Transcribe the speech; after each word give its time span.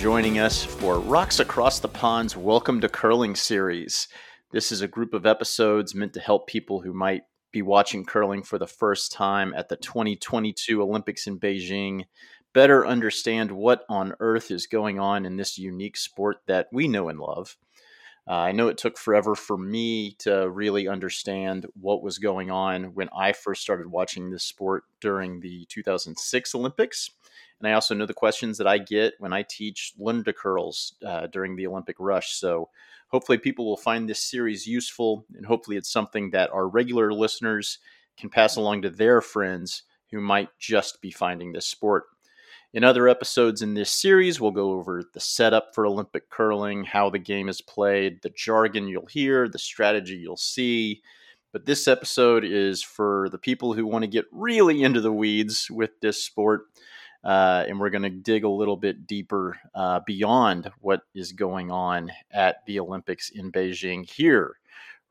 joining 0.00 0.38
us 0.38 0.64
for 0.64 0.98
Rocks 0.98 1.40
Across 1.40 1.80
the 1.80 1.88
Pond's 1.88 2.34
Welcome 2.34 2.80
to 2.80 2.88
Curling 2.88 3.34
series. 3.34 4.08
This 4.50 4.72
is 4.72 4.80
a 4.80 4.88
group 4.88 5.12
of 5.12 5.26
episodes 5.26 5.94
meant 5.94 6.14
to 6.14 6.20
help 6.20 6.46
people 6.46 6.80
who 6.80 6.94
might 6.94 7.24
be 7.52 7.60
watching 7.60 8.06
curling 8.06 8.42
for 8.42 8.56
the 8.56 8.66
first 8.66 9.12
time 9.12 9.52
at 9.54 9.68
the 9.68 9.76
2022 9.76 10.80
Olympics 10.80 11.26
in 11.26 11.38
Beijing 11.38 12.06
better 12.54 12.86
understand 12.86 13.52
what 13.52 13.84
on 13.90 14.14
earth 14.20 14.50
is 14.50 14.66
going 14.66 14.98
on 14.98 15.26
in 15.26 15.36
this 15.36 15.58
unique 15.58 15.98
sport 15.98 16.38
that 16.46 16.68
we 16.72 16.88
know 16.88 17.10
and 17.10 17.20
love. 17.20 17.58
Uh, 18.26 18.36
I 18.36 18.52
know 18.52 18.68
it 18.68 18.78
took 18.78 18.96
forever 18.96 19.34
for 19.34 19.58
me 19.58 20.12
to 20.20 20.48
really 20.48 20.88
understand 20.88 21.66
what 21.78 22.02
was 22.02 22.18
going 22.18 22.50
on 22.50 22.94
when 22.94 23.10
I 23.14 23.32
first 23.32 23.60
started 23.60 23.86
watching 23.86 24.30
this 24.30 24.44
sport 24.44 24.84
during 25.02 25.40
the 25.40 25.66
2006 25.68 26.54
Olympics. 26.54 27.10
And 27.60 27.68
I 27.68 27.74
also 27.74 27.94
know 27.94 28.06
the 28.06 28.14
questions 28.14 28.58
that 28.58 28.66
I 28.66 28.78
get 28.78 29.14
when 29.18 29.32
I 29.32 29.44
teach 29.48 29.92
learn 29.98 30.24
to 30.24 30.32
curls 30.32 30.94
uh, 31.06 31.26
during 31.26 31.56
the 31.56 31.66
Olympic 31.66 31.96
rush. 31.98 32.32
So 32.32 32.70
hopefully 33.08 33.38
people 33.38 33.66
will 33.66 33.76
find 33.76 34.08
this 34.08 34.24
series 34.24 34.66
useful, 34.66 35.26
and 35.34 35.44
hopefully 35.44 35.76
it's 35.76 35.92
something 35.92 36.30
that 36.30 36.50
our 36.50 36.66
regular 36.66 37.12
listeners 37.12 37.78
can 38.16 38.30
pass 38.30 38.56
along 38.56 38.82
to 38.82 38.90
their 38.90 39.20
friends 39.20 39.82
who 40.10 40.20
might 40.20 40.48
just 40.58 41.00
be 41.02 41.10
finding 41.10 41.52
this 41.52 41.66
sport. 41.66 42.04
In 42.72 42.84
other 42.84 43.08
episodes 43.08 43.62
in 43.62 43.74
this 43.74 43.90
series, 43.90 44.40
we'll 44.40 44.52
go 44.52 44.72
over 44.72 45.02
the 45.12 45.20
setup 45.20 45.74
for 45.74 45.86
Olympic 45.86 46.30
curling, 46.30 46.84
how 46.84 47.10
the 47.10 47.18
game 47.18 47.48
is 47.48 47.60
played, 47.60 48.22
the 48.22 48.30
jargon 48.30 48.86
you'll 48.86 49.06
hear, 49.06 49.48
the 49.48 49.58
strategy 49.58 50.14
you'll 50.14 50.36
see. 50.36 51.02
But 51.52 51.66
this 51.66 51.88
episode 51.88 52.44
is 52.44 52.80
for 52.80 53.28
the 53.30 53.38
people 53.38 53.72
who 53.72 53.86
want 53.86 54.04
to 54.04 54.08
get 54.08 54.26
really 54.30 54.84
into 54.84 55.00
the 55.00 55.12
weeds 55.12 55.68
with 55.68 56.00
this 56.00 56.24
sport 56.24 56.62
uh, 57.24 57.64
and 57.68 57.78
we're 57.78 57.90
going 57.90 58.02
to 58.02 58.10
dig 58.10 58.44
a 58.44 58.48
little 58.48 58.76
bit 58.76 59.06
deeper 59.06 59.58
uh, 59.74 60.00
beyond 60.06 60.70
what 60.80 61.02
is 61.14 61.32
going 61.32 61.70
on 61.70 62.10
at 62.32 62.64
the 62.66 62.80
Olympics 62.80 63.30
in 63.30 63.52
Beijing 63.52 64.08
here. 64.08 64.56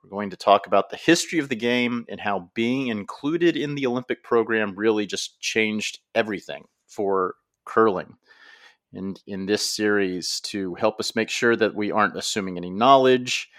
We're 0.04 0.10
going 0.10 0.30
to 0.30 0.38
talk 0.38 0.66
about 0.66 0.90
the 0.90 0.98
history 0.98 1.40
of 1.40 1.50
the 1.50 1.56
game 1.56 2.06
and 2.10 2.20
how 2.20 2.50
being 2.54 2.88
included 2.88 3.58
in 3.58 3.76
the 3.76 3.86
Olympic 3.86 4.24
program 4.24 4.76
really 4.76 5.06
just 5.06 5.40
changed 5.40 6.00
everything 6.16 6.66
for 6.88 7.36
curling. 7.66 8.16
And 8.94 9.22
in 9.28 9.46
this 9.46 9.64
series, 9.64 10.40
to 10.46 10.74
help 10.76 11.00
us 11.00 11.16
make 11.16 11.30
sure 11.30 11.56
that 11.56 11.76
we 11.76 11.92
aren't 11.92 12.18
assuming 12.18 12.58
any 12.58 12.72
knowledge 12.72 13.50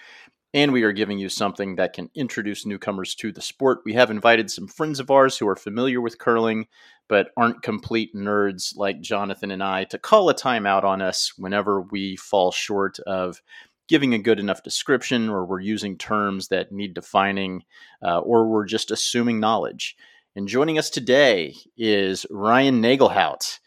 and 0.53 0.73
we 0.73 0.83
are 0.83 0.93
giving 0.93 1.19
you 1.19 1.29
something 1.29 1.77
that 1.77 1.93
can 1.93 2.11
introduce 2.15 2.67
newcomers 2.67 3.15
to 3.17 3.31
the 3.31 3.41
sport. 3.41 3.81
We 3.85 3.93
have 3.93 4.11
invited 4.11 4.51
some 4.51 4.67
friends 4.67 4.99
of 4.99 5.11
ours 5.11 5.39
who 5.39 5.47
are 5.47 5.57
familiar 5.57 6.01
with 6.01 6.19
curling, 6.19 6.67
but 7.11 7.33
aren't 7.37 7.61
complete 7.63 8.15
nerds 8.15 8.77
like 8.77 9.01
Jonathan 9.01 9.51
and 9.51 9.65
I 9.65 9.83
to 9.85 9.99
call 9.99 10.31
a 10.31 10.35
timeout 10.35 10.85
on 10.85 11.03
us 11.03 11.33
whenever 11.37 11.83
we 11.83 12.15
fall 12.15 12.53
short 12.53 13.01
of 13.01 13.43
giving 13.89 14.15
a 14.15 14.19
good 14.19 14.39
enough 14.39 14.63
description 14.63 15.29
or 15.29 15.45
we're 15.45 15.59
using 15.59 15.99
terms 15.99 16.47
that 16.49 16.71
need 16.71 16.95
defining 16.95 17.65
uh, 18.01 18.21
or 18.21 18.47
we're 18.47 18.65
just 18.65 18.93
assuming 18.93 19.41
knowledge. 19.41 19.97
And 20.37 20.47
joining 20.47 20.79
us 20.79 20.89
today 20.89 21.57
is 21.77 22.25
Ryan 22.31 22.81
Nagelhout. 22.81 23.59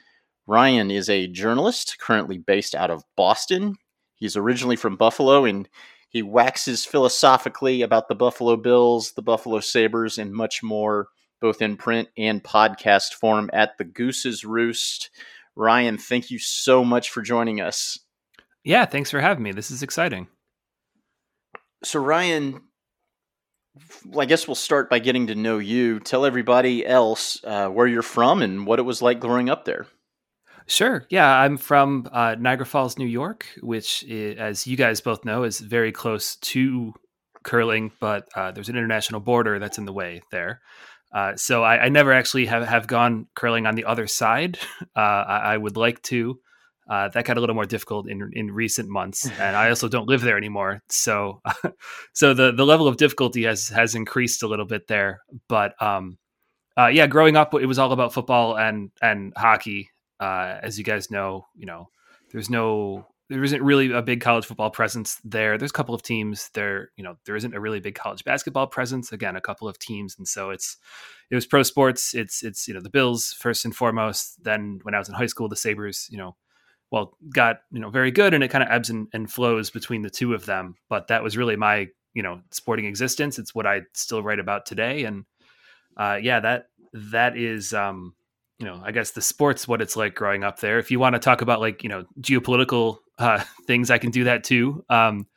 Ryan 0.47 0.89
is 0.89 1.09
a 1.09 1.27
journalist 1.27 1.97
currently 1.99 2.37
based 2.37 2.73
out 2.73 2.89
of 2.89 3.03
Boston. 3.17 3.75
He's 4.15 4.37
originally 4.37 4.77
from 4.77 4.95
Buffalo 4.95 5.43
and 5.43 5.67
he 6.07 6.23
waxes 6.23 6.85
philosophically 6.85 7.81
about 7.81 8.07
the 8.07 8.15
Buffalo 8.15 8.55
Bills, 8.55 9.11
the 9.17 9.21
Buffalo 9.21 9.59
Sabres, 9.59 10.17
and 10.17 10.31
much 10.31 10.63
more, 10.63 11.09
both 11.43 11.61
in 11.61 11.75
print 11.75 12.07
and 12.17 12.41
podcast 12.41 13.15
form 13.15 13.49
at 13.51 13.77
the 13.77 13.83
Goose's 13.83 14.45
Roost. 14.45 15.09
Ryan, 15.57 15.97
thank 15.97 16.31
you 16.31 16.39
so 16.39 16.85
much 16.85 17.09
for 17.09 17.21
joining 17.21 17.59
us. 17.59 17.99
Yeah, 18.63 18.85
thanks 18.85 19.11
for 19.11 19.19
having 19.19 19.43
me. 19.43 19.51
This 19.51 19.69
is 19.69 19.83
exciting. 19.83 20.27
So, 21.83 21.99
Ryan, 21.99 22.61
I 24.17 24.23
guess 24.23 24.47
we'll 24.47 24.55
start 24.55 24.89
by 24.89 24.99
getting 24.99 25.27
to 25.27 25.35
know 25.35 25.57
you. 25.57 25.99
Tell 25.99 26.25
everybody 26.25 26.85
else 26.87 27.43
uh, 27.43 27.67
where 27.67 27.87
you're 27.87 28.03
from 28.03 28.41
and 28.41 28.65
what 28.65 28.79
it 28.79 28.83
was 28.83 29.01
like 29.01 29.19
growing 29.19 29.49
up 29.49 29.65
there. 29.65 29.87
Sure. 30.65 31.05
Yeah, 31.09 31.29
I'm 31.29 31.57
from 31.57 32.07
uh, 32.09 32.37
Niagara 32.39 32.65
Falls, 32.65 32.97
New 32.97 33.05
York, 33.05 33.47
which, 33.61 34.05
is, 34.05 34.37
as 34.37 34.65
you 34.65 34.77
guys 34.77 35.01
both 35.01 35.25
know, 35.25 35.43
is 35.43 35.59
very 35.59 35.91
close 35.91 36.37
to 36.37 36.93
curling, 37.43 37.91
but 37.99 38.29
uh, 38.33 38.51
there's 38.51 38.69
an 38.69 38.77
international 38.77 39.19
border 39.19 39.59
that's 39.59 39.77
in 39.77 39.83
the 39.83 39.91
way 39.91 40.21
there. 40.31 40.61
Uh, 41.13 41.35
so 41.35 41.63
I, 41.63 41.85
I, 41.85 41.89
never 41.89 42.11
actually 42.11 42.47
have, 42.47 42.67
have 42.67 42.87
gone 42.87 43.27
curling 43.35 43.67
on 43.67 43.75
the 43.75 43.85
other 43.85 44.07
side. 44.07 44.57
Uh, 44.95 44.99
I, 44.99 45.53
I, 45.53 45.57
would 45.57 45.75
like 45.75 46.01
to. 46.03 46.39
Uh, 46.87 47.07
that 47.09 47.25
got 47.25 47.37
a 47.37 47.39
little 47.39 47.55
more 47.55 47.65
difficult 47.65 48.07
in 48.07 48.29
in 48.33 48.51
recent 48.51 48.89
months, 48.89 49.25
and 49.39 49.55
I 49.55 49.69
also 49.69 49.87
don't 49.87 50.07
live 50.07 50.21
there 50.21 50.37
anymore. 50.37 50.83
So, 50.89 51.41
so 52.13 52.33
the 52.33 52.51
the 52.51 52.65
level 52.65 52.87
of 52.87 52.97
difficulty 52.97 53.43
has 53.43 53.69
has 53.69 53.95
increased 53.95 54.43
a 54.43 54.47
little 54.47 54.65
bit 54.65 54.87
there. 54.87 55.21
But 55.47 55.81
um, 55.81 56.17
uh, 56.77 56.87
yeah, 56.87 57.07
growing 57.07 57.37
up, 57.37 57.53
it 57.55 57.65
was 57.65 57.79
all 57.79 57.91
about 57.91 58.13
football 58.13 58.57
and 58.57 58.91
and 59.01 59.33
hockey. 59.35 59.89
Uh, 60.19 60.59
as 60.61 60.77
you 60.77 60.83
guys 60.83 61.09
know, 61.09 61.47
you 61.55 61.65
know, 61.65 61.89
there's 62.31 62.49
no 62.49 63.07
there 63.33 63.43
isn't 63.43 63.63
really 63.63 63.91
a 63.91 64.01
big 64.03 64.21
college 64.21 64.45
football 64.45 64.69
presence 64.69 65.19
there. 65.23 65.57
There's 65.57 65.71
a 65.71 65.73
couple 65.73 65.95
of 65.95 66.03
teams 66.03 66.49
there, 66.53 66.91
you 66.95 67.03
know, 67.03 67.17
there 67.25 67.35
isn't 67.35 67.55
a 67.55 67.59
really 67.59 67.79
big 67.79 67.95
college 67.95 68.23
basketball 68.23 68.67
presence. 68.67 69.11
Again, 69.11 69.35
a 69.35 69.41
couple 69.41 69.67
of 69.67 69.79
teams, 69.79 70.15
and 70.19 70.27
so 70.27 70.51
it's 70.51 70.77
it 71.31 71.35
was 71.35 71.47
pro 71.47 71.63
sports. 71.63 72.13
It's 72.13 72.43
it's 72.43 72.67
you 72.67 72.75
know 72.75 72.79
the 72.79 72.91
Bills 72.91 73.33
first 73.33 73.65
and 73.65 73.75
foremost. 73.75 74.43
Then 74.43 74.79
when 74.83 74.93
I 74.93 74.99
was 74.99 75.09
in 75.09 75.15
high 75.15 75.25
school, 75.25 75.49
the 75.49 75.55
Sabres, 75.55 76.07
you 76.11 76.17
know, 76.19 76.35
well 76.91 77.17
got 77.33 77.61
you 77.71 77.79
know 77.79 77.89
very 77.89 78.11
good, 78.11 78.35
and 78.35 78.43
it 78.43 78.49
kind 78.49 78.63
of 78.63 78.69
ebbs 78.69 78.91
and, 78.91 79.07
and 79.13 79.31
flows 79.31 79.71
between 79.71 80.03
the 80.03 80.11
two 80.11 80.35
of 80.35 80.45
them. 80.45 80.75
But 80.87 81.07
that 81.07 81.23
was 81.23 81.35
really 81.35 81.55
my 81.55 81.87
you 82.13 82.21
know 82.21 82.39
sporting 82.51 82.85
existence. 82.85 83.39
It's 83.39 83.55
what 83.55 83.65
I 83.65 83.81
still 83.93 84.21
write 84.21 84.39
about 84.39 84.67
today, 84.67 85.05
and 85.05 85.25
uh, 85.97 86.19
yeah, 86.21 86.39
that 86.39 86.67
that 86.93 87.35
is 87.35 87.73
um, 87.73 88.13
you 88.59 88.67
know, 88.67 88.81
I 88.83 88.91
guess 88.91 89.11
the 89.11 89.21
sports 89.21 89.67
what 89.67 89.81
it's 89.81 89.97
like 89.97 90.15
growing 90.15 90.43
up 90.43 90.59
there. 90.59 90.79
If 90.79 90.91
you 90.91 90.99
want 90.99 91.15
to 91.15 91.19
talk 91.19 91.41
about 91.41 91.59
like 91.59 91.83
you 91.83 91.89
know 91.89 92.05
geopolitical 92.21 92.99
uh, 93.17 93.43
things, 93.67 93.91
I 93.91 93.97
can 93.97 94.11
do 94.11 94.25
that 94.25 94.43
too. 94.43 94.83
Um, 94.89 95.27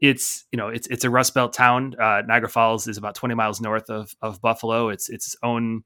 it's 0.00 0.44
you 0.52 0.56
know 0.56 0.68
it's 0.68 0.86
it's 0.88 1.04
a 1.04 1.10
Rust 1.10 1.34
Belt 1.34 1.52
town. 1.52 1.96
Uh, 1.98 2.22
Niagara 2.26 2.48
Falls 2.48 2.86
is 2.86 2.98
about 2.98 3.16
20 3.16 3.34
miles 3.34 3.60
north 3.60 3.90
of 3.90 4.14
of 4.22 4.40
Buffalo. 4.40 4.90
It's 4.90 5.08
it's 5.08 5.36
own 5.42 5.82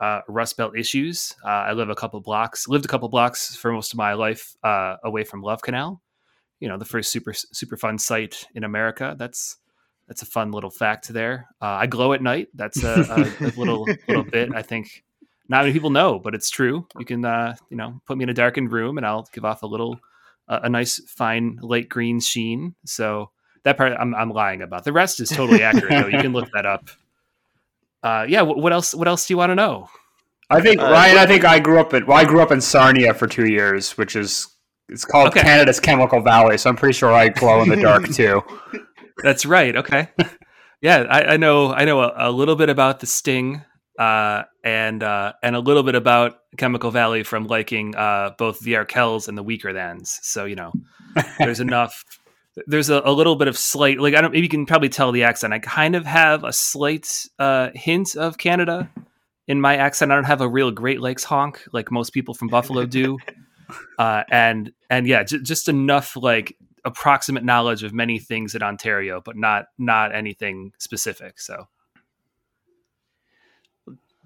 uh, 0.00 0.20
Rust 0.28 0.56
Belt 0.56 0.76
issues. 0.76 1.34
Uh, 1.44 1.48
I 1.48 1.72
live 1.72 1.88
a 1.88 1.94
couple 1.94 2.20
blocks, 2.20 2.66
lived 2.66 2.84
a 2.84 2.88
couple 2.88 3.08
blocks 3.08 3.54
for 3.54 3.72
most 3.72 3.92
of 3.92 3.98
my 3.98 4.14
life 4.14 4.56
uh, 4.64 4.96
away 5.04 5.22
from 5.22 5.42
Love 5.42 5.62
Canal. 5.62 6.02
You 6.58 6.68
know, 6.68 6.76
the 6.76 6.84
first 6.84 7.12
super 7.12 7.32
Superfund 7.32 8.00
site 8.00 8.46
in 8.54 8.64
America. 8.64 9.14
That's 9.16 9.56
that's 10.08 10.22
a 10.22 10.26
fun 10.26 10.50
little 10.50 10.70
fact 10.70 11.08
there. 11.08 11.46
Uh, 11.60 11.66
I 11.66 11.86
glow 11.86 12.12
at 12.12 12.22
night. 12.22 12.48
That's 12.54 12.82
a, 12.82 13.06
a, 13.40 13.46
a 13.46 13.50
little 13.56 13.86
little 14.08 14.24
bit. 14.24 14.52
I 14.52 14.62
think 14.62 15.04
not 15.48 15.64
many 15.64 15.72
people 15.72 15.90
know, 15.90 16.18
but 16.18 16.34
it's 16.34 16.50
true. 16.50 16.86
You 16.98 17.04
can, 17.04 17.24
uh, 17.24 17.54
you 17.68 17.76
know, 17.76 18.00
put 18.06 18.16
me 18.16 18.22
in 18.22 18.30
a 18.30 18.34
darkened 18.34 18.72
room 18.72 18.96
and 18.96 19.06
I'll 19.06 19.28
give 19.32 19.44
off 19.44 19.62
a 19.62 19.66
little, 19.66 20.00
uh, 20.48 20.60
a 20.62 20.68
nice 20.68 21.00
fine 21.06 21.58
light 21.62 21.88
green 21.88 22.20
sheen. 22.20 22.74
So 22.84 23.30
that 23.64 23.76
part 23.76 23.92
I'm, 23.98 24.14
I'm 24.14 24.30
lying 24.30 24.62
about. 24.62 24.84
The 24.84 24.92
rest 24.92 25.20
is 25.20 25.28
totally 25.28 25.62
accurate. 25.62 25.90
though. 25.90 26.08
You 26.08 26.20
can 26.20 26.32
look 26.32 26.50
that 26.54 26.66
up. 26.66 26.90
Uh, 28.02 28.26
yeah. 28.28 28.42
What, 28.42 28.58
what, 28.58 28.72
else? 28.72 28.94
What 28.94 29.08
else 29.08 29.26
do 29.26 29.34
you 29.34 29.38
want 29.38 29.50
to 29.50 29.54
know? 29.54 29.88
I 30.50 30.60
think 30.60 30.80
uh, 30.80 30.84
Ryan. 30.84 31.18
I 31.18 31.26
think 31.26 31.44
I 31.44 31.58
grew 31.58 31.80
up 31.80 31.94
in. 31.94 32.06
Well, 32.06 32.16
I 32.16 32.24
grew 32.24 32.40
up 32.40 32.52
in 32.52 32.60
Sarnia 32.60 33.14
for 33.14 33.26
two 33.26 33.46
years, 33.46 33.96
which 33.96 34.16
is 34.16 34.48
it's 34.88 35.04
called 35.04 35.28
okay. 35.28 35.40
Canada's 35.40 35.80
Chemical 35.80 36.20
Valley. 36.20 36.58
So 36.58 36.68
I'm 36.68 36.76
pretty 36.76 36.94
sure 36.94 37.12
I 37.12 37.28
glow 37.28 37.62
in 37.62 37.68
the 37.68 37.76
dark 37.76 38.08
too. 38.12 38.42
That's 39.22 39.46
right. 39.46 39.74
Okay. 39.76 40.08
Yeah, 40.80 41.06
I, 41.08 41.34
I 41.34 41.36
know. 41.36 41.72
I 41.72 41.84
know 41.84 42.00
a, 42.00 42.12
a, 42.16 42.30
little 42.30 42.56
bit 42.56 42.68
about 42.68 43.00
the 43.00 43.06
Sting 43.06 43.62
uh, 43.98 44.44
and 44.64 45.02
uh, 45.02 45.32
and 45.42 45.56
a 45.56 45.60
little 45.60 45.82
bit 45.82 45.94
about 45.94 46.40
Chemical 46.56 46.90
Valley 46.90 47.22
from 47.22 47.46
liking 47.46 47.94
uh, 47.94 48.30
both 48.38 48.60
the 48.60 48.74
Arkells 48.74 49.28
and 49.28 49.36
the 49.36 49.44
Weakerthans. 49.44 50.18
So 50.22 50.44
you 50.44 50.56
know, 50.56 50.72
there's 51.38 51.60
enough. 51.60 52.04
There's 52.66 52.90
a, 52.90 53.00
a, 53.06 53.12
little 53.12 53.36
bit 53.36 53.48
of 53.48 53.56
slight, 53.56 53.98
like 53.98 54.14
I 54.14 54.20
don't. 54.20 54.32
Maybe 54.32 54.42
you 54.42 54.48
can 54.48 54.66
probably 54.66 54.90
tell 54.90 55.10
the 55.10 55.22
accent. 55.22 55.54
I 55.54 55.58
kind 55.58 55.94
of 55.94 56.04
have 56.04 56.44
a 56.44 56.52
slight 56.52 57.26
uh, 57.38 57.70
hint 57.74 58.14
of 58.14 58.36
Canada 58.36 58.90
in 59.48 59.60
my 59.60 59.76
accent. 59.76 60.12
I 60.12 60.16
don't 60.16 60.24
have 60.24 60.42
a 60.42 60.48
real 60.48 60.70
Great 60.70 61.00
Lakes 61.00 61.24
honk 61.24 61.62
like 61.72 61.90
most 61.90 62.10
people 62.10 62.34
from 62.34 62.48
Buffalo 62.48 62.84
do. 62.86 63.18
uh, 63.98 64.24
and 64.30 64.70
and 64.90 65.06
yeah, 65.06 65.22
j- 65.22 65.40
just 65.42 65.68
enough 65.68 66.14
like 66.14 66.56
approximate 66.84 67.44
knowledge 67.44 67.82
of 67.84 67.94
many 67.94 68.18
things 68.18 68.54
in 68.54 68.62
Ontario, 68.62 69.22
but 69.24 69.36
not 69.36 69.66
not 69.78 70.14
anything 70.14 70.72
specific. 70.78 71.40
So, 71.40 71.68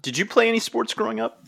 did 0.01 0.17
you 0.17 0.25
play 0.25 0.47
any 0.47 0.59
sports 0.59 0.93
growing 0.93 1.19
up? 1.19 1.45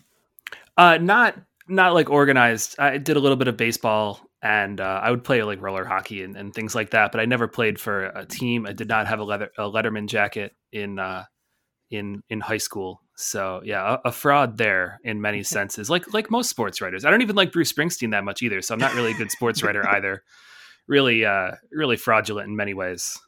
Uh, 0.78 0.98
not 0.98 1.36
not 1.68 1.94
like 1.94 2.10
organized. 2.10 2.76
I 2.80 2.98
did 2.98 3.16
a 3.16 3.20
little 3.20 3.38
bit 3.38 3.48
of 3.48 3.58
baseball 3.58 4.20
and 4.42 4.80
uh, 4.80 5.02
I 5.04 5.12
would 5.12 5.24
play 5.24 5.44
like 5.44 5.62
roller 5.62 5.86
hockey 5.86 6.24
and, 6.24 6.36
and, 6.36 6.54
things 6.54 6.74
like 6.74 6.92
that. 6.92 7.12
But 7.12 7.20
I 7.22 7.26
never 7.26 7.48
played 7.48 7.80
for 7.80 8.06
a 8.06 8.26
team. 8.26 8.66
I 8.66 8.74
did 8.74 8.88
not 8.88 9.08
have 9.08 9.20
a 9.20 9.24
leather 9.24 9.52
a 9.58 9.64
Letterman 9.64 10.08
jacket 10.08 10.56
in 10.72 10.98
uh, 11.00 11.26
in 11.92 12.24
in 12.30 12.40
high 12.40 12.58
school. 12.58 13.02
So 13.16 13.62
yeah, 13.66 13.98
a, 14.04 14.10
a, 14.10 14.12
fraud 14.12 14.58
there 14.58 15.00
in 15.04 15.20
many 15.20 15.44
senses. 15.44 15.90
Like 15.90 16.14
like 16.14 16.32
most 16.32 16.50
sports 16.50 16.82
writers, 16.82 17.04
I 17.04 17.12
don't 17.12 17.22
even 17.22 17.36
like 17.36 17.52
Bruce 17.52 17.72
Springsteen 17.72 18.12
that 18.12 18.24
much 18.24 18.42
either. 18.42 18.62
So 18.62 18.74
I'm 18.74 18.80
not 18.80 18.96
really 18.96 19.12
a 19.12 19.18
good 19.18 19.32
sports 19.32 19.62
writer 19.62 19.88
either. 19.96 20.24
Really, 20.88 21.24
uh, 21.24 21.52
really 21.72 21.98
fraudulent 21.98 22.48
in 22.48 22.56
many 22.56 22.74
ways. 22.74 23.20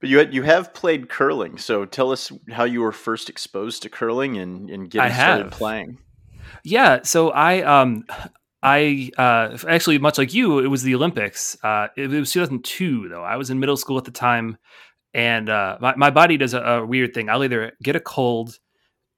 But 0.00 0.08
you 0.08 0.18
had, 0.18 0.32
you 0.32 0.42
have 0.42 0.72
played 0.74 1.08
curling, 1.08 1.58
so 1.58 1.84
tell 1.84 2.12
us 2.12 2.30
how 2.50 2.64
you 2.64 2.80
were 2.80 2.92
first 2.92 3.28
exposed 3.28 3.82
to 3.82 3.88
curling 3.88 4.38
and, 4.38 4.70
and 4.70 4.88
getting 4.88 5.12
started 5.12 5.50
playing. 5.50 5.98
Yeah, 6.62 7.00
so 7.02 7.30
I 7.30 7.62
um 7.62 8.04
I 8.62 9.10
uh, 9.16 9.56
actually, 9.68 9.98
much 9.98 10.18
like 10.18 10.34
you, 10.34 10.58
it 10.58 10.66
was 10.66 10.82
the 10.82 10.94
Olympics. 10.94 11.56
Uh, 11.62 11.88
it, 11.96 12.12
it, 12.12 12.18
was 12.18 12.32
2002, 12.32 13.08
though. 13.08 13.22
I 13.22 13.36
was 13.36 13.50
in 13.50 13.60
middle 13.60 13.76
school 13.76 13.98
at 13.98 14.04
the 14.04 14.10
time, 14.10 14.56
and 15.14 15.48
uh, 15.48 15.78
my, 15.80 15.94
my 15.96 16.10
body 16.10 16.36
does 16.36 16.54
a, 16.54 16.60
a, 16.60 16.86
weird 16.86 17.14
thing. 17.14 17.28
I'll 17.28 17.44
either 17.44 17.72
get 17.82 17.94
a 17.94 18.00
cold 18.00 18.58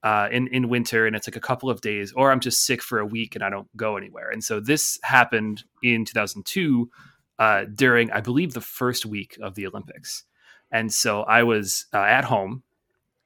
uh, 0.02 0.28
in 0.30 0.48
in 0.48 0.68
winter, 0.68 1.06
and 1.06 1.16
it's 1.16 1.26
like 1.26 1.36
a 1.36 1.40
couple 1.40 1.70
of 1.70 1.80
days, 1.80 2.12
or 2.14 2.30
I'm 2.30 2.40
just 2.40 2.66
sick 2.66 2.82
for 2.82 2.98
a 2.98 3.06
week 3.06 3.34
and 3.34 3.42
I 3.42 3.48
don't 3.48 3.68
go 3.76 3.96
anywhere. 3.96 4.30
And 4.30 4.44
so 4.44 4.60
this 4.60 4.98
happened 5.02 5.64
in 5.82 6.04
2002 6.04 6.90
uh, 7.38 7.64
during, 7.74 8.10
I 8.10 8.20
believe, 8.20 8.52
the 8.52 8.60
first 8.60 9.06
week 9.06 9.38
of 9.42 9.54
the 9.54 9.66
Olympics. 9.66 10.24
And 10.70 10.92
so 10.92 11.22
I 11.22 11.42
was 11.42 11.86
uh, 11.92 11.98
at 11.98 12.24
home 12.24 12.62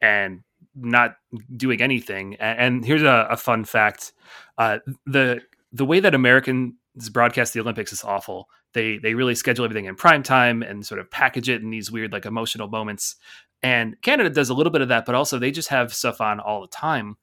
and 0.01 0.43
not 0.75 1.17
doing 1.57 1.81
anything. 1.81 2.37
And, 2.37 2.85
here's 2.85 3.03
a, 3.03 3.29
a, 3.31 3.37
fun 3.37 3.65
fact: 3.65 4.13
the 4.59 5.41
the 5.73 5.85
way 5.85 6.01
that 6.01 6.15
Americans 6.15 6.75
broadcast 7.13 7.53
the 7.53 7.61
Olympics 7.61 7.93
is 7.93 8.05
awful. 8.05 8.49
They 8.73 8.99
they 8.99 9.15
really 9.15 9.35
schedule 9.35 9.65
everything 9.65 9.85
in 9.85 9.95
prime 9.95 10.23
time 10.23 10.63
and 10.63 10.85
sort 10.85 11.01
of 11.01 11.11
package 11.11 11.49
it 11.49 11.63
in 11.63 11.71
these 11.71 11.91
weird 11.91 12.13
like 12.13 12.27
emotional 12.27 12.69
moments. 12.69 13.17
And 13.63 14.01
Canada 14.03 14.29
does 14.29 14.51
a 14.51 14.55
little 14.55 14.73
bit 14.73 14.83
of 14.83 14.89
that, 14.89 15.07
but 15.07 15.15
also 15.15 15.39
they 15.39 15.51
just 15.51 15.69
have 15.69 15.95
stuff 15.95 16.21
on 16.21 16.39
all 16.39 16.61
the 16.61 16.69
time. 16.69 17.17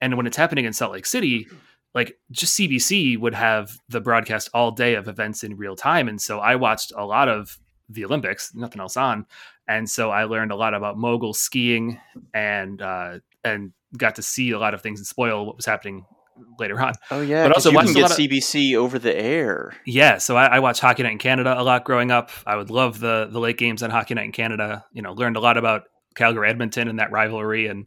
And 0.00 0.16
when 0.16 0.26
it's 0.26 0.36
happening 0.36 0.64
in 0.64 0.72
Salt 0.72 0.92
Lake 0.92 1.06
City, 1.06 1.46
like 1.94 2.18
just 2.30 2.58
CBC 2.58 3.18
would 3.18 3.34
have 3.34 3.78
the 3.88 4.00
broadcast 4.00 4.48
all 4.54 4.70
day 4.70 4.94
of 4.94 5.06
events 5.06 5.44
in 5.44 5.56
real 5.56 5.76
time. 5.76 6.08
And 6.08 6.20
so 6.20 6.38
I 6.38 6.56
watched 6.56 6.92
a 6.96 7.04
lot 7.04 7.28
of 7.28 7.58
the 7.88 8.04
Olympics, 8.04 8.54
nothing 8.54 8.80
else 8.80 8.96
on. 8.96 9.26
And 9.68 9.88
so 9.88 10.10
I 10.10 10.24
learned 10.24 10.52
a 10.52 10.56
lot 10.56 10.74
about 10.74 10.96
mogul 10.96 11.34
skiing 11.34 12.00
and 12.34 12.82
uh, 12.82 13.18
and 13.44 13.72
got 13.96 14.16
to 14.16 14.22
see 14.22 14.50
a 14.50 14.58
lot 14.58 14.74
of 14.74 14.82
things 14.82 15.00
and 15.00 15.06
spoil 15.06 15.46
what 15.46 15.56
was 15.56 15.66
happening 15.66 16.04
later 16.58 16.80
on. 16.80 16.94
Oh 17.10 17.20
yeah, 17.20 17.44
but 17.44 17.54
also 17.54 17.70
you 17.70 17.78
can 17.78 17.92
get 17.92 18.10
of, 18.10 18.16
CBC 18.16 18.74
over 18.74 18.98
the 18.98 19.14
air. 19.14 19.74
Yeah, 19.84 20.18
so 20.18 20.36
I, 20.36 20.46
I 20.46 20.58
watched 20.58 20.80
Hockey 20.80 21.02
Night 21.02 21.12
in 21.12 21.18
Canada 21.18 21.58
a 21.58 21.62
lot 21.62 21.84
growing 21.84 22.10
up. 22.10 22.30
I 22.46 22.56
would 22.56 22.70
love 22.70 23.00
the 23.00 23.28
the 23.30 23.40
late 23.40 23.58
games 23.58 23.82
on 23.82 23.90
Hockey 23.90 24.14
Night 24.14 24.24
in 24.24 24.32
Canada. 24.32 24.84
You 24.92 25.02
know, 25.02 25.12
learned 25.12 25.36
a 25.36 25.40
lot 25.40 25.56
about 25.56 25.84
Calgary 26.14 26.48
Edmonton 26.48 26.88
and 26.88 26.98
that 26.98 27.10
rivalry, 27.10 27.66
and 27.66 27.86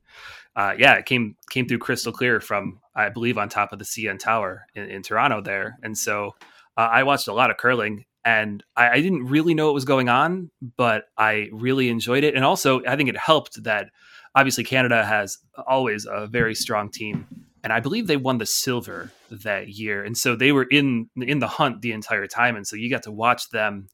uh, 0.55 0.73
yeah, 0.77 0.93
it 0.93 1.05
came 1.05 1.35
came 1.49 1.67
through 1.67 1.79
crystal 1.79 2.11
clear 2.11 2.39
from 2.39 2.79
I 2.95 3.09
believe 3.09 3.37
on 3.37 3.49
top 3.49 3.73
of 3.73 3.79
the 3.79 3.85
CN 3.85 4.19
Tower 4.19 4.65
in, 4.73 4.89
in 4.89 5.01
Toronto 5.03 5.41
there, 5.41 5.77
and 5.83 5.97
so 5.97 6.35
uh, 6.77 6.89
I 6.91 7.03
watched 7.03 7.27
a 7.27 7.33
lot 7.33 7.51
of 7.51 7.57
curling. 7.57 8.05
And 8.25 8.63
I, 8.75 8.89
I 8.89 9.01
didn't 9.01 9.27
really 9.27 9.53
know 9.53 9.67
what 9.67 9.75
was 9.75 9.85
going 9.85 10.09
on, 10.09 10.49
but 10.75 11.05
I 11.17 11.49
really 11.53 11.89
enjoyed 11.89 12.23
it. 12.23 12.35
And 12.35 12.43
also, 12.43 12.83
I 12.85 12.95
think 12.95 13.07
it 13.07 13.17
helped 13.17 13.63
that 13.63 13.91
obviously 14.33 14.63
Canada 14.63 15.05
has 15.05 15.37
always 15.67 16.05
a 16.05 16.27
very 16.27 16.55
strong 16.55 16.89
team 16.89 17.27
and 17.65 17.73
I 17.73 17.79
believe 17.79 18.05
they 18.05 18.15
won 18.15 18.37
the 18.37 18.45
silver 18.45 19.11
that 19.31 19.69
year. 19.69 20.03
And 20.03 20.15
so 20.15 20.35
they 20.35 20.51
were 20.51 20.67
in 20.69 21.09
in 21.17 21.39
the 21.39 21.47
hunt 21.47 21.81
the 21.81 21.93
entire 21.93 22.27
time, 22.27 22.55
and 22.55 22.65
so 22.65 22.75
you 22.75 22.91
got 22.91 23.01
to 23.03 23.11
watch 23.11 23.49
them 23.49 23.89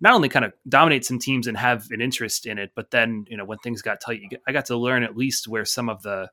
not 0.00 0.14
only 0.14 0.28
kind 0.28 0.44
of 0.44 0.52
dominate 0.68 1.04
some 1.04 1.18
teams 1.18 1.48
and 1.48 1.56
have 1.56 1.88
an 1.90 2.00
interest 2.00 2.46
in 2.46 2.58
it, 2.58 2.70
but 2.76 2.92
then 2.92 3.26
you 3.28 3.36
know 3.36 3.44
when 3.44 3.58
things 3.58 3.82
got 3.82 4.00
tight, 4.00 4.20
get, 4.30 4.40
I 4.46 4.52
got 4.52 4.66
to 4.66 4.76
learn 4.76 5.02
at 5.02 5.16
least 5.16 5.48
where 5.48 5.64
some 5.64 5.88
of 5.88 6.02
the 6.02 6.30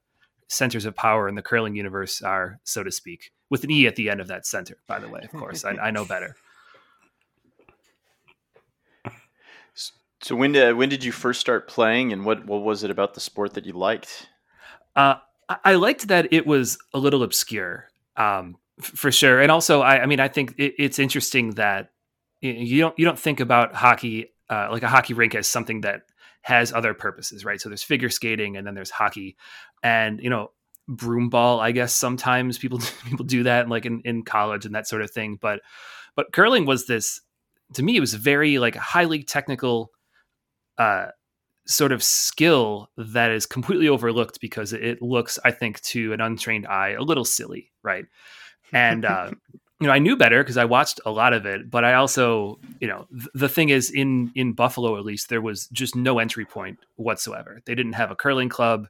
centers 0.47 0.85
of 0.85 0.95
power 0.95 1.27
in 1.27 1.33
the 1.33 1.41
curling 1.41 1.75
universe 1.75 2.21
are, 2.21 2.59
so 2.63 2.83
to 2.83 2.91
speak, 2.91 3.31
with 3.49 3.63
an 3.63 3.71
e 3.71 3.87
at 3.87 3.95
the 3.95 4.11
end 4.11 4.21
of 4.21 4.27
that 4.27 4.45
center. 4.45 4.77
By 4.85 4.99
the 4.99 5.09
way, 5.09 5.21
of 5.23 5.31
course, 5.31 5.65
I, 5.65 5.71
I 5.71 5.89
know 5.89 6.05
better. 6.05 6.35
So 10.25 10.35
when 10.35 10.53
did 10.53 10.75
when 10.75 10.89
did 10.89 11.03
you 11.03 11.11
first 11.11 11.39
start 11.39 11.67
playing, 11.67 12.11
and 12.11 12.25
what 12.25 12.47
what 12.47 12.63
was 12.63 12.83
it 12.83 12.89
about 12.89 13.13
the 13.13 13.19
sport 13.19 13.53
that 13.53 13.67
you 13.67 13.73
liked? 13.73 14.27
Uh, 14.95 15.17
I 15.63 15.75
liked 15.75 16.07
that 16.07 16.33
it 16.33 16.47
was 16.47 16.79
a 16.95 16.97
little 16.97 17.21
obscure, 17.21 17.89
um, 18.17 18.57
f- 18.79 18.87
for 18.87 19.11
sure. 19.11 19.39
And 19.39 19.51
also, 19.51 19.81
I, 19.81 20.01
I 20.01 20.05
mean, 20.07 20.19
I 20.19 20.27
think 20.27 20.55
it, 20.57 20.73
it's 20.79 20.97
interesting 20.97 21.51
that 21.51 21.91
you 22.41 22.79
don't 22.79 22.97
you 22.97 23.05
don't 23.05 23.19
think 23.19 23.39
about 23.39 23.75
hockey 23.75 24.33
uh, 24.49 24.69
like 24.71 24.81
a 24.81 24.87
hockey 24.87 25.13
rink 25.13 25.35
as 25.35 25.45
something 25.45 25.81
that 25.81 26.01
has 26.41 26.73
other 26.73 26.95
purposes, 26.95 27.45
right? 27.45 27.61
So 27.61 27.69
there's 27.69 27.83
figure 27.83 28.09
skating, 28.09 28.57
and 28.57 28.65
then 28.65 28.73
there's 28.73 28.89
hockey, 28.89 29.37
and 29.83 30.19
you 30.19 30.31
know, 30.31 30.49
broomball. 30.89 31.59
I 31.59 31.71
guess 31.71 31.93
sometimes 31.93 32.57
people 32.57 32.79
people 33.05 33.25
do 33.25 33.43
that, 33.43 33.69
like 33.69 33.85
in, 33.85 34.01
in 34.05 34.23
college 34.23 34.65
and 34.65 34.73
that 34.73 34.87
sort 34.87 35.03
of 35.03 35.11
thing. 35.11 35.37
But 35.39 35.61
but 36.15 36.33
curling 36.33 36.65
was 36.65 36.87
this 36.87 37.21
to 37.73 37.83
me. 37.83 37.95
It 37.95 37.99
was 38.01 38.15
very 38.15 38.57
like 38.57 38.75
highly 38.75 39.21
technical. 39.21 39.91
Uh, 40.77 41.07
sort 41.67 41.91
of 41.91 42.03
skill 42.03 42.89
that 42.95 43.31
is 43.31 43.45
completely 43.45 43.87
overlooked 43.87 44.39
because 44.39 44.71
it 44.73 45.01
looks, 45.01 45.39
I 45.43 45.51
think, 45.51 45.81
to 45.81 46.13
an 46.13 46.21
untrained 46.21 46.67
eye, 46.67 46.89
a 46.89 47.01
little 47.01 47.25
silly, 47.25 47.71
right? 47.81 48.05
And 48.71 49.03
uh, 49.05 49.31
you 49.79 49.87
know, 49.87 49.93
I 49.93 49.99
knew 49.99 50.15
better 50.15 50.43
because 50.43 50.57
I 50.57 50.65
watched 50.65 50.99
a 51.05 51.11
lot 51.11 51.33
of 51.33 51.45
it, 51.45 51.69
but 51.69 51.83
I 51.83 51.95
also, 51.95 52.59
you 52.79 52.87
know, 52.87 53.07
th- 53.11 53.27
the 53.33 53.49
thing 53.49 53.69
is, 53.69 53.91
in 53.91 54.31
in 54.35 54.53
Buffalo 54.53 54.97
at 54.97 55.05
least, 55.05 55.29
there 55.29 55.41
was 55.41 55.67
just 55.67 55.95
no 55.95 56.19
entry 56.19 56.45
point 56.45 56.79
whatsoever. 56.95 57.61
They 57.65 57.75
didn't 57.75 57.93
have 57.93 58.11
a 58.11 58.15
curling 58.15 58.49
club. 58.49 58.87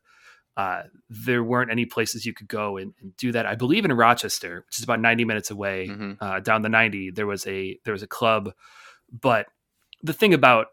Uh, 0.57 0.83
there 1.09 1.43
weren't 1.43 1.71
any 1.71 1.85
places 1.85 2.25
you 2.25 2.33
could 2.33 2.47
go 2.47 2.77
and, 2.77 2.93
and, 3.01 3.17
do 3.17 3.33
that. 3.33 3.45
I 3.45 3.55
believe 3.55 3.83
in 3.83 3.91
Rochester, 3.91 4.63
which 4.65 4.77
is 4.77 4.85
about 4.85 5.01
90 5.01 5.25
minutes 5.25 5.51
away, 5.51 5.89
mm-hmm. 5.89 6.13
uh, 6.21 6.39
down 6.39 6.61
the 6.61 6.69
90, 6.69 7.11
there 7.11 7.27
was 7.27 7.45
a 7.45 7.77
there 7.83 7.91
was 7.91 8.03
a 8.03 8.07
club, 8.07 8.53
but 9.11 9.47
the 10.01 10.13
thing 10.13 10.33
about 10.33 10.67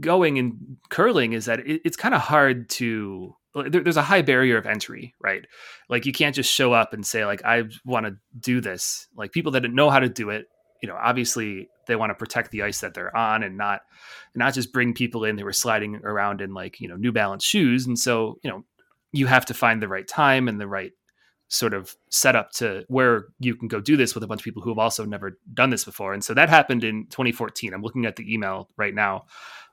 going 0.00 0.38
and 0.38 0.76
curling 0.88 1.32
is 1.32 1.46
that 1.46 1.60
it, 1.60 1.82
it's 1.84 1.96
kind 1.96 2.14
of 2.14 2.20
hard 2.20 2.68
to 2.70 3.34
there, 3.54 3.82
there's 3.82 3.96
a 3.96 4.02
high 4.02 4.22
barrier 4.22 4.56
of 4.56 4.66
entry 4.66 5.14
right? 5.20 5.44
Like 5.88 6.06
you 6.06 6.12
can't 6.12 6.34
just 6.34 6.52
show 6.52 6.72
up 6.72 6.92
and 6.92 7.04
say 7.04 7.24
like 7.26 7.44
i 7.44 7.64
want 7.84 8.06
to 8.06 8.16
do 8.38 8.60
this. 8.60 9.08
Like 9.16 9.32
people 9.32 9.52
that 9.52 9.70
know 9.72 9.90
how 9.90 9.98
to 9.98 10.08
do 10.08 10.30
it 10.30 10.46
you 10.82 10.88
know 10.88 10.96
obviously 11.00 11.68
they 11.86 11.96
want 11.96 12.10
to 12.10 12.14
protect 12.14 12.50
the 12.50 12.62
ice 12.62 12.80
that 12.80 12.94
they're 12.94 13.14
on 13.16 13.42
and 13.42 13.56
not 13.56 13.82
not 14.34 14.54
just 14.54 14.72
bring 14.72 14.94
people 14.94 15.24
in 15.24 15.36
who 15.36 15.46
are 15.46 15.52
sliding 15.52 15.96
around 16.04 16.40
in 16.40 16.54
like 16.54 16.80
you 16.80 16.88
know 16.88 16.96
new 16.96 17.12
balance 17.12 17.44
shoes. 17.44 17.86
And 17.86 17.98
so 17.98 18.38
you 18.42 18.50
know 18.50 18.64
you 19.12 19.26
have 19.26 19.46
to 19.46 19.54
find 19.54 19.82
the 19.82 19.88
right 19.88 20.06
time 20.06 20.48
and 20.48 20.60
the 20.60 20.68
right 20.68 20.92
sort 21.48 21.74
of 21.74 21.96
setup 22.10 22.52
to 22.52 22.84
where 22.86 23.26
you 23.40 23.56
can 23.56 23.66
go 23.66 23.80
do 23.80 23.96
this 23.96 24.14
with 24.14 24.22
a 24.22 24.26
bunch 24.26 24.40
of 24.40 24.44
people 24.44 24.62
who 24.62 24.70
have 24.70 24.78
also 24.78 25.04
never 25.04 25.36
done 25.52 25.70
this 25.70 25.84
before. 25.84 26.12
And 26.12 26.22
so 26.22 26.32
that 26.34 26.48
happened 26.48 26.84
in 26.84 27.06
2014 27.06 27.74
i'm 27.74 27.82
looking 27.82 28.06
at 28.06 28.16
the 28.16 28.32
email 28.32 28.68
right 28.76 28.94
now 28.94 29.24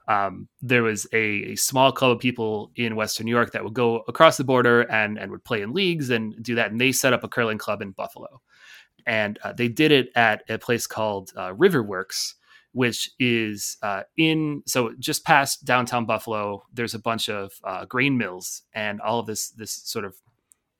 um, 0.08 0.48
there 0.62 0.84
was 0.84 1.06
a, 1.12 1.52
a, 1.52 1.56
small 1.56 1.92
club 1.92 2.12
of 2.12 2.20
people 2.20 2.72
in 2.78 2.96
Western 2.96 3.26
New 3.26 3.32
York 3.32 3.52
that 3.52 3.64
would 3.64 3.74
go 3.74 4.04
across 4.08 4.38
the 4.38 4.44
border 4.44 4.82
and 4.84 5.18
and 5.18 5.32
would 5.32 5.44
play 5.44 5.62
in 5.62 5.74
leagues 5.74 6.10
and 6.10 6.42
do 6.42 6.56
that. 6.56 6.72
And 6.72 6.80
they 6.80 6.92
set 6.92 7.14
up 7.14 7.24
a 7.24 7.28
curling 7.28 7.58
club 7.58 7.82
in 7.82 7.92
Buffalo, 7.92 8.42
and 9.06 9.38
uh, 9.44 9.54
they 9.54 9.68
did 9.68 9.92
it 9.92 10.10
at 10.16 10.44
a 10.50 10.58
place 10.58 10.88
called 10.88 11.34
uh, 11.36 11.52
Riverworks, 11.54 12.36
which 12.72 13.12
is 13.20 13.78
uh, 13.84 14.04
in 14.18 14.64
so 14.66 14.94
just 14.98 15.26
past 15.26 15.66
downtown 15.66 16.06
Buffalo. 16.06 16.64
There's 16.74 16.94
a 16.94 17.00
bunch 17.00 17.28
of 17.30 17.52
uh, 17.66 17.86
grain 17.86 18.18
mills 18.18 18.64
and 18.74 19.02
all 19.02 19.20
of 19.20 19.26
this 19.26 19.50
this 19.50 19.72
sort 19.72 20.06
of 20.06 20.16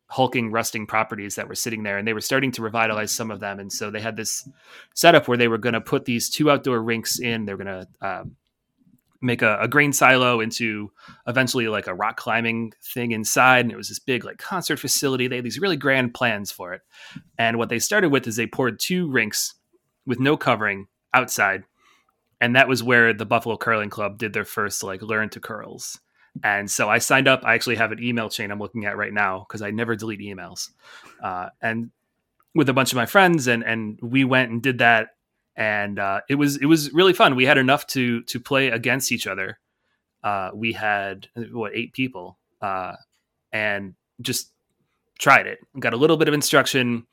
hulking 0.10 0.52
rusting 0.52 0.88
properties 0.88 1.36
that 1.36 1.50
were 1.50 1.56
sitting 1.56 1.84
there 1.84 1.98
and 1.98 2.08
they 2.08 2.14
were 2.14 2.22
starting 2.22 2.50
to 2.50 2.62
revitalize 2.62 3.12
some 3.12 3.30
of 3.30 3.42
them 3.42 3.60
and 3.60 3.70
so 3.70 3.92
they 3.92 4.00
had 4.00 4.16
this 4.16 4.48
setup 4.94 5.28
where 5.28 5.38
they 5.38 5.50
were 5.50 5.58
going 5.58 5.74
to 5.74 5.82
put 5.82 6.06
these 6.06 6.30
two 6.30 6.50
outdoor 6.50 6.82
rinks 6.82 7.20
in 7.20 7.44
they're 7.44 7.58
going 7.58 7.68
to 7.68 7.88
um, 8.00 8.34
make 9.22 9.42
a, 9.42 9.58
a, 9.60 9.68
grain 9.68 9.94
silo 9.94 10.40
into 10.40 10.92
eventually 11.28 11.68
like 11.68 11.88
a 11.88 11.94
rock 11.94 12.18
climbing 12.18 12.74
thing 12.84 13.12
inside 13.12 13.66
and 13.66 13.72
it 13.72 13.78
was 13.78 13.90
this 13.90 14.00
big 14.00 14.24
like 14.24 14.38
concert 14.38 14.78
facility. 14.78 15.28
They 15.28 15.38
had 15.38 15.46
these 15.46 15.60
really 15.60 15.78
grand 15.78 16.14
plans 16.14 16.52
for 16.52 16.74
it. 16.74 16.82
And 17.38 17.58
what 17.58 17.70
they 17.70 17.80
started 17.80 18.10
with 18.10 18.28
is 18.28 18.36
they 18.36 18.48
poured 18.48 18.80
two 18.80 19.10
rinks 19.10 19.56
with 20.06 20.20
no 20.20 20.38
covering 20.38 20.88
outside 21.14 21.64
and 22.40 22.56
that 22.56 22.68
was 22.68 22.84
where 22.84 23.14
the 23.14 23.26
buffalo 23.26 23.58
curling 23.58 23.90
club 23.90 24.18
did 24.18 24.34
their 24.34 24.46
first 24.46 24.84
like 24.84 25.02
learn 25.02 25.30
to 25.30 25.40
curls. 25.40 26.00
And 26.44 26.70
so 26.70 26.88
i 26.88 27.00
signed 27.00 27.28
up. 27.28 27.42
I 27.44 27.56
actually 27.56 27.78
have 27.78 27.92
an 27.92 28.04
email 28.04 28.30
chain 28.30 28.52
i'm 28.52 28.60
looking 28.60 28.86
at 28.86 28.98
right 28.98 29.14
now 29.14 29.46
because 29.48 29.62
i 29.62 29.72
never 29.72 29.96
delete 29.96 30.20
emails. 30.20 30.70
Uh, 31.22 31.50
and 31.62 31.92
with 32.58 32.70
a 32.70 32.74
bunch 32.74 32.92
of 32.92 32.96
my 32.96 33.06
friends, 33.06 33.48
and 33.48 33.64
and 33.64 34.00
we 34.02 34.24
went 34.24 34.52
and 34.52 34.62
did 34.62 34.80
that, 34.80 35.10
and 35.58 35.98
uh, 35.98 36.22
it 36.30 36.36
was 36.36 36.58
it 36.58 36.68
was 36.68 36.94
really 36.94 37.14
fun. 37.14 37.36
We 37.36 37.46
had 37.46 37.58
enough 37.58 37.88
to 37.88 38.22
to 38.24 38.40
play 38.40 38.70
against 38.70 39.12
each 39.12 39.26
other. 39.26 39.60
Uh, 40.24 40.52
we 40.54 40.74
had 40.74 41.28
what 41.52 41.76
eight 41.76 41.94
people, 41.94 42.38
uh, 42.62 42.94
and 43.52 43.96
just 44.22 44.52
tried 45.20 45.48
it. 45.48 45.60
Got 45.80 45.94
a 45.94 45.98
little 45.98 46.16
bit 46.16 46.28
of 46.28 46.36
instruction. 46.36 47.08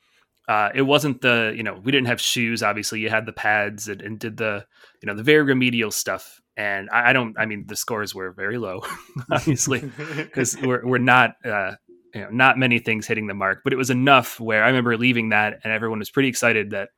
Uh, 0.47 0.69
it 0.75 0.83
wasn't 0.83 1.21
the 1.21 1.53
you 1.57 1.63
know 1.63 1.81
we 1.83 1.91
didn't 1.91 2.07
have 2.07 2.21
shoes. 2.21 2.61
Obviously, 2.61 2.99
you 2.99 3.09
had 3.09 3.25
the 3.25 3.33
pads 3.33 3.87
and, 3.87 4.01
and 4.01 4.19
did 4.19 4.37
the 4.37 4.65
you 5.01 5.07
know 5.07 5.15
the 5.15 5.23
very 5.23 5.41
remedial 5.41 5.89
stuff. 5.89 6.39
And 6.55 6.87
I, 6.91 7.09
I 7.09 7.13
don't. 7.13 7.35
I 7.39 7.47
mean, 7.47 7.65
the 7.67 7.75
scores 7.75 8.13
were 8.13 8.31
very 8.31 8.59
low, 8.59 8.83
obviously, 9.31 9.79
because 10.17 10.55
we're 10.61 10.85
we're 10.85 10.99
not 10.99 11.33
uh, 11.43 11.71
you 12.13 12.21
know 12.21 12.29
not 12.29 12.59
many 12.59 12.77
things 12.77 13.07
hitting 13.07 13.25
the 13.25 13.33
mark. 13.33 13.61
But 13.63 13.73
it 13.73 13.77
was 13.77 13.89
enough 13.89 14.39
where 14.39 14.63
I 14.63 14.67
remember 14.67 14.95
leaving 14.97 15.29
that, 15.29 15.61
and 15.63 15.73
everyone 15.73 15.97
was 15.97 16.11
pretty 16.11 16.29
excited 16.29 16.69
that 16.71 16.89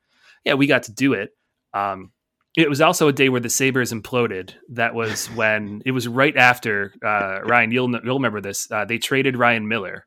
yeah 0.44 0.54
we 0.54 0.66
got 0.66 0.82
to 0.84 0.92
do 0.92 1.14
it. 1.14 1.30
Um, 1.74 2.12
it 2.56 2.68
was 2.68 2.80
also 2.80 3.06
a 3.06 3.12
day 3.12 3.28
where 3.28 3.40
the 3.40 3.48
Sabres 3.50 3.92
imploded. 3.92 4.54
That 4.70 4.94
was 4.94 5.26
when 5.34 5.82
it 5.84 5.92
was 5.92 6.08
right 6.08 6.36
after 6.36 6.92
uh, 7.04 7.40
Ryan. 7.44 7.70
You'll 7.70 7.90
you'll 8.04 8.16
remember 8.16 8.40
this. 8.40 8.70
Uh, 8.70 8.84
they 8.84 8.98
traded 8.98 9.36
Ryan 9.36 9.68
Miller 9.68 10.06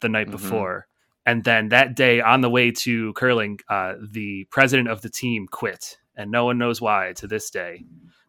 the 0.00 0.08
night 0.08 0.26
mm-hmm. 0.26 0.36
before, 0.36 0.88
and 1.24 1.44
then 1.44 1.68
that 1.68 1.94
day 1.94 2.20
on 2.20 2.40
the 2.40 2.50
way 2.50 2.70
to 2.70 3.12
curling, 3.14 3.60
uh, 3.68 3.94
the 4.02 4.46
president 4.50 4.88
of 4.88 5.02
the 5.02 5.10
team 5.10 5.46
quit, 5.46 5.98
and 6.16 6.30
no 6.30 6.44
one 6.44 6.58
knows 6.58 6.80
why 6.80 7.12
to 7.16 7.26
this 7.26 7.50
day. 7.50 7.84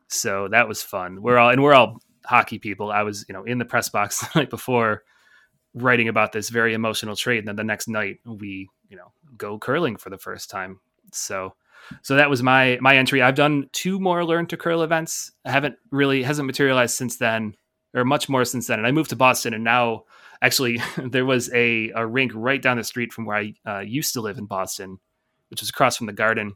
So 0.07 0.47
that 0.49 0.67
was 0.67 0.81
fun. 0.81 1.21
We're 1.21 1.37
all 1.37 1.49
and 1.49 1.63
we're 1.63 1.73
all 1.73 1.99
hockey 2.25 2.59
people. 2.59 2.91
I 2.91 3.03
was 3.03 3.25
you 3.27 3.33
know 3.33 3.43
in 3.43 3.57
the 3.57 3.65
press 3.65 3.89
box 3.89 4.19
the 4.33 4.39
night 4.39 4.49
before 4.49 5.03
writing 5.73 6.07
about 6.07 6.31
this 6.31 6.49
very 6.49 6.73
emotional 6.73 7.15
trade, 7.15 7.39
and 7.39 7.47
then 7.47 7.55
the 7.55 7.63
next 7.63 7.87
night 7.87 8.19
we 8.25 8.69
you 8.87 8.97
know 8.97 9.11
go 9.37 9.57
curling 9.57 9.97
for 9.97 10.09
the 10.09 10.17
first 10.17 10.49
time. 10.49 10.79
So 11.11 11.55
so 12.01 12.15
that 12.15 12.29
was 12.29 12.43
my 12.43 12.77
my 12.81 12.97
entry. 12.97 13.21
I've 13.21 13.35
done 13.35 13.69
two 13.71 13.99
more 13.99 14.25
learn 14.25 14.47
to 14.47 14.57
curl 14.57 14.81
events. 14.83 15.31
I 15.45 15.51
haven't 15.51 15.75
really 15.91 16.23
hasn't 16.23 16.45
materialized 16.45 16.95
since 16.95 17.17
then, 17.17 17.55
or 17.93 18.05
much 18.05 18.29
more 18.29 18.45
since 18.45 18.67
then. 18.67 18.79
And 18.79 18.87
I 18.87 18.91
moved 18.91 19.09
to 19.11 19.15
Boston, 19.15 19.53
and 19.53 19.63
now 19.63 20.03
actually 20.41 20.81
there 20.97 21.25
was 21.25 21.51
a 21.53 21.91
a 21.95 22.05
rink 22.05 22.31
right 22.35 22.61
down 22.61 22.77
the 22.77 22.83
street 22.83 23.13
from 23.13 23.25
where 23.25 23.37
I 23.37 23.53
uh, 23.65 23.79
used 23.79 24.13
to 24.13 24.21
live 24.21 24.37
in 24.37 24.45
Boston, 24.45 24.99
which 25.49 25.61
was 25.61 25.69
across 25.69 25.97
from 25.97 26.07
the 26.07 26.13
Garden. 26.13 26.55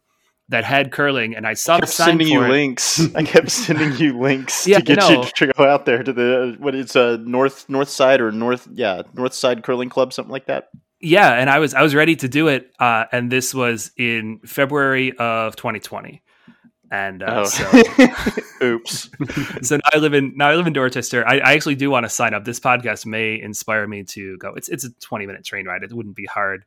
That 0.49 0.65
had 0.65 0.91
curling, 0.91 1.33
and 1.33 1.47
I 1.47 1.53
saw 1.53 1.75
I 1.75 1.79
kept 1.79 1.87
the 1.87 1.93
sign 1.93 2.07
sending 2.07 2.27
you 2.27 2.43
it. 2.43 2.49
links. 2.49 2.99
I 3.15 3.23
kept 3.23 3.49
sending 3.49 3.95
you 3.95 4.19
links 4.19 4.67
yeah, 4.67 4.79
to 4.79 4.83
get 4.83 5.09
you 5.09 5.23
to 5.23 5.53
go 5.53 5.63
out 5.63 5.85
there 5.85 6.03
to 6.03 6.11
the 6.11 6.57
what 6.59 6.75
it's 6.75 6.97
a 6.97 7.13
uh, 7.13 7.17
north 7.21 7.69
north 7.69 7.87
side 7.87 8.19
or 8.19 8.33
north 8.33 8.67
yeah 8.73 9.03
north 9.13 9.33
side 9.33 9.63
curling 9.63 9.87
club 9.87 10.11
something 10.11 10.31
like 10.31 10.47
that 10.47 10.67
yeah, 11.01 11.33
and 11.33 11.49
I 11.49 11.59
was 11.59 11.73
I 11.73 11.81
was 11.81 11.95
ready 11.95 12.15
to 12.17 12.27
do 12.27 12.47
it, 12.47 12.71
uh, 12.79 13.05
and 13.11 13.31
this 13.31 13.53
was 13.53 13.91
in 13.97 14.39
February 14.45 15.17
of 15.17 15.55
2020, 15.55 16.21
and 16.91 17.23
uh, 17.23 17.43
oh. 17.43 17.43
so 17.45 18.43
oops. 18.63 19.09
so 19.61 19.77
now 19.77 19.81
I 19.93 19.97
live 19.97 20.13
in 20.13 20.33
now 20.35 20.49
I 20.49 20.55
live 20.55 20.67
in 20.67 20.73
Dorchester. 20.73 21.27
I, 21.27 21.39
I 21.39 21.53
actually 21.53 21.75
do 21.75 21.89
want 21.89 22.05
to 22.05 22.09
sign 22.09 22.33
up. 22.33 22.45
This 22.45 22.59
podcast 22.59 23.05
may 23.05 23.39
inspire 23.39 23.87
me 23.87 24.03
to 24.05 24.37
go. 24.37 24.53
It's 24.53 24.69
it's 24.69 24.83
a 24.83 24.91
20 25.01 25.25
minute 25.25 25.43
train 25.43 25.65
ride. 25.65 25.83
It 25.83 25.93
wouldn't 25.93 26.15
be 26.15 26.25
hard. 26.25 26.65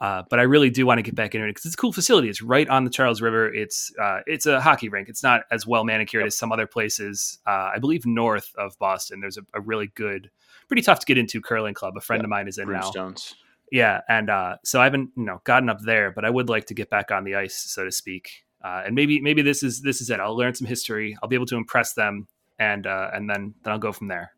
Uh, 0.00 0.22
but 0.28 0.38
I 0.40 0.42
really 0.42 0.70
do 0.70 0.84
want 0.84 0.98
to 0.98 1.02
get 1.02 1.14
back 1.14 1.34
into 1.34 1.46
it 1.46 1.50
because 1.50 1.66
it's 1.66 1.74
a 1.74 1.78
cool 1.78 1.92
facility. 1.92 2.28
It's 2.28 2.42
right 2.42 2.68
on 2.68 2.84
the 2.84 2.90
Charles 2.90 3.22
River. 3.22 3.52
It's 3.52 3.92
uh, 4.00 4.20
it's 4.26 4.44
a 4.44 4.60
hockey 4.60 4.88
rink. 4.88 5.08
It's 5.08 5.22
not 5.22 5.42
as 5.50 5.66
well 5.66 5.84
manicured 5.84 6.22
yep. 6.22 6.26
as 6.26 6.36
some 6.36 6.52
other 6.52 6.66
places. 6.66 7.38
Uh, 7.46 7.70
I 7.74 7.78
believe 7.78 8.04
north 8.04 8.52
of 8.56 8.76
Boston, 8.78 9.20
there's 9.20 9.38
a, 9.38 9.42
a, 9.54 9.60
really 9.60 9.92
good, 9.94 10.30
pretty 10.66 10.82
tough 10.82 10.98
to 10.98 11.06
get 11.06 11.16
into 11.16 11.40
curling 11.40 11.74
club. 11.74 11.96
A 11.96 12.00
friend 12.00 12.20
yep. 12.20 12.24
of 12.24 12.30
mine 12.30 12.48
is 12.48 12.58
in 12.58 12.70
now 12.70 12.90
yeah, 13.74 14.02
and 14.08 14.30
uh, 14.30 14.58
so 14.62 14.80
I 14.80 14.84
haven't 14.84 15.10
you 15.16 15.24
know 15.24 15.40
gotten 15.42 15.68
up 15.68 15.80
there, 15.80 16.12
but 16.12 16.24
I 16.24 16.30
would 16.30 16.48
like 16.48 16.66
to 16.66 16.74
get 16.74 16.90
back 16.90 17.10
on 17.10 17.24
the 17.24 17.34
ice, 17.34 17.56
so 17.56 17.84
to 17.84 17.90
speak. 17.90 18.30
Uh, 18.64 18.84
and 18.86 18.94
maybe 18.94 19.20
maybe 19.20 19.42
this 19.42 19.64
is 19.64 19.82
this 19.82 20.00
is 20.00 20.10
it. 20.10 20.20
I'll 20.20 20.36
learn 20.36 20.54
some 20.54 20.68
history. 20.68 21.18
I'll 21.20 21.28
be 21.28 21.34
able 21.34 21.46
to 21.46 21.56
impress 21.56 21.92
them, 21.92 22.28
and 22.56 22.86
uh, 22.86 23.10
and 23.12 23.28
then 23.28 23.52
then 23.64 23.72
I'll 23.72 23.80
go 23.80 23.90
from 23.90 24.06
there. 24.06 24.30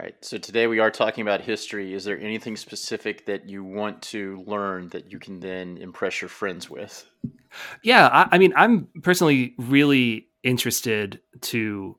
All 0.00 0.04
right. 0.04 0.14
So 0.22 0.38
today 0.38 0.66
we 0.68 0.78
are 0.78 0.90
talking 0.90 1.20
about 1.20 1.42
history. 1.42 1.92
Is 1.92 2.04
there 2.04 2.18
anything 2.18 2.56
specific 2.56 3.26
that 3.26 3.46
you 3.46 3.62
want 3.62 4.00
to 4.04 4.42
learn 4.46 4.88
that 4.88 5.12
you 5.12 5.18
can 5.18 5.38
then 5.38 5.76
impress 5.76 6.22
your 6.22 6.30
friends 6.30 6.70
with? 6.70 7.04
Yeah, 7.82 8.08
I, 8.08 8.28
I 8.32 8.38
mean, 8.38 8.54
I'm 8.56 8.88
personally 9.02 9.54
really 9.58 10.28
interested 10.42 11.20
to 11.42 11.98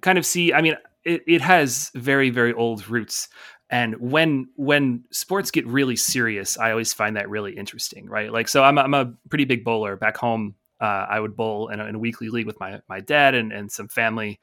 kind 0.00 0.16
of 0.16 0.24
see. 0.24 0.54
I 0.54 0.62
mean, 0.62 0.76
it, 1.04 1.20
it 1.26 1.42
has 1.42 1.90
very 1.94 2.30
very 2.30 2.54
old 2.54 2.88
roots 2.88 3.28
and 3.70 3.94
when 4.00 4.48
when 4.56 5.04
sports 5.10 5.50
get 5.50 5.66
really 5.66 5.96
serious 5.96 6.58
i 6.58 6.70
always 6.70 6.92
find 6.92 7.16
that 7.16 7.28
really 7.28 7.52
interesting 7.52 8.08
right? 8.08 8.32
Like 8.32 8.48
so 8.48 8.62
i'm, 8.62 8.78
I'm 8.78 8.94
a 8.94 9.12
pretty 9.28 9.44
big 9.44 9.64
bowler. 9.64 9.96
Back 9.96 10.16
home 10.16 10.54
uh, 10.80 11.06
i 11.08 11.18
would 11.18 11.36
bowl 11.36 11.68
in 11.68 11.80
a, 11.80 11.86
in 11.86 11.94
a, 11.94 11.98
weekly 11.98 12.28
league 12.28 12.46
with 12.46 12.60
my 12.60 12.80
my 12.88 13.00
dad 13.00 13.34
and, 13.34 13.52
and 13.52 13.70
some 13.70 13.88
family. 13.88 14.40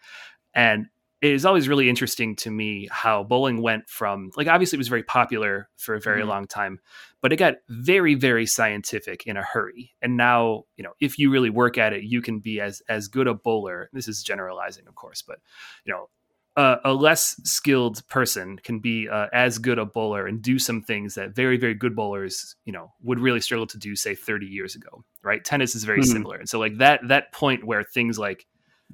And 0.53 0.88
it 1.22 1.32
is 1.32 1.46
always 1.46 1.67
really 1.67 1.89
interesting 1.89 2.36
to 2.36 2.51
me 2.51 2.88
how 2.91 3.24
bowling 3.24 3.62
went 3.62 3.89
from 3.89 4.32
like 4.36 4.48
obviously 4.48 4.77
it 4.77 4.79
was 4.79 4.89
very 4.89 5.03
popular 5.03 5.70
for 5.77 5.96
a 5.96 6.01
very 6.01 6.22
mm-hmm. 6.22 6.29
long 6.29 6.48
time 6.48 6.79
but 7.22 7.34
it 7.34 7.38
got 7.38 7.55
very 7.70 8.13
very 8.13 8.46
scientific 8.46 9.25
in 9.25 9.36
a 9.36 9.41
hurry. 9.41 9.94
And 10.01 10.17
now 10.17 10.65
you 10.77 10.84
know 10.84 10.94
if 11.00 11.17
you 11.17 11.32
really 11.32 11.50
work 11.50 11.77
at 11.77 11.94
it 11.94 12.03
you 12.03 12.22
can 12.22 12.39
be 12.39 12.62
as 12.62 12.82
as 12.88 13.08
good 13.08 13.27
a 13.27 13.34
bowler. 13.34 13.89
This 13.94 14.08
is 14.08 14.22
generalizing 14.22 14.88
of 14.88 14.96
course 14.96 15.24
but 15.24 15.39
you 15.86 15.94
know 15.94 16.10
uh, 16.55 16.77
a 16.85 16.93
less 16.93 17.39
skilled 17.43 18.07
person 18.07 18.57
can 18.63 18.79
be 18.79 19.09
uh, 19.09 19.27
as 19.33 19.57
good 19.57 19.77
a 19.77 19.85
bowler 19.85 20.25
and 20.25 20.41
do 20.41 20.57
some 20.57 20.81
things 20.81 21.15
that 21.15 21.35
very 21.35 21.57
very 21.57 21.74
good 21.74 21.95
bowlers 21.95 22.55
you 22.65 22.71
know 22.71 22.91
would 23.03 23.19
really 23.19 23.41
struggle 23.41 23.67
to 23.67 23.77
do 23.77 23.95
say 23.95 24.15
30 24.15 24.45
years 24.45 24.75
ago 24.75 25.03
right? 25.25 25.43
Tennis 25.43 25.75
is 25.75 25.83
very 25.83 26.01
mm-hmm. 26.01 26.12
similar. 26.12 26.38
And 26.38 26.47
so 26.47 26.59
like 26.59 26.77
that 26.77 27.01
that 27.07 27.33
point 27.33 27.65
where 27.65 27.83
things 27.83 28.17
like 28.17 28.45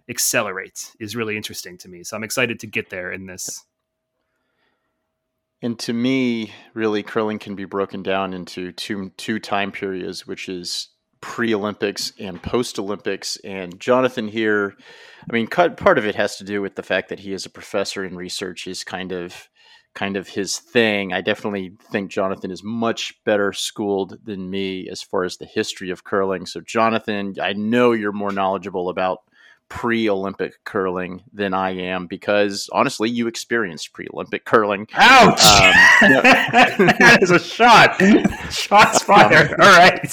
accelerate 0.10 0.96
is 1.00 1.16
really 1.16 1.38
interesting 1.38 1.78
to 1.80 1.90
me. 1.90 2.04
So 2.04 2.16
i'm 2.16 2.24
excited 2.24 2.60
to 2.62 2.68
get 2.68 2.90
there 2.90 3.12
in 3.12 3.28
this. 3.28 3.66
And 5.62 5.78
to 5.80 5.94
me 5.94 6.54
really 6.74 7.04
curling 7.04 7.38
can 7.38 7.56
be 7.56 7.66
broken 7.66 8.02
down 8.02 8.34
into 8.34 8.72
two 8.72 9.12
two 9.18 9.40
time 9.40 9.72
periods 9.72 10.26
which 10.26 10.50
is 10.50 10.88
pre-olympics 11.22 12.14
and 12.20 12.42
post-olympics 12.42 13.38
and 13.44 13.80
jonathan 13.80 14.28
here 14.28 14.76
I 15.30 15.34
mean, 15.34 15.48
part 15.48 15.98
of 15.98 16.06
it 16.06 16.16
has 16.16 16.38
to 16.38 16.44
do 16.44 16.62
with 16.62 16.76
the 16.76 16.84
fact 16.84 17.10
that 17.10 17.20
he 17.20 17.34
is 17.34 17.46
a 17.46 17.50
professor 17.50 18.04
in 18.04 18.16
research 18.16 18.68
is 18.68 18.84
kind 18.84 19.12
of 19.12 19.50
kind 19.94 20.16
of 20.16 20.30
his 20.30 20.58
thing. 20.58 21.12
I 21.12 21.20
definitely 21.20 21.74
think 21.92 22.12
Jonathan 22.12 22.50
is 22.50 22.64
much 22.64 23.14
better 23.26 23.52
schooled 23.52 24.18
than 24.24 24.50
me 24.50 24.88
as 24.90 25.02
far 25.02 25.26
as 25.26 25.36
the 25.36 25.46
history 25.46 25.90
of 25.90 26.06
curling. 26.06 26.46
So, 26.46 26.62
Jonathan, 26.62 27.36
I 27.42 27.52
know 27.54 27.92
you're 27.92 28.14
more 28.14 28.32
knowledgeable 28.32 28.88
about 28.88 29.20
pre 29.72 30.10
Olympic 30.10 30.64
curling 30.66 31.24
than 31.32 31.54
I 31.54 31.72
am 31.72 32.06
because 32.06 32.70
honestly, 32.74 33.10
you 33.10 33.28
experienced 33.28 33.94
pre 33.94 34.06
Olympic 34.14 34.44
curling. 34.44 34.86
Ouch! 34.94 35.40
Um, 35.40 35.72
that 37.00 37.20
is 37.22 37.32
a 37.32 37.40
shot. 37.40 38.00
Shots 38.52 39.02
fired. 39.04 39.52
All 39.52 39.58
right. 39.58 40.12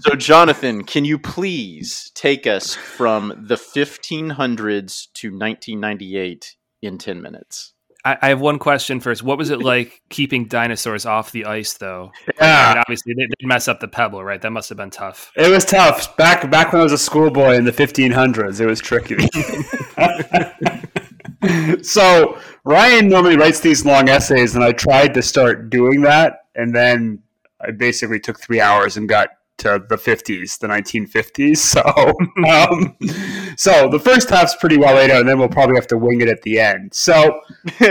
so, 0.00 0.14
Jonathan, 0.14 0.84
can 0.84 1.04
you 1.04 1.18
please 1.18 2.12
take 2.14 2.46
us 2.46 2.76
from 2.76 3.34
the 3.36 3.56
1500s 3.56 5.08
to 5.14 5.28
1998 5.28 6.56
in 6.80 6.98
10 6.98 7.20
minutes? 7.20 7.74
I, 8.04 8.18
I 8.20 8.28
have 8.30 8.40
one 8.40 8.58
question 8.58 9.00
first. 9.00 9.22
What 9.22 9.38
was 9.38 9.50
it 9.50 9.58
like 9.62 10.02
keeping 10.08 10.46
dinosaurs 10.46 11.06
off 11.06 11.32
the 11.32 11.44
ice, 11.44 11.74
though? 11.74 12.12
Yeah, 12.40 12.66
I 12.66 12.68
mean, 12.70 12.78
obviously 12.78 13.14
they 13.14 13.26
did 13.26 13.46
mess 13.46 13.68
up 13.68 13.80
the 13.80 13.88
pebble, 13.88 14.22
right? 14.24 14.40
That 14.40 14.50
must 14.50 14.68
have 14.68 14.78
been 14.78 14.90
tough. 14.90 15.32
It 15.36 15.50
was 15.50 15.64
tough 15.64 16.16
back 16.16 16.50
back 16.50 16.72
when 16.72 16.80
I 16.80 16.84
was 16.84 16.92
a 16.92 16.98
schoolboy 16.98 17.54
in 17.54 17.64
the 17.64 17.72
1500s. 17.72 18.60
It 18.60 18.66
was 18.66 18.80
tricky. 18.80 19.16
so 21.82 22.38
Ryan 22.64 23.08
normally 23.08 23.36
writes 23.36 23.60
these 23.60 23.84
long 23.84 24.08
essays, 24.08 24.54
and 24.54 24.64
I 24.64 24.72
tried 24.72 25.14
to 25.14 25.22
start 25.22 25.70
doing 25.70 26.02
that, 26.02 26.46
and 26.54 26.74
then 26.74 27.22
I 27.60 27.70
basically 27.70 28.20
took 28.20 28.40
three 28.40 28.60
hours 28.60 28.96
and 28.96 29.08
got 29.08 29.30
to 29.62 29.84
the 29.88 29.96
50s, 29.96 30.58
the 30.58 30.68
1950s. 30.68 31.62
So, 31.72 31.82
um, 32.48 32.96
so 33.56 33.88
the 33.88 33.98
first 33.98 34.28
half's 34.28 34.54
pretty 34.56 34.76
well 34.76 34.94
laid 34.96 35.10
out, 35.10 35.20
and 35.20 35.28
then 35.28 35.38
we'll 35.38 35.48
probably 35.48 35.76
have 35.76 35.86
to 35.88 35.98
wing 35.98 36.20
it 36.20 36.28
at 36.28 36.42
the 36.42 36.58
end. 36.58 36.92
So, 36.92 37.40
all 37.82 37.90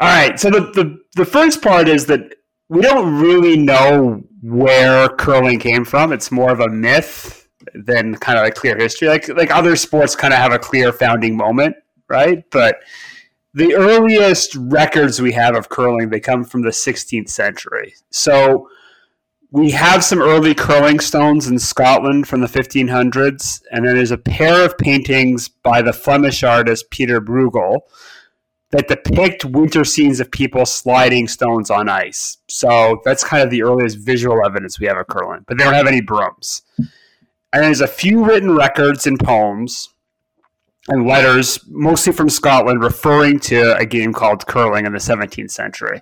right. 0.00 0.38
So 0.40 0.50
the, 0.50 0.60
the 0.72 0.98
the 1.16 1.24
first 1.24 1.62
part 1.62 1.88
is 1.88 2.06
that 2.06 2.34
we 2.68 2.80
don't 2.80 3.20
really 3.20 3.56
know 3.56 4.22
where 4.42 5.08
curling 5.10 5.58
came 5.58 5.84
from. 5.84 6.12
It's 6.12 6.32
more 6.32 6.50
of 6.50 6.60
a 6.60 6.68
myth 6.68 7.48
than 7.74 8.16
kind 8.16 8.38
of 8.38 8.46
a 8.46 8.50
clear 8.50 8.76
history. 8.76 9.08
Like 9.08 9.28
like 9.28 9.50
other 9.50 9.76
sports, 9.76 10.16
kind 10.16 10.32
of 10.32 10.40
have 10.40 10.52
a 10.52 10.58
clear 10.58 10.92
founding 10.92 11.36
moment, 11.36 11.76
right? 12.08 12.44
But 12.50 12.76
the 13.54 13.74
earliest 13.74 14.54
records 14.56 15.20
we 15.20 15.32
have 15.32 15.56
of 15.56 15.68
curling 15.68 16.10
they 16.10 16.20
come 16.20 16.44
from 16.44 16.62
the 16.62 16.70
16th 16.70 17.28
century. 17.28 17.94
So 18.10 18.68
we 19.52 19.70
have 19.72 20.04
some 20.04 20.22
early 20.22 20.54
curling 20.54 21.00
stones 21.00 21.48
in 21.48 21.58
Scotland 21.58 22.28
from 22.28 22.40
the 22.40 22.46
1500s, 22.46 23.62
and 23.72 23.84
then 23.84 23.96
there's 23.96 24.12
a 24.12 24.18
pair 24.18 24.64
of 24.64 24.78
paintings 24.78 25.48
by 25.48 25.82
the 25.82 25.92
Flemish 25.92 26.44
artist 26.44 26.90
Peter 26.90 27.20
Bruegel 27.20 27.80
that 28.70 28.86
depict 28.86 29.44
winter 29.44 29.84
scenes 29.84 30.20
of 30.20 30.30
people 30.30 30.64
sliding 30.64 31.26
stones 31.26 31.70
on 31.70 31.88
ice. 31.88 32.38
So 32.48 33.00
that's 33.04 33.24
kind 33.24 33.42
of 33.42 33.50
the 33.50 33.64
earliest 33.64 33.98
visual 33.98 34.44
evidence 34.44 34.78
we 34.78 34.86
have 34.86 34.96
of 34.96 35.08
curling, 35.08 35.44
but 35.48 35.58
they 35.58 35.64
don't 35.64 35.74
have 35.74 35.88
any 35.88 36.00
brooms. 36.00 36.62
And 36.78 37.64
there's 37.64 37.80
a 37.80 37.88
few 37.88 38.24
written 38.24 38.54
records 38.54 39.08
and 39.08 39.18
poems 39.18 39.88
and 40.86 41.06
letters, 41.06 41.58
mostly 41.66 42.12
from 42.12 42.30
Scotland, 42.30 42.84
referring 42.84 43.40
to 43.40 43.76
a 43.76 43.84
game 43.84 44.12
called 44.12 44.46
curling 44.46 44.86
in 44.86 44.92
the 44.92 44.98
17th 44.98 45.50
century. 45.50 46.00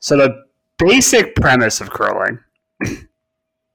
So 0.00 0.16
the 0.16 0.42
basic 0.78 1.36
premise 1.36 1.80
of 1.80 1.90
curling 1.90 2.40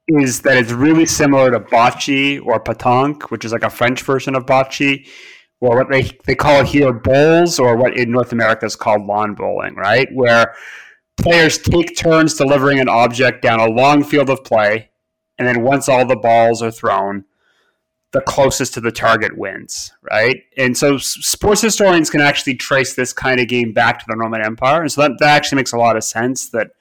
is 0.07 0.41
that 0.41 0.57
it's 0.57 0.71
really 0.71 1.05
similar 1.05 1.51
to 1.51 1.59
bocce 1.59 2.41
or 2.45 2.63
pétanque, 2.63 3.23
which 3.23 3.43
is 3.43 3.51
like 3.51 3.63
a 3.63 3.69
French 3.69 4.01
version 4.03 4.35
of 4.35 4.45
bocce, 4.45 5.07
or 5.59 5.75
what 5.77 5.89
they, 5.89 6.11
they 6.25 6.35
call 6.35 6.63
here 6.63 6.93
bowls, 6.93 7.59
or 7.59 7.75
what 7.75 7.97
in 7.97 8.11
North 8.11 8.31
America 8.31 8.65
is 8.65 8.75
called 8.75 9.05
lawn 9.05 9.33
bowling, 9.33 9.75
right? 9.75 10.07
Where 10.13 10.53
players 11.17 11.57
take 11.57 11.97
turns 11.97 12.35
delivering 12.35 12.79
an 12.79 12.87
object 12.87 13.41
down 13.41 13.59
a 13.59 13.69
long 13.69 14.03
field 14.03 14.29
of 14.29 14.43
play, 14.43 14.91
and 15.37 15.47
then 15.47 15.63
once 15.63 15.89
all 15.89 16.05
the 16.05 16.15
balls 16.15 16.61
are 16.61 16.71
thrown, 16.71 17.25
the 18.13 18.21
closest 18.21 18.73
to 18.75 18.81
the 18.81 18.91
target 18.91 19.37
wins, 19.37 19.91
right? 20.09 20.43
And 20.57 20.77
so 20.77 20.97
sports 20.97 21.61
historians 21.61 22.09
can 22.09 22.21
actually 22.21 22.55
trace 22.55 22.93
this 22.93 23.11
kind 23.11 23.39
of 23.39 23.47
game 23.47 23.73
back 23.73 23.99
to 23.99 24.05
the 24.07 24.15
Roman 24.15 24.43
Empire. 24.43 24.81
And 24.81 24.91
so 24.91 25.01
that, 25.01 25.11
that 25.19 25.35
actually 25.35 25.57
makes 25.57 25.73
a 25.73 25.77
lot 25.77 25.97
of 25.97 26.03
sense 26.03 26.49
that 26.51 26.71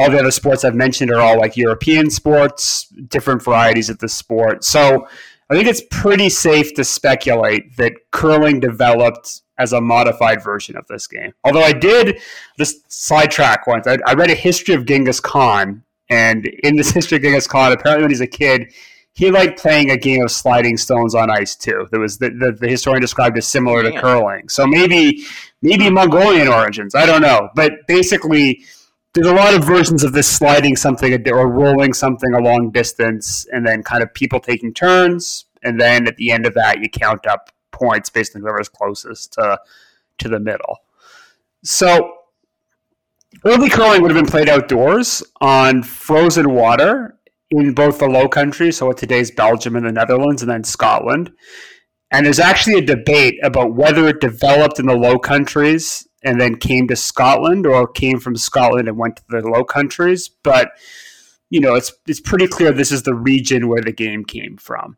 all 0.00 0.10
the 0.10 0.18
other 0.18 0.30
sports 0.30 0.64
I've 0.64 0.74
mentioned 0.74 1.10
are 1.10 1.20
all 1.20 1.38
like 1.38 1.56
European 1.56 2.08
sports, 2.10 2.86
different 3.08 3.42
varieties 3.42 3.90
of 3.90 3.98
the 3.98 4.08
sport. 4.08 4.64
So 4.64 5.06
I 5.50 5.54
think 5.54 5.68
it's 5.68 5.82
pretty 5.90 6.30
safe 6.30 6.72
to 6.74 6.84
speculate 6.84 7.76
that 7.76 7.92
curling 8.10 8.60
developed 8.60 9.42
as 9.58 9.74
a 9.74 9.80
modified 9.80 10.42
version 10.42 10.74
of 10.76 10.86
this 10.86 11.06
game. 11.06 11.32
Although 11.44 11.62
I 11.62 11.72
did 11.72 12.18
this 12.56 12.80
sidetrack 12.88 13.66
once. 13.66 13.86
I, 13.86 13.98
I 14.06 14.14
read 14.14 14.30
a 14.30 14.34
history 14.34 14.74
of 14.74 14.86
Genghis 14.86 15.20
Khan, 15.20 15.82
and 16.08 16.46
in 16.46 16.76
this 16.76 16.92
history 16.92 17.16
of 17.16 17.22
Genghis 17.22 17.46
Khan, 17.46 17.72
apparently 17.72 18.04
when 18.04 18.10
he's 18.10 18.22
a 18.22 18.26
kid, 18.26 18.72
he 19.12 19.30
liked 19.30 19.60
playing 19.60 19.90
a 19.90 19.98
game 19.98 20.22
of 20.22 20.30
sliding 20.30 20.78
stones 20.78 21.14
on 21.14 21.30
ice 21.30 21.56
too. 21.56 21.88
There 21.90 22.00
was 22.00 22.16
the, 22.18 22.30
the, 22.30 22.52
the 22.58 22.68
historian 22.68 23.02
described 23.02 23.36
as 23.36 23.46
similar 23.46 23.82
to 23.82 24.00
curling. 24.00 24.48
So 24.48 24.66
maybe 24.66 25.24
maybe 25.60 25.90
Mongolian 25.90 26.48
origins. 26.48 26.94
I 26.94 27.04
don't 27.04 27.20
know, 27.20 27.50
but 27.54 27.72
basically 27.86 28.64
there's 29.14 29.26
a 29.26 29.34
lot 29.34 29.54
of 29.54 29.64
versions 29.64 30.04
of 30.04 30.12
this 30.12 30.28
sliding 30.28 30.76
something 30.76 31.28
or 31.28 31.48
rolling 31.48 31.92
something 31.92 32.32
a 32.32 32.40
long 32.40 32.70
distance 32.70 33.46
and 33.52 33.66
then 33.66 33.82
kind 33.82 34.02
of 34.02 34.14
people 34.14 34.38
taking 34.38 34.72
turns 34.72 35.46
and 35.62 35.80
then 35.80 36.06
at 36.06 36.16
the 36.16 36.30
end 36.30 36.46
of 36.46 36.54
that 36.54 36.80
you 36.80 36.88
count 36.88 37.26
up 37.26 37.50
points 37.72 38.10
based 38.10 38.36
on 38.36 38.42
whoever's 38.42 38.68
closest 38.68 39.32
to 39.32 39.58
to 40.18 40.28
the 40.28 40.38
middle. 40.38 40.78
So 41.64 42.18
early 43.44 43.68
curling 43.68 44.02
would 44.02 44.10
have 44.10 44.22
been 44.22 44.30
played 44.30 44.48
outdoors 44.48 45.22
on 45.40 45.82
frozen 45.82 46.52
water 46.52 47.16
in 47.50 47.72
both 47.72 47.98
the 47.98 48.06
low 48.06 48.28
countries 48.28 48.76
so 48.76 48.86
what 48.86 48.96
today's 48.96 49.30
belgium 49.30 49.74
and 49.76 49.86
the 49.86 49.92
netherlands 49.92 50.42
and 50.42 50.50
then 50.50 50.62
scotland. 50.62 51.32
And 52.12 52.26
there's 52.26 52.40
actually 52.40 52.74
a 52.74 52.82
debate 52.82 53.38
about 53.42 53.74
whether 53.74 54.08
it 54.08 54.20
developed 54.20 54.78
in 54.78 54.86
the 54.86 54.96
low 54.96 55.18
countries 55.18 56.06
and 56.22 56.40
then 56.40 56.56
came 56.56 56.88
to 56.88 56.96
Scotland 56.96 57.66
or 57.66 57.86
came 57.86 58.20
from 58.20 58.36
Scotland 58.36 58.88
and 58.88 58.98
went 58.98 59.16
to 59.16 59.22
the 59.28 59.40
Low 59.40 59.64
Countries. 59.64 60.28
But 60.28 60.72
you 61.50 61.60
know, 61.60 61.74
it's 61.74 61.92
it's 62.06 62.20
pretty 62.20 62.46
clear 62.46 62.72
this 62.72 62.92
is 62.92 63.02
the 63.02 63.14
region 63.14 63.68
where 63.68 63.82
the 63.82 63.92
game 63.92 64.24
came 64.24 64.56
from. 64.56 64.96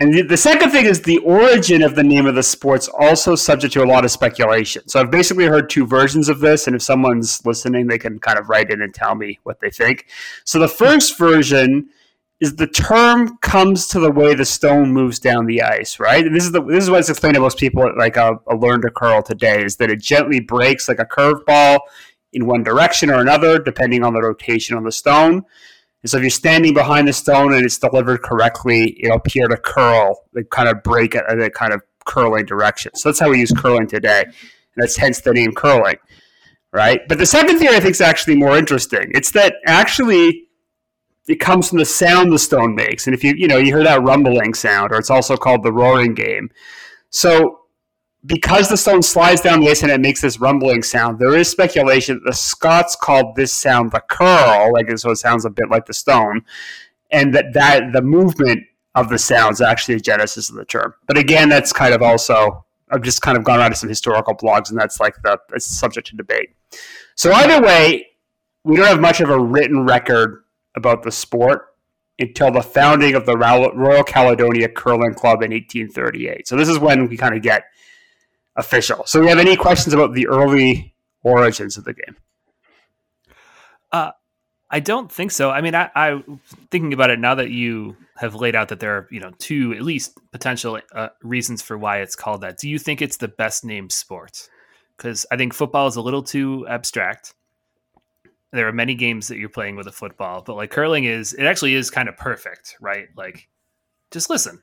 And 0.00 0.14
the, 0.14 0.22
the 0.22 0.36
second 0.36 0.70
thing 0.70 0.86
is 0.86 1.02
the 1.02 1.18
origin 1.18 1.82
of 1.82 1.96
the 1.96 2.04
name 2.04 2.26
of 2.26 2.36
the 2.36 2.42
sport's 2.42 2.88
also 2.88 3.34
subject 3.34 3.72
to 3.72 3.82
a 3.82 3.84
lot 3.84 4.04
of 4.04 4.12
speculation. 4.12 4.86
So 4.86 5.00
I've 5.00 5.10
basically 5.10 5.46
heard 5.46 5.68
two 5.68 5.86
versions 5.86 6.28
of 6.28 6.38
this, 6.38 6.68
and 6.68 6.76
if 6.76 6.82
someone's 6.82 7.44
listening, 7.44 7.88
they 7.88 7.98
can 7.98 8.20
kind 8.20 8.38
of 8.38 8.48
write 8.48 8.70
in 8.70 8.80
and 8.80 8.94
tell 8.94 9.16
me 9.16 9.40
what 9.42 9.58
they 9.58 9.70
think. 9.70 10.06
So 10.44 10.60
the 10.60 10.68
first 10.68 11.18
version 11.18 11.88
is 12.40 12.54
the 12.54 12.66
term 12.66 13.36
comes 13.38 13.88
to 13.88 13.98
the 13.98 14.10
way 14.10 14.34
the 14.34 14.44
stone 14.44 14.92
moves 14.92 15.18
down 15.18 15.46
the 15.46 15.62
ice, 15.62 15.98
right? 15.98 16.24
And 16.24 16.34
this 16.34 16.44
is 16.44 16.52
the 16.52 16.62
this 16.62 16.84
is 16.84 16.90
what's 16.90 17.08
explained 17.08 17.34
to 17.34 17.40
most 17.40 17.58
people 17.58 17.90
like 17.96 18.16
a, 18.16 18.38
a 18.46 18.54
learn 18.54 18.80
to 18.82 18.90
curl 18.90 19.22
today 19.22 19.64
is 19.64 19.76
that 19.76 19.90
it 19.90 20.00
gently 20.00 20.38
breaks 20.38 20.88
like 20.88 21.00
a 21.00 21.04
curveball 21.04 21.80
in 22.32 22.46
one 22.46 22.62
direction 22.62 23.10
or 23.10 23.20
another, 23.20 23.58
depending 23.58 24.04
on 24.04 24.14
the 24.14 24.22
rotation 24.22 24.76
on 24.76 24.84
the 24.84 24.92
stone. 24.92 25.42
And 26.02 26.10
so 26.10 26.18
if 26.18 26.22
you're 26.22 26.30
standing 26.30 26.74
behind 26.74 27.08
the 27.08 27.12
stone 27.12 27.52
and 27.52 27.64
it's 27.64 27.78
delivered 27.78 28.22
correctly, 28.22 28.96
it'll 29.02 29.16
appear 29.16 29.48
to 29.48 29.56
curl, 29.56 30.24
like 30.32 30.50
kind 30.50 30.68
of 30.68 30.82
break 30.84 31.16
in 31.16 31.42
a 31.42 31.50
kind 31.50 31.72
of 31.72 31.82
curling 32.04 32.46
direction. 32.46 32.92
So 32.94 33.08
that's 33.08 33.18
how 33.18 33.30
we 33.30 33.40
use 33.40 33.52
curling 33.52 33.88
today. 33.88 34.22
And 34.22 34.34
that's 34.76 34.96
hence 34.96 35.20
the 35.22 35.32
name 35.32 35.52
curling. 35.52 35.96
Right? 36.70 37.00
But 37.08 37.18
the 37.18 37.26
second 37.26 37.58
theory 37.58 37.74
I 37.74 37.80
think 37.80 37.92
is 37.92 38.00
actually 38.00 38.36
more 38.36 38.56
interesting. 38.56 39.10
It's 39.12 39.32
that 39.32 39.54
actually 39.66 40.47
it 41.28 41.40
comes 41.40 41.68
from 41.68 41.78
the 41.78 41.84
sound 41.84 42.32
the 42.32 42.38
stone 42.38 42.74
makes. 42.74 43.06
And 43.06 43.14
if 43.14 43.22
you 43.22 43.34
you 43.36 43.46
know 43.46 43.58
you 43.58 43.66
hear 43.66 43.84
that 43.84 44.02
rumbling 44.02 44.54
sound, 44.54 44.92
or 44.92 44.98
it's 44.98 45.10
also 45.10 45.36
called 45.36 45.62
the 45.62 45.72
roaring 45.72 46.14
game. 46.14 46.50
So 47.10 47.60
because 48.26 48.68
the 48.68 48.76
stone 48.76 49.02
slides 49.02 49.40
down 49.40 49.60
the 49.60 49.68
ice 49.68 49.82
and 49.82 49.92
it 49.92 50.00
makes 50.00 50.20
this 50.20 50.40
rumbling 50.40 50.82
sound, 50.82 51.18
there 51.18 51.36
is 51.36 51.48
speculation 51.48 52.16
that 52.16 52.30
the 52.30 52.34
Scots 52.34 52.96
called 52.96 53.36
this 53.36 53.52
sound 53.52 53.92
the 53.92 54.02
curl, 54.10 54.72
like 54.72 54.86
so 54.98 55.10
it 55.10 55.16
sounds 55.16 55.44
a 55.44 55.50
bit 55.50 55.70
like 55.70 55.86
the 55.86 55.94
stone, 55.94 56.42
and 57.10 57.34
that 57.34 57.52
that 57.54 57.92
the 57.92 58.02
movement 58.02 58.64
of 58.94 59.08
the 59.08 59.18
sound 59.18 59.52
is 59.52 59.60
actually 59.60 59.94
a 59.94 60.00
genesis 60.00 60.50
of 60.50 60.56
the 60.56 60.64
term. 60.64 60.94
But 61.06 61.18
again, 61.18 61.48
that's 61.48 61.72
kind 61.72 61.94
of 61.94 62.02
also 62.02 62.64
I've 62.90 63.02
just 63.02 63.22
kind 63.22 63.36
of 63.36 63.44
gone 63.44 63.60
around 63.60 63.70
to 63.70 63.76
some 63.76 63.88
historical 63.88 64.34
blogs, 64.34 64.70
and 64.70 64.78
that's 64.78 64.98
like 64.98 65.14
the 65.22 65.38
it's 65.52 65.66
subject 65.66 66.08
to 66.08 66.16
debate. 66.16 66.50
So 67.14 67.32
either 67.32 67.64
way, 67.64 68.06
we 68.64 68.76
don't 68.76 68.86
have 68.86 69.00
much 69.00 69.20
of 69.20 69.30
a 69.30 69.38
written 69.38 69.84
record 69.84 70.42
about 70.78 71.02
the 71.02 71.12
sport 71.12 71.74
until 72.18 72.50
the 72.50 72.62
founding 72.62 73.14
of 73.14 73.26
the 73.26 73.36
Royal 73.36 74.02
Caledonia 74.02 74.68
Curling 74.68 75.14
Club 75.14 75.42
in 75.42 75.52
1838. 75.52 76.48
So 76.48 76.56
this 76.56 76.68
is 76.68 76.78
when 76.78 77.08
we 77.08 77.16
kind 77.16 77.36
of 77.36 77.42
get 77.42 77.64
official. 78.56 79.04
So, 79.06 79.20
we 79.20 79.28
have 79.28 79.38
any 79.38 79.56
questions 79.56 79.94
about 79.94 80.14
the 80.14 80.26
early 80.26 80.94
origins 81.22 81.76
of 81.76 81.84
the 81.84 81.94
game? 81.94 82.16
Uh, 83.90 84.10
I 84.70 84.80
don't 84.80 85.10
think 85.10 85.30
so. 85.30 85.50
I 85.50 85.62
mean, 85.62 85.74
I, 85.74 85.90
I 85.94 86.22
thinking 86.70 86.92
about 86.92 87.10
it 87.10 87.18
now 87.18 87.36
that 87.36 87.50
you 87.50 87.96
have 88.16 88.34
laid 88.34 88.54
out 88.54 88.68
that 88.68 88.80
there 88.80 88.96
are 88.96 89.08
you 89.10 89.20
know 89.20 89.32
two 89.38 89.72
at 89.72 89.82
least 89.82 90.18
potential 90.32 90.80
uh, 90.92 91.08
reasons 91.22 91.62
for 91.62 91.78
why 91.78 92.00
it's 92.00 92.16
called 92.16 92.42
that. 92.42 92.58
Do 92.58 92.68
you 92.68 92.78
think 92.78 93.00
it's 93.00 93.16
the 93.16 93.28
best 93.28 93.64
named 93.64 93.92
sport? 93.92 94.48
Because 94.96 95.24
I 95.30 95.36
think 95.36 95.54
football 95.54 95.86
is 95.86 95.96
a 95.96 96.02
little 96.02 96.22
too 96.22 96.66
abstract 96.68 97.34
there 98.52 98.66
are 98.68 98.72
many 98.72 98.94
games 98.94 99.28
that 99.28 99.38
you're 99.38 99.48
playing 99.48 99.76
with 99.76 99.86
a 99.86 99.92
football, 99.92 100.42
but 100.42 100.56
like 100.56 100.70
curling 100.70 101.04
is 101.04 101.34
it 101.34 101.44
actually 101.44 101.74
is 101.74 101.90
kind 101.90 102.08
of 102.08 102.16
perfect, 102.16 102.76
right? 102.80 103.08
Like 103.16 103.48
just 104.10 104.30
listen. 104.30 104.62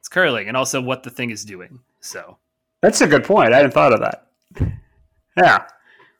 It's 0.00 0.08
curling 0.08 0.48
and 0.48 0.56
also 0.56 0.80
what 0.80 1.02
the 1.02 1.10
thing 1.10 1.30
is 1.30 1.44
doing. 1.44 1.80
So 2.00 2.38
That's 2.82 3.00
a 3.00 3.06
good 3.06 3.24
point. 3.24 3.52
I 3.52 3.56
hadn't 3.56 3.72
thought 3.72 3.92
of 3.92 4.00
that. 4.00 4.26
Yeah. 5.36 5.64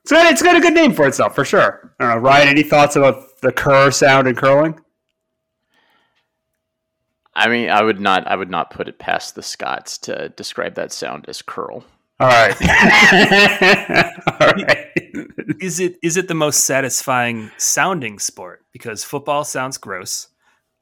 It's 0.01 0.11
got 0.11 0.31
it's 0.31 0.41
got 0.41 0.55
a 0.55 0.59
good 0.59 0.73
name 0.73 0.93
for 0.93 1.07
itself 1.07 1.35
for 1.35 1.45
sure. 1.45 1.93
I 1.99 2.05
don't 2.05 2.15
know, 2.15 2.21
Ryan, 2.21 2.47
any 2.47 2.63
thoughts 2.63 2.95
about 2.95 3.41
the 3.41 3.51
cur 3.51 3.91
sound 3.91 4.27
in 4.27 4.35
curling? 4.35 4.79
I 7.35 7.49
mean, 7.49 7.69
I 7.69 7.81
would 7.83 7.99
not 7.99 8.25
I 8.27 8.35
would 8.35 8.49
not 8.49 8.69
put 8.71 8.87
it 8.87 8.97
past 8.99 9.35
the 9.35 9.43
Scots 9.43 9.97
to 9.99 10.29
describe 10.29 10.75
that 10.75 10.91
sound 10.91 11.25
as 11.27 11.41
curl. 11.41 11.83
All 12.19 12.27
right. 12.27 12.55
All 14.39 14.47
right. 14.53 14.87
Is 15.59 15.79
it 15.79 15.97
is 16.01 16.17
it 16.17 16.27
the 16.27 16.33
most 16.33 16.65
satisfying 16.65 17.51
sounding 17.57 18.19
sport? 18.19 18.65
Because 18.71 19.03
football 19.03 19.43
sounds 19.43 19.77
gross. 19.77 20.27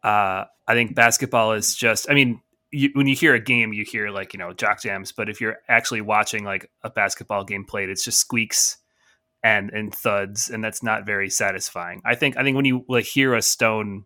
Uh, 0.03 0.45
I 0.67 0.73
think 0.73 0.95
basketball 0.95 1.53
is 1.53 1.75
just. 1.75 2.09
I 2.09 2.13
mean, 2.13 2.41
you, 2.71 2.89
when 2.93 3.07
you 3.07 3.15
hear 3.15 3.33
a 3.33 3.39
game, 3.39 3.73
you 3.73 3.85
hear 3.85 4.09
like 4.09 4.33
you 4.33 4.39
know 4.39 4.53
jock 4.53 4.81
jams. 4.81 5.11
But 5.11 5.29
if 5.29 5.39
you're 5.39 5.57
actually 5.67 6.01
watching 6.01 6.43
like 6.43 6.69
a 6.83 6.89
basketball 6.89 7.43
game 7.43 7.65
played, 7.65 7.89
it's 7.89 8.03
just 8.03 8.19
squeaks 8.19 8.77
and 9.43 9.69
and 9.71 9.93
thuds, 9.93 10.49
and 10.49 10.63
that's 10.63 10.83
not 10.83 11.05
very 11.05 11.29
satisfying. 11.29 12.01
I 12.05 12.15
think 12.15 12.37
I 12.37 12.43
think 12.43 12.55
when 12.55 12.65
you 12.65 12.85
like 12.87 13.05
hear 13.05 13.33
a 13.35 13.41
stone, 13.41 14.05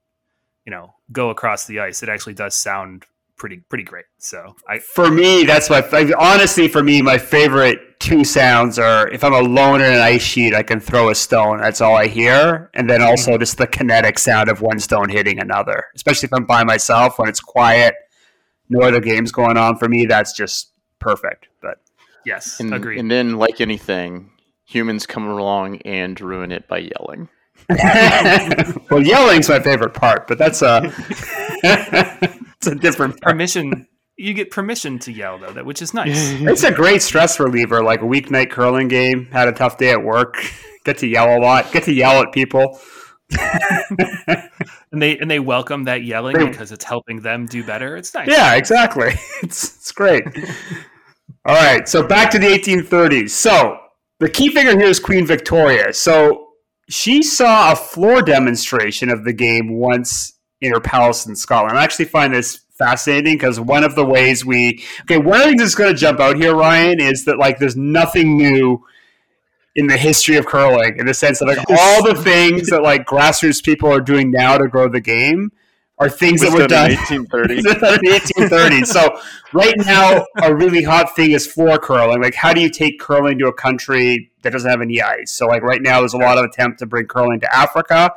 you 0.65 0.71
know, 0.71 0.93
go 1.11 1.29
across 1.29 1.65
the 1.65 1.79
ice, 1.79 2.03
it 2.03 2.09
actually 2.09 2.33
does 2.33 2.55
sound 2.55 3.05
pretty 3.37 3.57
pretty 3.69 3.83
great. 3.83 4.05
So 4.17 4.55
I 4.67 4.79
for 4.79 5.09
me 5.09 5.43
that's 5.43 5.69
my 5.69 5.81
honestly 6.17 6.67
for 6.67 6.83
me 6.83 7.01
my 7.01 7.17
favorite 7.17 7.99
two 7.99 8.23
sounds 8.23 8.77
are 8.77 9.07
if 9.09 9.23
I'm 9.23 9.33
alone 9.33 9.81
in 9.81 9.91
an 9.91 9.99
ice 9.99 10.21
sheet 10.21 10.53
I 10.53 10.63
can 10.63 10.79
throw 10.79 11.09
a 11.09 11.15
stone 11.15 11.59
that's 11.59 11.81
all 11.81 11.95
I 11.95 12.07
hear 12.07 12.69
and 12.73 12.89
then 12.89 13.01
also 13.01 13.31
mm-hmm. 13.31 13.39
just 13.39 13.57
the 13.57 13.67
kinetic 13.67 14.19
sound 14.19 14.49
of 14.49 14.61
one 14.61 14.79
stone 14.79 15.09
hitting 15.09 15.39
another 15.39 15.85
especially 15.95 16.27
if 16.27 16.33
I'm 16.33 16.45
by 16.45 16.63
myself 16.63 17.17
when 17.17 17.29
it's 17.29 17.39
quiet 17.39 17.95
no 18.69 18.81
other 18.81 18.99
games 18.99 19.31
going 19.31 19.57
on 19.57 19.77
for 19.77 19.87
me 19.87 20.05
that's 20.05 20.33
just 20.33 20.71
perfect 20.99 21.47
but 21.61 21.79
yes 22.25 22.59
and, 22.59 22.73
agreed 22.73 22.99
and 22.99 23.09
then 23.09 23.37
like 23.37 23.61
anything 23.61 24.31
humans 24.65 25.05
come 25.05 25.27
along 25.27 25.77
and 25.83 26.19
ruin 26.21 26.51
it 26.51 26.67
by 26.67 26.77
yelling 26.77 27.29
well 28.91 29.01
yelling's 29.01 29.49
my 29.49 29.59
favorite 29.59 29.93
part 29.93 30.27
but 30.27 30.37
that's 30.37 30.61
uh 30.61 30.91
it's 32.61 32.67
a 32.67 32.75
different 32.75 33.21
permission 33.21 33.87
you 34.17 34.33
get 34.33 34.49
permission 34.49 34.97
to 34.99 35.11
yell 35.11 35.37
though, 35.37 35.51
that 35.53 35.65
which 35.65 35.81
is 35.81 35.93
nice. 35.93 36.31
It's 36.41 36.63
a 36.63 36.71
great 36.71 37.01
stress 37.01 37.39
reliever, 37.39 37.83
like 37.83 38.01
a 38.01 38.05
weeknight 38.05 38.49
curling 38.51 38.87
game. 38.87 39.27
Had 39.31 39.47
a 39.47 39.51
tough 39.51 39.77
day 39.77 39.91
at 39.91 40.03
work. 40.03 40.35
Get 40.85 40.97
to 40.99 41.07
yell 41.07 41.37
a 41.37 41.39
lot. 41.39 41.71
Get 41.71 41.83
to 41.83 41.93
yell 41.93 42.21
at 42.21 42.31
people. 42.31 42.79
and 44.91 45.01
they 45.01 45.17
and 45.17 45.29
they 45.29 45.39
welcome 45.39 45.83
that 45.83 46.03
yelling 46.03 46.37
They- 46.37 46.45
because 46.47 46.71
it's 46.71 46.85
helping 46.85 47.21
them 47.21 47.45
do 47.45 47.63
better. 47.63 47.97
It's 47.97 48.13
nice. 48.13 48.29
Yeah, 48.29 48.55
exactly. 48.55 49.11
It's 49.43 49.75
it's 49.75 49.91
great. 49.91 50.23
All 51.45 51.55
right, 51.55 51.87
so 51.87 52.05
back 52.07 52.31
to 52.31 52.39
the 52.39 52.47
1830s. 52.47 53.31
So 53.31 53.77
the 54.19 54.29
key 54.29 54.49
figure 54.49 54.77
here 54.77 54.87
is 54.87 54.99
Queen 54.99 55.25
Victoria. 55.25 55.93
So 55.93 56.47
she 56.89 57.21
saw 57.21 57.73
a 57.73 57.75
floor 57.75 58.21
demonstration 58.21 59.09
of 59.09 59.25
the 59.25 59.33
game 59.33 59.77
once 59.77 60.36
in 60.61 60.71
her 60.71 60.79
palace 60.79 61.25
in 61.25 61.35
Scotland. 61.35 61.77
I 61.77 61.83
actually 61.83 62.05
find 62.05 62.33
this 62.33 62.61
fascinating 62.77 63.35
because 63.35 63.59
one 63.59 63.83
of 63.83 63.95
the 63.95 64.05
ways 64.05 64.45
we 64.45 64.83
okay, 65.01 65.17
one 65.17 65.41
thing 65.41 65.57
that's 65.57 65.75
going 65.75 65.91
to 65.91 65.99
jump 65.99 66.19
out 66.19 66.37
here, 66.37 66.55
Ryan, 66.55 66.99
is 66.99 67.25
that 67.25 67.37
like 67.37 67.59
there's 67.59 67.75
nothing 67.75 68.37
new 68.37 68.83
in 69.75 69.87
the 69.87 69.97
history 69.97 70.37
of 70.37 70.45
curling 70.45 70.97
in 70.97 71.05
the 71.05 71.13
sense 71.13 71.39
that 71.39 71.45
like 71.45 71.59
all 71.69 72.03
the 72.03 72.15
things 72.15 72.69
that 72.69 72.81
like 72.81 73.05
grassroots 73.05 73.63
people 73.63 73.91
are 73.91 74.01
doing 74.01 74.31
now 74.31 74.57
to 74.57 74.67
grow 74.67 74.89
the 74.89 75.01
game 75.01 75.51
are 75.99 76.09
things 76.09 76.41
that 76.41 76.51
were 76.51 76.67
done 76.67 76.91
in 76.91 76.97
1830. 76.97 77.53
in 77.57 77.63
the 77.63 78.21
1830s. 78.47 78.87
So 78.87 79.19
right 79.53 79.73
now, 79.77 80.25
a 80.43 80.53
really 80.53 80.83
hot 80.83 81.15
thing 81.15 81.31
is 81.31 81.47
floor 81.47 81.79
curling. 81.79 82.21
Like, 82.21 82.35
how 82.35 82.53
do 82.53 82.61
you 82.61 82.69
take 82.69 82.99
curling 82.99 83.39
to 83.39 83.47
a 83.47 83.53
country 83.53 84.31
that 84.43 84.51
doesn't 84.51 84.69
have 84.69 84.81
any 84.81 85.01
ice? 85.01 85.31
So, 85.31 85.47
like 85.47 85.63
right 85.63 85.81
now, 85.81 85.99
there's 85.99 86.13
a 86.13 86.19
lot 86.19 86.37
of 86.37 86.45
attempt 86.45 86.79
to 86.79 86.85
bring 86.85 87.07
curling 87.07 87.39
to 87.39 87.55
Africa, 87.55 88.13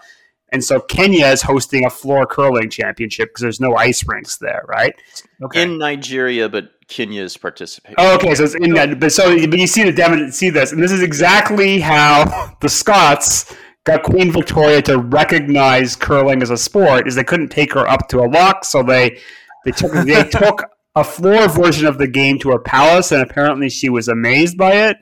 and 0.52 0.64
so 0.64 0.80
Kenya 0.80 1.26
is 1.26 1.42
hosting 1.42 1.84
a 1.84 1.90
floor 1.90 2.26
curling 2.26 2.70
championship 2.70 3.30
because 3.30 3.42
there's 3.42 3.60
no 3.60 3.76
ice 3.76 4.06
rinks 4.06 4.38
there, 4.38 4.64
right? 4.68 4.94
Okay. 5.42 5.62
in 5.62 5.78
Nigeria, 5.78 6.48
but 6.48 6.72
Kenya 6.88 7.22
is 7.22 7.36
participating. 7.36 7.96
Oh, 7.98 8.14
okay. 8.16 8.34
So 8.34 8.44
it's 8.44 8.54
in 8.54 8.74
that, 8.74 8.98
but 8.98 9.12
so 9.12 9.34
but 9.46 9.58
you 9.58 9.66
see 9.66 9.84
the 9.84 9.92
demo, 9.92 10.28
see 10.30 10.50
this, 10.50 10.72
and 10.72 10.82
this 10.82 10.92
is 10.92 11.02
exactly 11.02 11.80
how 11.80 12.56
the 12.60 12.68
Scots 12.68 13.54
got 13.84 14.02
Queen 14.02 14.30
Victoria 14.32 14.82
to 14.82 14.98
recognize 14.98 15.96
curling 15.96 16.42
as 16.42 16.50
a 16.50 16.56
sport. 16.56 17.06
Is 17.06 17.14
they 17.14 17.24
couldn't 17.24 17.48
take 17.48 17.72
her 17.74 17.88
up 17.88 18.08
to 18.08 18.20
a 18.20 18.26
loch, 18.28 18.64
so 18.64 18.82
they 18.82 19.20
they 19.64 19.70
took 19.70 19.92
they 19.92 20.24
took 20.30 20.64
a 20.96 21.04
floor 21.04 21.48
version 21.48 21.86
of 21.86 21.98
the 21.98 22.08
game 22.08 22.38
to 22.40 22.50
her 22.50 22.58
palace, 22.58 23.12
and 23.12 23.22
apparently 23.22 23.70
she 23.70 23.88
was 23.88 24.08
amazed 24.08 24.58
by 24.58 24.72
it. 24.72 24.96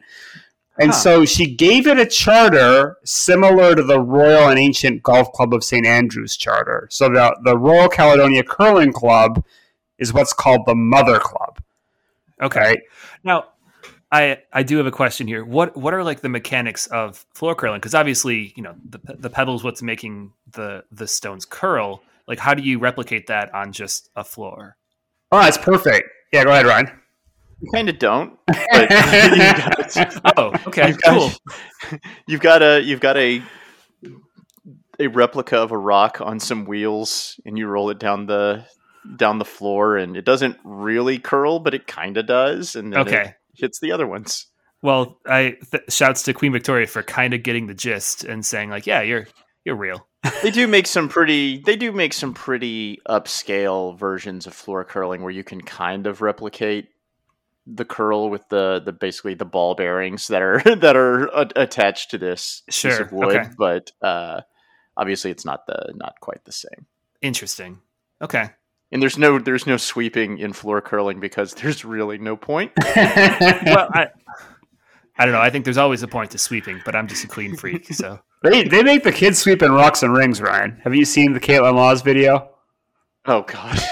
And 0.81 0.91
Huh. 0.91 0.97
so 0.97 1.25
she 1.25 1.47
gave 1.53 1.87
it 1.89 1.99
a 1.99 2.07
charter 2.07 2.97
similar 3.05 3.75
to 3.75 3.83
the 3.83 4.01
Royal 4.01 4.49
and 4.49 4.59
Ancient 4.59 5.03
Golf 5.03 5.33
Club 5.33 5.53
of 5.53 5.65
St 5.65 5.85
Andrews 5.87 6.37
charter. 6.37 6.87
So 6.91 7.09
the 7.09 7.37
the 7.45 7.57
Royal 7.59 7.89
Caledonia 7.89 8.45
Curling 8.45 8.93
Club 8.93 9.45
is 9.99 10.13
what's 10.13 10.33
called 10.33 10.67
the 10.67 10.75
Mother 10.77 11.19
Club. 11.19 11.61
okay. 12.41 12.61
Right? 12.61 12.79
Now, 13.25 13.47
I 14.13 14.39
I 14.53 14.63
do 14.63 14.77
have 14.79 14.87
a 14.87 14.93
question 14.93 15.27
here. 15.27 15.45
What 15.45 15.77
what 15.77 15.93
are 15.95 16.05
like 16.05 16.21
the 16.21 16.29
mechanics 16.29 16.87
of 16.87 17.27
floor 17.35 17.55
curling? 17.57 17.81
Because 17.81 17.95
obviously, 17.97 18.53
you 18.57 18.63
know, 18.63 18.75
the 18.89 19.01
the 19.19 19.31
pebble's 19.31 19.65
what's 19.65 19.83
making 19.83 20.33
the 20.53 20.85
the 20.93 21.09
stones 21.09 21.45
curl. 21.45 22.03
Like, 22.29 22.39
how 22.39 22.55
do 22.55 22.63
you 22.63 22.79
replicate 22.79 23.27
that 23.27 23.53
on 23.55 23.73
just 23.73 24.11
a 24.15 24.23
floor? 24.23 24.77
Oh, 25.33 25.41
that's 25.41 25.59
perfect. 25.59 26.09
Yeah, 26.33 26.45
go 26.45 26.51
ahead, 26.51 26.67
Ryan. 26.67 26.91
You 27.61 27.71
kind 27.75 27.89
of 27.89 27.99
don't. 27.99 28.39
But 28.47 28.91
you've 28.91 30.23
got, 30.23 30.37
Oh, 30.39 30.53
okay, 30.69 30.89
You've 30.89 31.01
got- 31.01 31.15
cool. 31.19 31.99
you've 32.27 32.41
got 32.41 32.63
a 32.63 32.81
you've 32.83 33.01
got 33.01 33.17
a 33.17 33.43
a 35.01 35.07
replica 35.09 35.57
of 35.59 35.71
a 35.71 35.79
rock 35.79 36.21
on 36.21 36.41
some 36.41 36.65
wheels, 36.65 37.39
and 37.47 37.57
you 37.59 37.67
roll 37.67 37.91
it 37.91 37.99
down 37.99 38.27
the 38.27 38.65
down 39.17 39.39
the 39.39 39.45
floor, 39.45 39.97
and 39.97 40.17
it 40.17 40.25
doesn't 40.25 40.57
really 40.65 41.19
curl, 41.19 41.61
but 41.61 41.75
it 41.75 41.87
kind 41.87 42.17
of 42.17 42.27
does, 42.27 42.75
and 42.77 42.93
then 42.93 43.01
Okay. 43.01 43.23
it 43.23 43.35
hits 43.55 43.81
the 43.81 43.93
other 43.93 44.07
ones. 44.07 44.47
Well, 44.83 45.19
I 45.27 45.57
th- 45.71 45.85
shouts 45.89 46.23
to 46.25 46.33
Queen 46.35 46.53
Victoria 46.53 46.87
for 46.87 47.03
kind 47.03 47.35
of 47.35 47.43
getting 47.43 47.67
the 47.67 47.75
gist 47.75 48.23
and 48.25 48.45
saying 48.45 48.71
like, 48.71 48.87
yeah, 48.87 49.03
you're 49.03 49.27
you're 49.65 49.77
real. 49.77 50.07
They 50.43 50.51
do 50.51 50.67
make 50.67 50.87
some 50.87 51.09
pretty. 51.09 51.59
They 51.61 51.77
do 51.77 51.91
make 51.93 52.13
some 52.13 52.35
pretty 52.35 53.01
upscale 53.09 53.97
versions 53.99 54.47
of 54.47 54.53
floor 54.55 54.85
curling 54.85 55.23
where 55.23 55.31
you 55.33 55.45
can 55.45 55.61
kind 55.61 56.07
of 56.07 56.21
replicate 56.23 56.89
the 57.75 57.85
curl 57.85 58.31
with 58.31 58.49
the 58.49 58.81
the 58.85 58.93
basically 58.93 59.35
the 59.35 59.45
ball 59.45 59.75
bearings 59.75 60.29
that 60.29 60.43
are 60.43 60.61
that 60.77 60.97
are 60.97 61.27
a- 61.27 61.53
attached 61.57 62.11
to 62.11 62.19
this 62.19 62.63
piece 62.67 62.99
of 62.99 63.13
wood, 63.13 63.37
okay. 63.37 63.49
but 63.59 63.91
uh, 64.03 64.41
obviously 64.97 65.31
it's 65.31 65.45
not 65.45 65.67
the 65.67 65.93
not 65.95 66.15
quite 66.21 66.45
the 66.45 66.53
same. 66.53 66.87
Interesting. 67.21 67.81
Okay. 68.23 68.51
And 68.91 69.03
there's 69.03 69.19
no 69.19 69.39
there's 69.39 69.67
no 69.67 69.77
sweeping 69.77 70.39
in 70.39 70.53
floor 70.53 70.81
curling 70.81 71.21
because 71.21 71.53
there's 71.55 71.85
really 71.85 72.19
no 72.19 72.37
point. 72.37 72.73
Well, 72.87 73.89
I 73.93 74.09
I 75.21 75.25
don't 75.25 75.33
know. 75.33 75.41
I 75.41 75.51
think 75.51 75.65
there's 75.65 75.79
always 75.79 76.03
a 76.03 76.09
point 76.09 76.31
to 76.31 76.39
sweeping, 76.39 76.81
but 76.85 76.95
I'm 76.95 77.09
just 77.09 77.25
a 77.25 77.29
clean 77.29 77.57
freak. 77.57 77.93
So 77.93 78.21
they 78.43 78.65
they 78.65 78.83
make 78.83 79.05
the 79.05 79.13
kids 79.13 79.39
sweep 79.39 79.63
in 79.63 79.73
rocks 79.73 80.03
and 80.03 80.17
rings. 80.17 80.41
Ryan, 80.41 80.81
have 80.85 80.95
you 80.95 81.05
seen 81.05 81.33
the 81.33 81.41
Kaitlyn 81.41 81.75
Lawes 81.75 82.03
video? 82.03 82.51
Oh 83.27 83.43
gosh. 83.43 83.83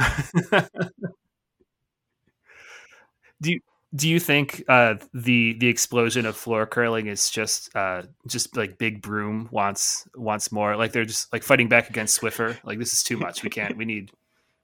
do 3.40 3.52
you 3.52 3.60
do 3.94 4.08
you 4.08 4.20
think 4.20 4.62
uh, 4.68 4.94
the 5.12 5.54
the 5.58 5.66
explosion 5.66 6.24
of 6.24 6.36
floor 6.36 6.64
curling 6.66 7.08
is 7.08 7.28
just 7.28 7.74
uh, 7.74 8.02
just 8.26 8.56
like 8.56 8.78
Big 8.78 9.02
Broom 9.02 9.48
wants 9.50 10.06
wants 10.14 10.52
more? 10.52 10.76
Like 10.76 10.92
they're 10.92 11.04
just 11.04 11.32
like 11.32 11.42
fighting 11.42 11.68
back 11.68 11.90
against 11.90 12.20
Swiffer. 12.20 12.56
Like 12.64 12.78
this 12.78 12.92
is 12.92 13.02
too 13.02 13.16
much. 13.16 13.42
We 13.42 13.50
can't. 13.50 13.76
We 13.76 13.84
need 13.84 14.12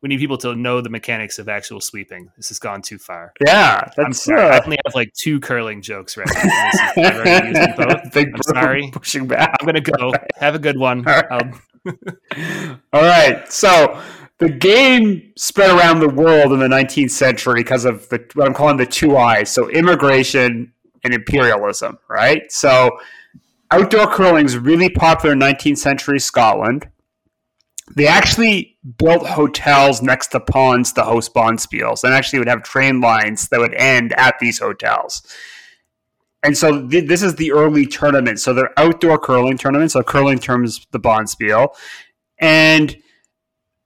we 0.01 0.09
need 0.09 0.19
people 0.19 0.39
to 0.39 0.55
know 0.55 0.81
the 0.81 0.91
mechanics 0.91 1.41
of 1.41 1.49
actual 1.49 1.81
sweeping. 1.81 2.31
This 2.37 2.49
has 2.51 2.61
gone 2.61 2.83
too 2.83 2.99
far. 2.99 3.33
Yeah, 3.45 3.81
I'm 3.85 3.91
that's 3.97 4.23
sorry. 4.23 4.43
I 4.43 4.59
uh, 4.59 4.63
only 4.65 4.79
have 4.87 4.95
like 4.95 5.13
two 5.15 5.41
curling 5.41 5.83
jokes 5.83 6.17
right 6.17 6.29
now. 6.33 6.41
and 6.43 6.51
this 6.73 6.75
is- 6.75 6.81
I've 6.99 7.17
already 7.17 7.49
used 7.49 7.61
them 7.61 7.75
both. 7.89 8.13
Big 8.13 8.27
I'm 8.29 8.33
Broom 8.33 8.43
sorry. 8.63 8.91
pushing 8.93 9.27
back. 9.27 9.57
I'm 9.61 9.67
gonna 9.67 9.81
go. 9.81 10.13
Have 10.37 10.55
a 10.55 10.61
good 10.61 10.79
one. 10.79 11.05
All 11.09 11.15
right. 11.31 11.55
All 12.93 13.03
right. 13.03 13.51
so 13.53 14.01
the 14.39 14.51
game 14.51 15.33
spread 15.37 15.71
around 15.71 16.01
the 16.01 16.09
world 16.09 16.53
in 16.53 16.59
the 16.59 16.69
19th 16.69 17.11
century 17.11 17.61
because 17.61 17.85
of 17.85 18.09
the 18.11 18.25
what 18.35 18.47
I'm 18.47 18.55
calling 18.55 18.77
the 18.77 18.87
two 18.87 19.17
eyes. 19.17 19.51
So 19.51 19.71
immigration 19.71 20.73
and 21.05 21.15
imperialism, 21.15 21.99
right? 22.09 22.51
So 22.53 22.99
outdoor 23.71 24.09
curling 24.09 24.45
is 24.45 24.59
really 24.59 24.91
popular 24.91 25.33
in 25.33 25.39
19th 25.39 25.79
century 25.79 26.21
Scotland. 26.21 26.89
They 27.95 28.07
actually 28.07 28.77
built 28.99 29.27
hotels 29.27 30.03
next 30.03 30.29
to 30.29 30.41
ponds 30.41 30.93
to 30.95 31.03
host 31.03 31.33
bonspiels, 31.33 32.03
and 32.05 32.13
actually 32.13 32.41
would 32.41 32.49
have 32.49 32.63
train 32.63 33.01
lines 33.01 33.49
that 33.49 33.61
would 33.61 33.75
end 33.75 34.13
at 34.19 34.39
these 34.41 34.59
hotels. 34.59 35.23
And 36.43 36.59
so 36.59 36.87
th- 36.87 37.09
this 37.09 37.23
is 37.23 37.37
the 37.37 37.53
early 37.53 37.87
tournament. 37.87 38.41
So 38.41 38.53
they're 38.53 38.79
outdoor 38.79 39.19
curling 39.19 39.57
tournaments. 39.57 39.95
So 39.95 40.03
curling 40.03 40.41
terms 40.41 40.87
the 40.91 41.01
bonspiel, 41.01 41.75
and 42.39 42.97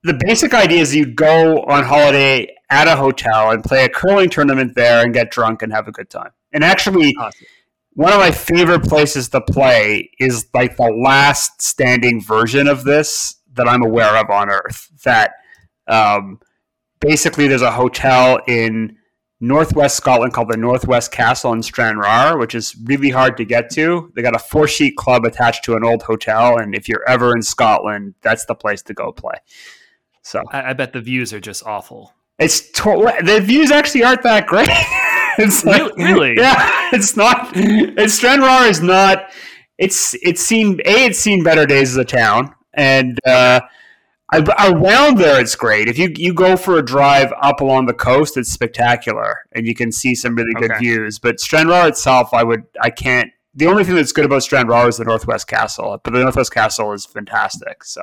the 0.03 0.15
basic 0.15 0.55
idea 0.55 0.81
is 0.81 0.95
you'd 0.95 1.17
go 1.17 1.63
on 1.63 1.85
holiday 1.85 2.55
at 2.71 2.89
a 2.89 2.97
hotel 2.97 3.51
and 3.51 3.63
play 3.63 3.85
a 3.85 3.89
curling 3.89 4.31
tournament 4.31 4.75
there 4.75 5.05
and 5.05 5.13
get 5.13 5.31
drunk 5.31 5.63
and 5.63 5.73
have 5.73 5.89
a 5.89 5.93
good 5.93 6.09
time. 6.09 6.31
And 6.53 6.65
actually, 6.65 7.15
Awesome. 7.19 7.47
one 7.95 8.13
of 8.13 8.19
my 8.19 8.31
favorite 8.31 8.83
places 8.85 9.29
to 9.31 9.41
play 9.41 10.11
is 10.19 10.47
like 10.55 10.77
the 10.77 10.91
last 10.91 11.61
standing 11.61 12.21
version 12.23 12.67
of 12.67 12.85
this 12.85 13.37
that 13.55 13.69
I'm 13.69 13.83
aware 13.83 14.17
of 14.17 14.31
on 14.31 14.49
Earth. 14.49 14.89
That 15.05 15.33
um, 15.87 16.41
basically 17.01 17.49
there's 17.49 17.63
a 17.63 17.73
hotel 17.73 18.41
in 18.47 18.97
northwest 19.41 19.97
Scotland 19.97 20.33
called 20.33 20.51
the 20.51 20.57
Northwest 20.57 21.13
Castle 21.13 21.53
in 21.53 21.63
Stranraer, 21.63 22.39
which 22.39 22.55
is 22.55 22.77
really 22.85 23.11
hard 23.11 23.37
to 23.39 23.45
get 23.45 23.71
to. 23.71 24.13
They 24.15 24.23
got 24.23 24.37
a 24.37 24.39
four 24.39 24.69
sheet 24.69 24.97
club 24.97 25.25
attached 25.25 25.65
to 25.65 25.75
an 25.77 25.85
old 25.85 26.03
hotel, 26.03 26.59
and 26.59 26.75
if 26.75 26.89
you're 26.89 27.07
ever 27.09 27.35
in 27.35 27.43
Scotland, 27.43 28.15
that's 28.23 28.45
the 28.45 28.55
place 28.55 28.83
to 28.83 28.95
go 28.95 29.13
play. 29.13 29.35
So 30.23 30.43
I, 30.53 30.71
I 30.71 30.73
bet 30.75 30.93
the 30.93 31.01
views 31.01 31.33
are 31.33 31.41
just 31.41 31.67
awful. 31.67 32.13
it's 32.39 32.71
to- 32.73 33.13
the 33.25 33.41
views 33.41 33.71
actually 33.71 34.05
aren't 34.05 34.23
that 34.23 34.47
great. 34.47 34.69
it's 35.39 35.65
like, 35.65 35.95
Really? 35.97 36.35
Yeah, 36.39 36.91
it's 36.93 37.17
not. 37.17 37.51
It's 37.55 38.15
Stranraer 38.15 38.69
is 38.69 38.81
not. 38.83 39.33
It's 39.79 40.15
it's 40.23 40.43
seen 40.43 40.81
a 40.85 41.07
it's 41.07 41.19
seen 41.19 41.43
better 41.43 41.65
days 41.67 41.91
as 41.93 41.97
a 41.97 42.05
town, 42.05 42.55
and 42.75 43.19
uh, 43.27 43.61
around 44.33 45.19
there 45.19 45.41
it's 45.41 45.55
great. 45.57 45.89
If 45.89 45.99
you 45.99 46.13
you 46.17 46.35
go 46.35 46.57
for 46.57 46.77
a 46.79 46.83
drive 46.85 47.33
up 47.41 47.61
along 47.61 47.87
the 47.87 47.95
coast, 47.95 48.37
it's 48.37 48.51
spectacular, 48.51 49.39
and 49.53 49.67
you 49.67 49.75
can 49.75 49.91
see 49.91 50.15
some 50.15 50.35
really 50.37 50.53
good 50.55 50.71
Okay. 50.73 50.79
views. 50.81 51.19
But 51.19 51.41
Stranraer 51.41 51.89
itself, 51.89 52.35
I 52.35 52.45
would 52.45 52.65
I 52.81 52.91
can't. 52.91 53.31
The 53.55 53.67
only 53.67 53.83
thing 53.85 53.97
that's 53.97 54.13
good 54.13 54.25
about 54.27 54.43
Stranraer 54.43 54.87
is 54.89 54.99
the 54.99 55.05
Northwest 55.05 55.49
Castle, 55.49 55.99
but 56.05 56.13
the 56.13 56.21
Northwest 56.21 56.53
Castle 56.53 56.93
is 56.93 57.05
fantastic. 57.07 57.83
So 57.83 58.03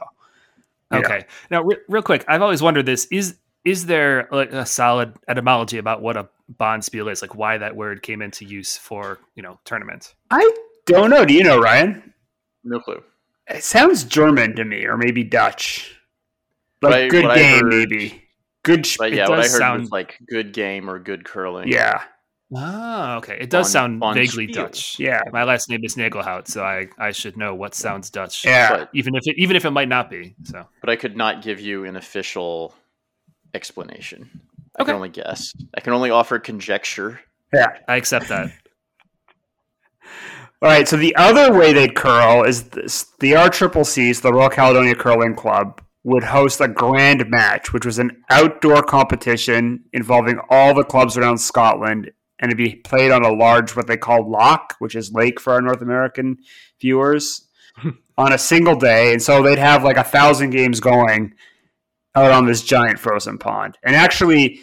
Yeah. 0.91 0.99
Okay. 0.99 1.25
Now, 1.51 1.63
re- 1.63 1.77
real 1.87 2.01
quick, 2.03 2.23
I've 2.27 2.41
always 2.41 2.61
wondered 2.61 2.85
this: 2.85 3.05
is 3.11 3.37
is 3.65 3.85
there 3.85 4.27
like 4.31 4.51
a 4.53 4.65
solid 4.65 5.13
etymology 5.27 5.77
about 5.77 6.01
what 6.01 6.15
a 6.17 6.29
bonspiel 6.57 7.11
is? 7.11 7.21
Like, 7.21 7.35
why 7.35 7.57
that 7.57 7.75
word 7.75 8.01
came 8.01 8.21
into 8.21 8.45
use 8.45 8.77
for 8.77 9.19
you 9.35 9.43
know 9.43 9.59
tournament? 9.65 10.13
I 10.31 10.49
don't 10.85 11.09
know. 11.09 11.25
Do 11.25 11.33
you 11.33 11.43
know, 11.43 11.59
Ryan? 11.59 12.13
No 12.63 12.79
clue. 12.79 13.03
It 13.49 13.63
sounds 13.63 14.03
German 14.03 14.55
to 14.55 14.65
me, 14.65 14.85
or 14.85 14.97
maybe 14.97 15.23
Dutch. 15.23 15.93
like 16.81 16.93
I- 16.93 17.07
good 17.09 17.33
game 17.35 17.63
heard- 17.63 17.69
maybe. 17.89 18.23
Good. 18.63 18.85
Sh- 18.85 18.97
But 18.97 19.13
It 19.13 19.17
yeah, 19.17 19.29
what 19.29 19.39
I 19.39 19.43
does 19.43 19.53
heard 19.53 19.59
sound- 19.59 19.81
was 19.81 19.91
like 19.91 20.17
good 20.27 20.51
game 20.53 20.89
or 20.89 20.99
good 20.99 21.23
curling. 21.25 21.69
yeah, 21.69 22.03
Oh, 22.55 23.15
okay. 23.17 23.37
It 23.41 23.49
does 23.49 23.65
Von- 23.67 23.71
sound 23.71 23.99
Von 23.99 24.13
vaguely 24.13 24.47
Spiel. 24.47 24.63
Dutch. 24.65 24.97
yeah, 24.99 25.21
My 25.33 25.43
last 25.43 25.69
name 25.69 25.81
is 25.83 25.95
Nagelhout, 25.95 26.47
so 26.47 26.63
I, 26.63 26.87
I 26.97 27.11
should 27.11 27.35
know 27.35 27.53
what 27.53 27.75
sounds 27.75 28.09
Dutch. 28.09 28.45
yeah. 28.45 28.69
But, 28.69 28.89
Even 28.93 29.15
if 29.15 29.27
it 29.27 29.35
even 29.37 29.57
if 29.57 29.65
it 29.65 29.71
might 29.71 29.89
not 29.89 30.09
be. 30.09 30.35
So 30.43 30.65
but 30.79 30.89
I 30.89 30.95
could 30.95 31.17
not 31.17 31.41
give 31.41 31.59
you 31.59 31.83
an 31.83 31.97
official 31.97 32.73
explanation. 33.53 34.29
I 34.77 34.83
Okay. 34.83 34.91
can 34.91 34.95
only 34.95 35.09
guess. 35.09 35.51
I 35.75 35.81
can 35.81 35.91
only 35.93 36.09
offer 36.09 36.39
conjecture. 36.39 37.19
yeah. 37.53 37.67
I 37.87 37.97
accept 37.97 38.29
that. 38.29 38.51
All 40.61 40.69
right. 40.69 40.87
So 40.87 40.95
the 40.97 41.15
other 41.17 41.53
way 41.57 41.73
they'd 41.73 41.95
curl 41.95 42.43
is 42.43 42.69
this, 42.69 43.03
the 43.19 43.33
RCCC, 43.33 44.21
the 44.21 44.31
Royal 44.33 44.49
Caledonia 44.49 44.95
Curling 44.95 45.35
Club, 45.35 45.81
would 46.03 46.23
host 46.23 46.61
a 46.61 46.67
grand 46.69 47.29
match, 47.29 47.73
which 47.73 47.85
was 47.85 47.99
an 47.99 48.23
outdoor 48.29 48.81
competition 48.81 49.83
involving 49.93 50.39
all 50.49 50.73
the 50.73 50.83
clubs 50.85 51.17
around 51.17 51.37
Scotland, 51.39 52.09
and 52.39 52.51
it'd 52.51 52.57
be 52.57 52.75
played 52.75 53.11
on 53.11 53.23
a 53.23 53.31
large, 53.31 53.75
what 53.75 53.87
they 53.87 53.97
call 53.97 54.29
loch, 54.29 54.75
which 54.79 54.95
is 54.95 55.11
lake 55.11 55.39
for 55.39 55.53
our 55.53 55.61
North 55.61 55.81
American 55.81 56.37
viewers, 56.79 57.47
on 58.17 58.33
a 58.33 58.37
single 58.37 58.75
day. 58.75 59.13
And 59.13 59.21
so 59.21 59.41
they'd 59.41 59.57
have 59.57 59.83
like 59.83 59.97
a 59.97 60.03
thousand 60.03 60.51
games 60.51 60.79
going 60.79 61.33
out 62.15 62.31
on 62.31 62.45
this 62.45 62.63
giant 62.63 62.99
frozen 62.99 63.37
pond. 63.37 63.77
And 63.83 63.95
actually, 63.95 64.61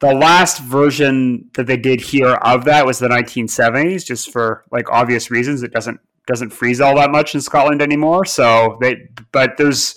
the 0.00 0.12
last 0.12 0.58
version 0.60 1.48
that 1.54 1.66
they 1.66 1.76
did 1.76 2.00
here 2.00 2.34
of 2.34 2.64
that 2.64 2.86
was 2.86 2.98
the 2.98 3.08
1970s, 3.08 4.04
just 4.04 4.32
for 4.32 4.64
like 4.72 4.90
obvious 4.90 5.30
reasons. 5.30 5.62
It 5.62 5.72
doesn't 5.72 6.00
doesn't 6.26 6.50
freeze 6.50 6.80
all 6.80 6.96
that 6.96 7.10
much 7.10 7.34
in 7.34 7.40
Scotland 7.40 7.82
anymore. 7.82 8.24
So 8.24 8.78
they, 8.80 9.08
but 9.32 9.56
there's, 9.56 9.96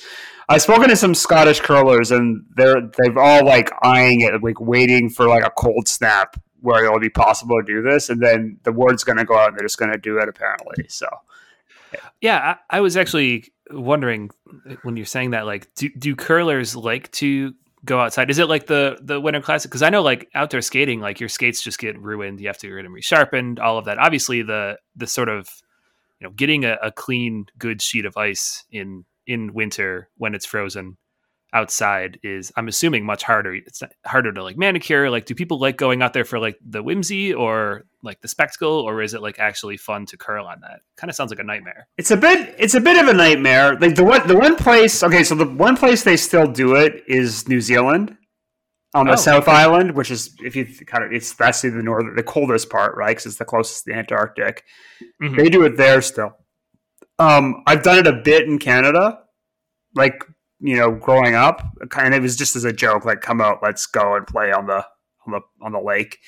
I've 0.49 0.61
spoken 0.61 0.89
to 0.89 0.95
some 0.95 1.13
Scottish 1.13 1.59
curlers, 1.59 2.11
and 2.11 2.45
they're 2.55 2.81
they've 2.97 3.17
all 3.17 3.45
like 3.45 3.71
eyeing 3.81 4.21
it, 4.21 4.43
like 4.43 4.59
waiting 4.59 5.09
for 5.09 5.27
like 5.27 5.43
a 5.43 5.51
cold 5.51 5.87
snap 5.87 6.39
where 6.65 6.83
it'll 6.83 6.99
be 6.99 7.09
possible 7.09 7.57
to 7.61 7.65
do 7.65 7.81
this, 7.81 8.09
and 8.09 8.21
then 8.21 8.57
the 8.63 8.71
word's 8.71 9.03
going 9.03 9.17
to 9.17 9.25
go 9.25 9.37
out, 9.37 9.49
and 9.49 9.57
they're 9.57 9.65
just 9.65 9.77
going 9.77 9.91
to 9.91 9.97
do 9.97 10.17
it 10.17 10.27
apparently. 10.27 10.85
So 10.89 11.07
Yeah, 12.21 12.55
I, 12.69 12.77
I 12.77 12.81
was 12.81 12.97
actually 12.97 13.53
wondering 13.69 14.31
when 14.83 14.97
you're 14.97 15.05
saying 15.05 15.31
that, 15.31 15.45
like, 15.45 15.73
do, 15.75 15.89
do 15.89 16.15
curlers 16.15 16.75
like 16.75 17.11
to 17.13 17.53
go 17.83 17.99
outside? 17.99 18.29
Is 18.29 18.39
it 18.39 18.49
like 18.49 18.67
the 18.67 18.97
the 19.01 19.21
Winter 19.21 19.41
Classic? 19.41 19.69
Because 19.69 19.83
I 19.83 19.89
know, 19.89 20.01
like, 20.01 20.29
outdoor 20.33 20.61
skating, 20.61 20.99
like 20.99 21.19
your 21.19 21.29
skates 21.29 21.61
just 21.61 21.79
get 21.79 21.99
ruined. 21.99 22.39
You 22.39 22.47
have 22.47 22.57
to 22.59 22.67
get 22.67 22.83
them 22.83 22.93
resharpened. 22.93 23.59
All 23.59 23.77
of 23.77 23.85
that. 23.85 23.99
Obviously, 23.99 24.41
the 24.41 24.77
the 24.95 25.07
sort 25.07 25.29
of 25.29 25.49
you 26.19 26.27
know 26.27 26.33
getting 26.33 26.65
a, 26.65 26.77
a 26.81 26.91
clean, 26.91 27.45
good 27.57 27.81
sheet 27.81 28.05
of 28.05 28.17
ice 28.17 28.65
in 28.71 29.05
in 29.27 29.53
winter 29.53 30.09
when 30.17 30.35
it's 30.35 30.45
frozen 30.45 30.97
outside 31.55 32.19
is 32.21 32.51
i'm 32.57 32.67
assuming 32.67 33.03
much 33.05 33.23
harder 33.23 33.55
it's 33.55 33.81
harder 34.05 34.31
to 34.31 34.43
like 34.43 34.57
manicure 34.57 35.09
like 35.09 35.25
do 35.25 35.33
people 35.33 35.57
like 35.59 35.77
going 35.77 36.01
out 36.03 36.13
there 36.13 36.25
for 36.25 36.37
like 36.37 36.57
the 36.63 36.83
whimsy 36.83 37.33
or 37.33 37.83
like 38.03 38.21
the 38.21 38.27
spectacle 38.27 38.81
or 38.81 39.01
is 39.01 39.13
it 39.13 39.21
like 39.21 39.39
actually 39.39 39.77
fun 39.77 40.05
to 40.05 40.17
curl 40.17 40.45
on 40.45 40.59
that 40.61 40.81
kind 40.97 41.09
of 41.09 41.15
sounds 41.15 41.31
like 41.31 41.39
a 41.39 41.43
nightmare 41.43 41.87
It's 41.97 42.11
a 42.11 42.17
bit. 42.17 42.53
It's 42.59 42.75
a 42.75 42.79
bit 42.81 43.01
of 43.01 43.07
a 43.07 43.13
nightmare. 43.13 43.75
Like 43.79 43.95
the 43.95 44.03
one, 44.03 44.27
the 44.27 44.37
one 44.37 44.55
place. 44.55 45.01
Okay, 45.01 45.23
so 45.23 45.33
the 45.33 45.45
one 45.45 45.75
place 45.77 46.03
they 46.03 46.17
still 46.17 46.45
do 46.45 46.75
it 46.75 47.03
is 47.07 47.47
New 47.47 47.61
Zealand, 47.61 48.15
on 48.93 49.07
the 49.07 49.13
Oh, 49.13 49.15
South 49.15 49.43
okay. 49.47 49.51
Island, 49.51 49.91
which 49.95 50.11
is 50.11 50.35
if 50.43 50.55
you 50.55 50.65
kind 50.85 51.03
of 51.03 51.11
it's 51.11 51.33
that's 51.33 51.61
the 51.61 51.69
northern, 51.71 52.15
the 52.15 52.23
coldest 52.23 52.69
part, 52.69 52.95
right? 52.95 53.11
Because 53.11 53.25
it's 53.25 53.37
the 53.37 53.45
closest 53.45 53.85
to 53.85 53.91
the 53.91 53.97
Antarctic. 53.97 54.63
Mhm. 55.23 55.35
They 55.37 55.49
do 55.49 55.63
it 55.63 55.77
there 55.77 56.01
still. 56.01 56.35
Um, 57.17 57.63
I've 57.65 57.81
done 57.83 57.97
it 57.99 58.07
a 58.07 58.13
bit 58.13 58.43
in 58.47 58.59
Canada, 58.59 59.19
like 59.95 60.23
you 60.59 60.77
know, 60.77 60.91
growing 60.91 61.35
up. 61.35 61.61
Kind 61.89 62.13
of, 62.13 62.19
it 62.19 62.21
was 62.21 62.35
just 62.35 62.55
as 62.55 62.63
a 62.63 62.73
joke, 62.73 63.05
like 63.05 63.21
come 63.21 63.41
out, 63.41 63.59
let's 63.61 63.85
go 63.85 64.15
and 64.15 64.25
play 64.25 64.51
on 64.51 64.67
the 64.67 64.85
on 65.25 65.31
the 65.33 65.41
on 65.61 65.71
the 65.71 65.79
lake. 65.79 66.19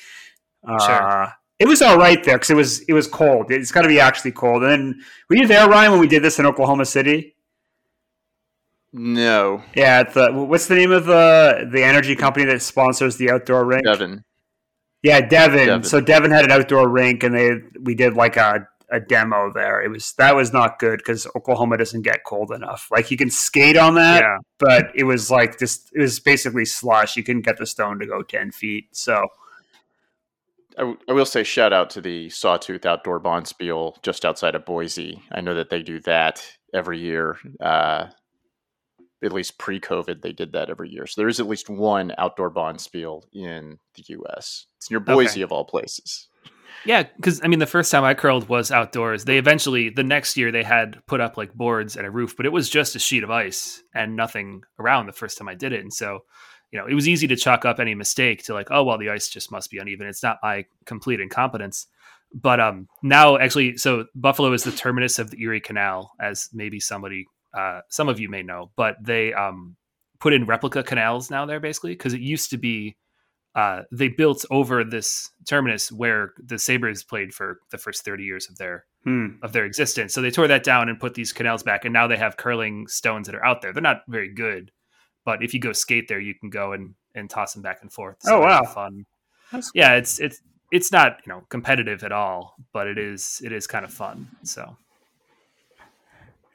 Uh, 0.68 0.80
Sure. 0.80 1.34
It 1.60 1.68
was 1.68 1.82
all 1.82 1.98
right 1.98 2.24
there 2.24 2.36
because 2.38 2.52
it 2.52 2.56
was 2.56 2.82
it 2.82 2.94
was 2.94 3.08
cold. 3.08 3.50
It's 3.50 3.72
got 3.72 3.82
to 3.82 3.88
be 3.88 4.00
actually 4.00 4.32
cold. 4.32 4.62
And 4.64 4.72
then 4.72 5.02
were 5.30 5.38
you 5.38 5.48
there, 5.48 5.68
Ryan, 5.68 5.92
when 5.92 6.00
we 6.00 6.08
did 6.08 6.24
this 6.24 6.38
in 6.38 6.46
Oklahoma 6.46 6.86
City? 6.86 7.36
No, 8.94 9.64
Yeah, 9.76 10.00
at 10.00 10.14
the 10.14 10.32
what's 10.32 10.68
the 10.68 10.76
name 10.76 10.92
of 10.92 11.06
the 11.06 11.68
the 11.72 11.84
energy 11.84 12.16
company 12.16 12.46
that 12.46 12.62
sponsors 12.62 13.18
the 13.18 13.30
outdoor 13.32 13.66
rink? 13.66 13.84
Devon. 13.86 14.24
Yeah, 15.04 15.22
Devon. 15.22 15.68
Devon. 15.68 15.84
So 15.84 16.00
Devon 16.00 16.32
had 16.32 16.46
an 16.46 16.52
outdoor 16.52 16.90
rink, 16.90 17.24
and 17.24 17.36
they 17.36 17.52
we 17.82 17.96
did 17.96 18.14
like 18.14 18.38
a, 18.38 18.68
a 18.90 19.00
demo 19.00 19.52
there. 19.54 19.82
It 19.82 19.90
was 19.90 20.14
that 20.14 20.36
was 20.36 20.54
not 20.54 20.80
good 20.80 20.98
because 20.98 21.28
Oklahoma 21.36 21.78
doesn't 21.78 22.04
get 22.04 22.24
cold 22.26 22.52
enough. 22.52 22.88
Like 22.92 23.12
you 23.12 23.18
can 23.18 23.30
skate 23.30 23.78
on 23.78 23.96
that, 23.96 24.22
yeah 24.22 24.38
but 24.60 24.92
it 24.96 25.04
was 25.04 25.30
like 25.30 25.60
just 25.60 25.92
it 25.94 26.02
was 26.02 26.20
basically 26.20 26.66
slush. 26.66 27.16
You 27.16 27.24
couldn't 27.24 27.44
get 27.44 27.58
the 27.58 27.66
stone 27.66 28.00
to 28.00 28.06
go 28.06 28.22
ten 28.24 28.52
feet. 28.52 28.96
So 28.96 29.28
I, 30.78 30.82
w- 30.82 30.98
I 31.08 31.14
will 31.14 31.26
say 31.26 31.44
shout 31.44 31.74
out 31.74 31.90
to 31.92 32.02
the 32.02 32.30
Sawtooth 32.30 32.86
Outdoor 32.86 33.20
Bonspiel 33.20 34.02
just 34.04 34.26
outside 34.26 34.56
of 34.56 34.66
Boise. 34.66 35.22
I 35.32 35.42
know 35.42 35.56
that 35.56 35.70
they 35.70 35.82
do 35.82 36.00
that 36.02 36.46
every 36.74 37.00
year. 37.00 37.38
Uh, 37.60 38.08
at 39.24 39.34
least 39.34 39.58
pre-COVID, 39.58 40.22
they 40.22 40.32
did 40.32 40.52
that 40.52 40.70
every 40.70 40.92
year. 40.92 41.08
So 41.08 41.20
there 41.20 41.28
is 41.28 41.40
at 41.40 41.48
least 41.48 41.72
one 41.72 42.14
outdoor 42.20 42.52
Bonspiel 42.52 43.24
in 43.34 43.80
the 43.96 44.04
U.S. 44.10 44.68
It's 44.78 44.92
near 44.92 45.00
Boise, 45.00 45.42
of 45.42 45.52
all 45.52 45.66
places. 45.66 46.28
Yeah, 46.86 47.04
because 47.16 47.42
I 47.44 47.48
mean, 47.48 47.60
the 47.60 47.66
first 47.66 47.92
time 47.92 48.04
I 48.04 48.14
curled 48.14 48.48
was 48.48 48.72
outdoors. 48.72 49.26
They 49.26 49.38
eventually, 49.38 49.90
the 49.90 50.04
next 50.04 50.38
year, 50.38 50.52
they 50.52 50.64
had 50.64 51.06
put 51.06 51.22
up 51.22 51.38
like 51.38 51.54
boards 51.54 51.96
and 51.96 52.06
a 52.06 52.12
roof, 52.12 52.36
but 52.38 52.46
it 52.46 52.52
was 52.52 52.70
just 52.70 52.96
a 52.96 53.00
sheet 53.00 53.24
of 53.24 53.32
ice 53.32 53.84
and 53.94 54.16
nothing 54.16 54.64
around 54.80 55.06
the 55.08 55.14
first 55.14 55.38
time 55.38 55.48
I 55.48 55.56
did 55.56 55.74
it. 55.74 55.82
And 55.82 55.94
so, 55.94 56.20
you 56.72 56.80
know, 56.80 56.88
it 56.88 56.94
was 56.94 57.08
easy 57.08 57.28
to 57.28 57.36
chalk 57.36 57.66
up 57.66 57.80
any 57.80 57.96
mistake 57.96 58.44
to 58.46 58.54
like, 58.54 58.68
oh, 58.72 58.84
well, 58.84 58.98
the 58.98 59.10
ice 59.10 59.30
just 59.30 59.52
must 59.52 59.70
be 59.70 59.78
uneven. 59.78 60.08
It's 60.08 60.24
not 60.24 60.40
my 60.44 60.66
complete 60.86 61.20
incompetence. 61.20 61.88
But 62.34 62.60
um, 62.60 62.88
now, 63.02 63.38
actually, 63.38 63.78
so 63.78 64.06
Buffalo 64.14 64.52
is 64.54 64.64
the 64.64 64.72
terminus 64.72 65.18
of 65.18 65.32
the 65.32 65.42
Erie 65.42 65.62
Canal, 65.62 66.12
as 66.20 66.50
maybe 66.54 66.80
somebody, 66.80 67.26
uh, 67.54 67.82
some 67.90 68.10
of 68.10 68.20
you 68.20 68.30
may 68.30 68.44
know, 68.44 68.72
but 68.76 68.98
they 69.02 69.34
um, 69.34 69.78
put 70.20 70.34
in 70.34 70.46
replica 70.46 70.84
canals 70.84 71.30
now 71.30 71.46
there 71.46 71.60
basically 71.60 71.92
because 71.92 72.14
it 72.14 72.22
used 72.22 72.50
to 72.50 72.58
be 72.58 72.96
uh, 73.58 73.82
they 73.92 74.08
built 74.08 74.46
over 74.52 74.84
this 74.84 75.32
terminus 75.46 75.92
where 75.92 76.34
the 76.38 76.60
Sabres 76.60 77.04
played 77.04 77.34
for 77.34 77.60
the 77.72 77.80
first 77.80 78.06
30 78.06 78.24
years 78.24 78.48
of 78.48 78.58
their 78.60 78.86
hmm. 79.04 79.30
of 79.42 79.52
their 79.52 79.66
existence. 79.66 80.14
So 80.14 80.22
they 80.22 80.30
tore 80.30 80.48
that 80.48 80.64
down 80.64 80.90
and 80.90 81.00
put 81.00 81.16
these 81.16 81.34
canals 81.34 81.64
back, 81.64 81.84
and 81.84 81.92
now 81.92 82.06
they 82.06 82.18
have 82.18 82.38
curling 82.38 82.86
stones 82.86 83.26
that 83.26 83.36
are 83.36 83.44
out 83.44 83.64
there. 83.64 83.74
They're 83.74 83.82
not 83.82 84.04
very 84.08 84.32
good, 84.32 84.72
but 85.26 85.44
if 85.44 85.56
you 85.56 85.60
go 85.60 85.74
skate 85.74 86.08
there, 86.08 86.20
you 86.20 86.36
can 86.36 86.52
go 86.52 86.74
and 86.74 86.94
and 87.16 87.32
toss 87.32 87.54
them 87.54 87.64
back 87.64 87.80
and 87.82 87.92
forth. 87.92 88.18
Oh, 88.28 88.42
wow. 88.42 88.62
fun! 88.62 89.08
That's 89.52 89.72
Yeah, 89.74 89.96
it's 89.96 90.20
it's 90.20 90.40
it's 90.72 90.92
not 90.92 91.18
you 91.26 91.34
know 91.34 91.42
competitive 91.50 92.04
at 92.04 92.12
all, 92.12 92.58
but 92.74 92.86
it 92.86 93.00
is 93.00 93.42
it 93.44 93.52
is 93.52 93.66
kind 93.66 93.84
of 93.84 93.92
fun. 93.92 94.28
So 94.44 94.78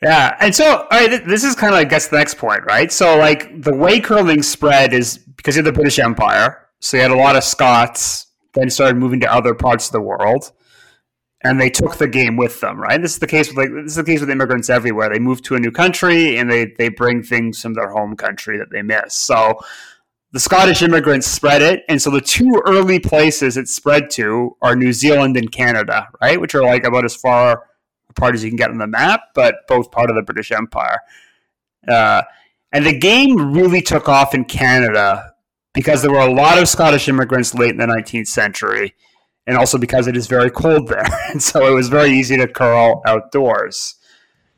Yeah, 0.01 0.37
and 0.39 0.55
so 0.55 0.83
all 0.83 0.87
right, 0.89 1.09
th- 1.09 1.25
this 1.25 1.43
is 1.43 1.57
kind 1.57 1.75
of 1.75 1.81
I 1.81 1.85
guess 1.85 2.07
the 2.07 2.19
next 2.19 2.39
point, 2.39 2.65
right? 2.65 2.93
So 2.93 3.19
like 3.19 3.61
the 3.61 3.75
way 3.75 3.99
curling 3.99 4.45
spread 4.45 4.93
is 4.93 5.19
because 5.19 5.57
of 5.57 5.65
the 5.65 5.73
British 5.73 5.99
Empire. 5.99 6.62
So 6.83 6.97
you 6.97 7.03
had 7.05 7.13
a 7.13 7.17
lot 7.17 7.37
of 7.37 7.45
Scots 7.45 8.27
then 8.55 8.69
started 8.69 8.97
moving 8.97 9.21
to 9.21 9.33
other 9.33 9.55
parts 9.55 9.87
of 9.87 9.93
the 9.93 10.01
world, 10.01 10.51
and 11.45 11.61
they 11.61 11.71
took 11.71 11.97
the 11.97 12.09
game 12.09 12.37
with 12.37 12.61
them, 12.61 12.79
right? 12.79 13.01
This 13.01 13.13
is 13.13 13.19
the 13.21 13.27
case 13.29 13.49
with 13.49 13.57
like 13.57 13.71
this 13.73 13.93
is 13.93 13.97
the 13.97 14.05
case 14.05 14.21
with 14.21 14.29
immigrants 14.29 14.69
everywhere. 14.69 15.09
They 15.09 15.21
move 15.21 15.43
to 15.43 15.55
a 15.55 15.61
new 15.61 15.71
country 15.71 16.37
and 16.37 16.51
they 16.51 16.75
they 16.77 16.89
bring 16.89 17.23
things 17.23 17.63
from 17.63 17.75
their 17.75 17.91
home 17.91 18.17
country 18.17 18.59
that 18.59 18.71
they 18.71 18.83
miss. 18.83 19.15
So 19.15 19.61
the 20.33 20.41
Scottish 20.41 20.83
immigrants 20.83 21.29
spread 21.29 21.63
it, 21.63 21.85
and 21.89 22.03
so 22.03 22.11
the 22.11 22.21
two 22.21 22.61
early 22.67 22.99
places 22.99 23.57
it 23.57 23.69
spread 23.69 24.11
to 24.11 24.57
are 24.61 24.75
New 24.75 24.93
Zealand 24.93 25.37
and 25.37 25.53
Canada, 25.53 26.09
right? 26.21 26.41
Which 26.41 26.55
are 26.57 26.65
like 26.65 26.85
about 26.85 27.05
as 27.05 27.15
far 27.15 27.63
apart 28.11 28.35
as 28.35 28.43
you 28.43 28.51
can 28.51 28.57
get 28.57 28.71
on 28.71 28.79
the 28.79 28.89
map, 28.89 29.21
but 29.37 29.69
both 29.69 29.93
part 29.93 30.11
of 30.11 30.17
the 30.17 30.23
British 30.23 30.51
Empire. 30.51 30.99
Uh, 31.87 32.23
and 32.73 32.85
the 32.85 32.99
game 32.99 33.55
really 33.55 33.83
took 33.83 34.09
off 34.09 34.35
in 34.35 34.45
Canada 34.45 35.32
because 35.75 36.03
there 36.03 36.11
were 36.11 36.19
a 36.19 36.33
lot 36.33 36.59
of 36.59 36.69
Scottish 36.69 37.09
immigrants 37.09 37.55
late 37.55 37.71
in 37.71 37.79
the 37.79 37.87
19th 37.87 38.27
century, 38.27 38.95
and 39.47 39.57
also 39.57 39.79
because 39.79 40.07
it 40.07 40.17
is 40.17 40.27
very 40.27 40.51
cold 40.51 40.89
there. 40.89 41.07
And 41.31 41.43
so 41.43 41.67
it 41.67 41.75
was 41.75 41.89
very 41.89 42.11
easy 42.11 42.37
to 42.37 42.47
curl 42.47 43.03
outdoors. 43.07 43.97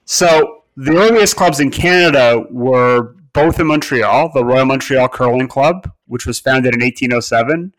So 0.04 0.64
the 0.76 0.96
earliest 0.96 1.36
clubs 1.36 1.60
in 1.60 1.70
Canada 1.70 2.44
were 2.50 3.14
both 3.32 3.60
in 3.60 3.66
Montreal, 3.66 4.30
the 4.32 4.44
Royal 4.44 4.64
Montreal 4.64 5.08
Curling 5.08 5.48
Club, 5.48 5.90
which 6.06 6.26
was 6.26 6.40
founded 6.40 6.74
in 6.74 6.80
1807, 6.80 7.72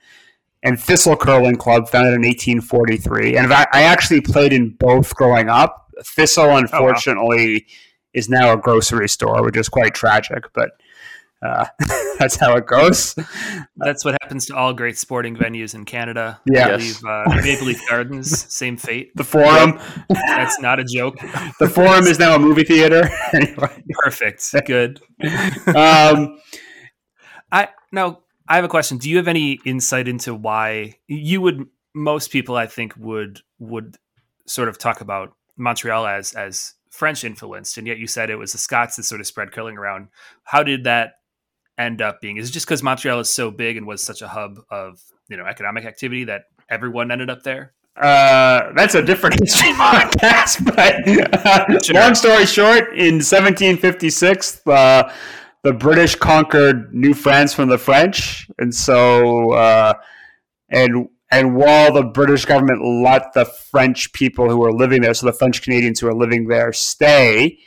and 0.63 0.80
Thistle 0.80 1.15
Curling 1.15 1.56
Club, 1.58 1.88
founded 1.88 2.13
in 2.13 2.21
1843. 2.21 3.38
And 3.38 3.54
I, 3.54 3.67
I 3.71 3.84
actually 3.84 4.21
played 4.21 4.54
in 4.54 4.71
both 4.71 5.15
growing 5.15 5.50
up. 5.50 5.91
Thistle, 6.04 6.45
oh, 6.45 6.58
unfortunately, 6.58 7.67
is 8.13 8.30
now 8.30 8.54
a 8.54 8.58
grocery 8.58 9.08
store, 9.08 9.43
which 9.43 9.58
is 9.58 9.69
quite 9.69 9.93
tragic. 9.93 10.45
But 10.54 10.71
Uh, 11.45 11.65
that's 12.19 12.36
how 12.36 12.55
it 12.55 12.65
goes. 12.65 13.15
That's 13.77 14.03
what 14.03 14.15
happens 14.21 14.45
to 14.47 14.55
all 14.55 14.73
great 14.73 14.97
sporting 14.97 15.36
venues 15.36 15.75
in 15.75 15.86
Canada. 15.86 16.39
Yeah. 16.45 16.67
I 16.67 16.71
believe 16.71 17.05
uh, 17.05 17.23
Maple 17.43 17.67
Leaf 17.67 17.81
Gardens, 17.89 18.53
same 18.53 18.77
fate. 18.77 19.15
The 19.15 19.23
forum, 19.23 19.79
That's 20.10 20.60
not 20.60 20.79
a 20.79 20.84
joke. 20.84 21.17
the 21.60 21.69
forum 21.69 22.05
is 22.05 22.19
now 22.19 22.36
a 22.36 22.39
movie 22.39 22.63
theater. 22.63 23.10
anyway, 23.34 23.84
Perfect. 24.03 24.43
Good. 24.65 25.01
um, 25.67 26.39
I 27.51 27.69
now 27.91 28.21
I 28.47 28.55
have 28.55 28.65
a 28.65 28.69
question. 28.69 28.97
Do 28.97 29.10
you 29.10 29.17
have 29.17 29.27
any 29.27 29.60
insight 29.65 30.08
into 30.08 30.34
why 30.34 30.95
you 31.08 31.41
would 31.41 31.67
most 31.93 32.31
people 32.31 32.55
I 32.55 32.67
think 32.67 32.93
would 32.97 33.41
would 33.60 33.97
sort 34.45 34.69
of 34.69 34.77
talk 34.77 35.01
about 35.01 35.34
Montreal 35.58 36.05
as 36.05 36.34
as 36.34 36.73
French 36.89 37.23
influenced, 37.23 37.77
and 37.77 37.88
yet 37.88 37.97
you 37.97 38.08
said 38.08 38.29
it 38.29 38.38
was 38.38 38.51
the 38.53 38.58
Scots 38.58 38.95
that 38.95 39.03
sort 39.03 39.21
of 39.21 39.27
spread 39.27 39.51
curling 39.51 39.77
around. 39.77 40.08
How 40.43 40.63
did 40.63 40.84
that 40.86 41.13
end 41.78 42.02
up 42.02 42.22
being? 42.22 42.38
Is 42.38 42.50
it 42.50 42.54
just 42.54 42.66
because 42.66 42.82
Montreal 42.84 43.20
is 43.20 43.34
so 43.34 43.52
big 43.52 43.78
and 43.78 43.86
was 43.86 44.02
such 44.04 44.22
a 44.22 44.28
hub 44.28 44.60
of 44.70 45.02
you 45.30 45.38
know 45.38 45.46
economic 45.46 45.86
activity 45.86 46.24
that 46.26 46.44
everyone 46.70 47.12
ended 47.12 47.30
up 47.30 47.44
there? 47.44 47.74
Uh, 47.96 48.74
that's 48.76 48.94
a 48.96 49.02
different 49.02 49.40
history 49.40 49.72
podcast. 49.72 50.66
But 50.76 51.08
uh, 51.46 51.80
Sure. 51.82 51.96
long 51.96 52.14
story 52.16 52.46
short, 52.46 52.90
in 52.94 53.16
1756, 53.22 54.68
uh, 54.68 55.12
the 55.64 55.74
British 55.74 56.16
conquered 56.16 56.94
New 56.94 57.14
France 57.14 57.54
from 57.54 57.70
the 57.70 57.78
French, 57.78 58.48
and 58.60 58.74
so 58.74 59.52
uh, 59.54 59.94
and 60.70 61.08
and 61.32 61.56
while 61.56 61.92
the 61.94 62.04
British 62.04 62.46
government 62.46 62.84
let 63.04 63.34
the 63.34 63.46
French 63.46 64.14
people 64.14 64.50
who 64.50 64.58
were 64.58 64.72
living 64.74 65.02
there, 65.02 65.14
so 65.14 65.26
the 65.26 65.34
French 65.34 65.62
Canadians 65.62 66.00
who 66.00 66.08
were 66.08 66.14
living 66.14 66.48
there, 66.48 66.72
stay, 66.72 67.58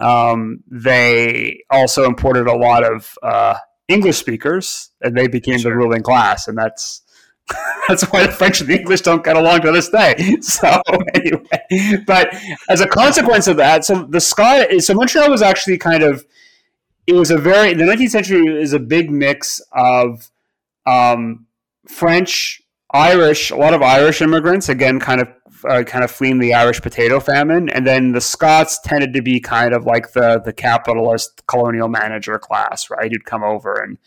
um, 0.00 0.62
they 0.70 1.62
also 1.70 2.04
imported 2.04 2.46
a 2.46 2.56
lot 2.56 2.84
of 2.84 3.16
uh, 3.22 3.54
English 3.88 4.16
speakers, 4.16 4.90
and 5.00 5.16
they 5.16 5.28
became 5.28 5.58
Sure. 5.58 5.70
the 5.72 5.76
ruling 5.76 6.02
class, 6.02 6.46
and 6.48 6.56
that's 6.56 7.02
that's 7.88 8.02
why 8.04 8.26
the 8.26 8.32
French 8.32 8.60
and 8.60 8.68
the 8.68 8.78
English 8.78 9.00
don't 9.00 9.24
get 9.24 9.36
along 9.36 9.62
to 9.62 9.72
this 9.72 9.88
day. 9.88 10.36
So 10.42 10.80
anyway, 11.14 12.02
but 12.06 12.34
as 12.68 12.80
a 12.80 12.86
consequence 12.86 13.46
of 13.46 13.56
that, 13.56 13.84
so 13.84 14.04
the 14.08 14.20
Scot, 14.20 14.70
so 14.80 14.94
Montreal 14.94 15.30
was 15.30 15.40
actually 15.42 15.78
kind 15.78 16.02
of, 16.02 16.26
it 17.06 17.14
was 17.14 17.30
a 17.30 17.38
very 17.38 17.72
the 17.74 17.84
19th 17.84 18.10
century 18.10 18.42
is 18.62 18.72
a 18.74 18.78
big 18.78 19.10
mix 19.10 19.60
of 19.72 20.30
um, 20.86 21.46
French, 21.86 22.60
Irish, 22.92 23.50
a 23.50 23.56
lot 23.56 23.72
of 23.74 23.82
Irish 23.82 24.20
immigrants 24.22 24.68
again, 24.68 25.00
kind 25.00 25.20
of. 25.20 25.28
Uh, 25.64 25.82
kind 25.82 26.04
of 26.04 26.10
fleeing 26.10 26.38
the 26.38 26.54
Irish 26.54 26.80
potato 26.80 27.20
famine, 27.20 27.68
and 27.68 27.86
then 27.86 28.12
the 28.12 28.20
Scots 28.20 28.78
tended 28.84 29.12
to 29.14 29.22
be 29.22 29.40
kind 29.40 29.74
of 29.74 29.84
like 29.84 30.12
the 30.12 30.40
the 30.44 30.52
capitalist 30.52 31.46
colonial 31.46 31.88
manager 31.88 32.38
class, 32.38 32.90
right? 32.90 33.10
Who'd 33.10 33.24
come 33.24 33.42
over 33.42 33.74
and 33.74 33.98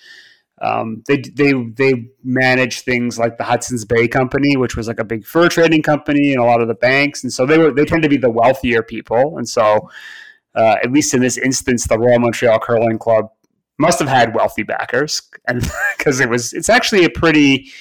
um, 0.61 1.03
they 1.07 1.17
they 1.17 1.53
they 1.53 2.09
managed 2.23 2.85
things 2.85 3.17
like 3.17 3.37
the 3.37 3.43
Hudson's 3.43 3.83
Bay 3.83 4.07
Company, 4.07 4.55
which 4.57 4.77
was 4.77 4.87
like 4.87 4.99
a 4.99 5.03
big 5.03 5.25
fur 5.25 5.49
trading 5.49 5.81
company, 5.81 6.33
and 6.33 6.41
a 6.41 6.45
lot 6.45 6.61
of 6.61 6.67
the 6.67 6.75
banks, 6.75 7.23
and 7.23 7.33
so 7.33 7.45
they 7.47 7.57
were 7.57 7.73
they 7.73 7.83
tend 7.83 8.03
to 8.03 8.09
be 8.09 8.17
the 8.17 8.29
wealthier 8.29 8.83
people, 8.83 9.37
and 9.37 9.49
so 9.49 9.89
uh, 10.53 10.75
at 10.83 10.91
least 10.91 11.15
in 11.15 11.21
this 11.21 11.37
instance, 11.37 11.87
the 11.87 11.97
Royal 11.97 12.19
Montreal 12.19 12.59
Curling 12.59 12.99
Club 12.99 13.29
must 13.79 13.97
have 13.97 14.07
had 14.07 14.35
wealthy 14.35 14.61
backers, 14.61 15.23
and 15.47 15.67
because 15.97 16.19
it 16.19 16.29
was 16.29 16.53
it's 16.53 16.69
actually 16.69 17.05
a 17.05 17.09
pretty 17.09 17.71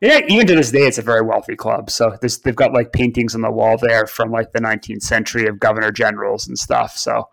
yeah, 0.00 0.20
even 0.28 0.46
to 0.46 0.54
this 0.56 0.70
day, 0.70 0.86
it's 0.86 0.98
a 0.98 1.02
very 1.02 1.22
wealthy 1.22 1.56
club. 1.56 1.90
So 1.90 2.16
this, 2.22 2.38
they've 2.38 2.56
got 2.56 2.72
like 2.72 2.92
paintings 2.92 3.34
on 3.34 3.42
the 3.42 3.50
wall 3.50 3.76
there 3.78 4.06
from 4.06 4.30
like 4.30 4.52
the 4.52 4.60
19th 4.60 5.02
century 5.02 5.46
of 5.46 5.60
governor 5.60 5.90
generals 5.92 6.48
and 6.48 6.58
stuff. 6.58 6.96
So, 6.96 7.28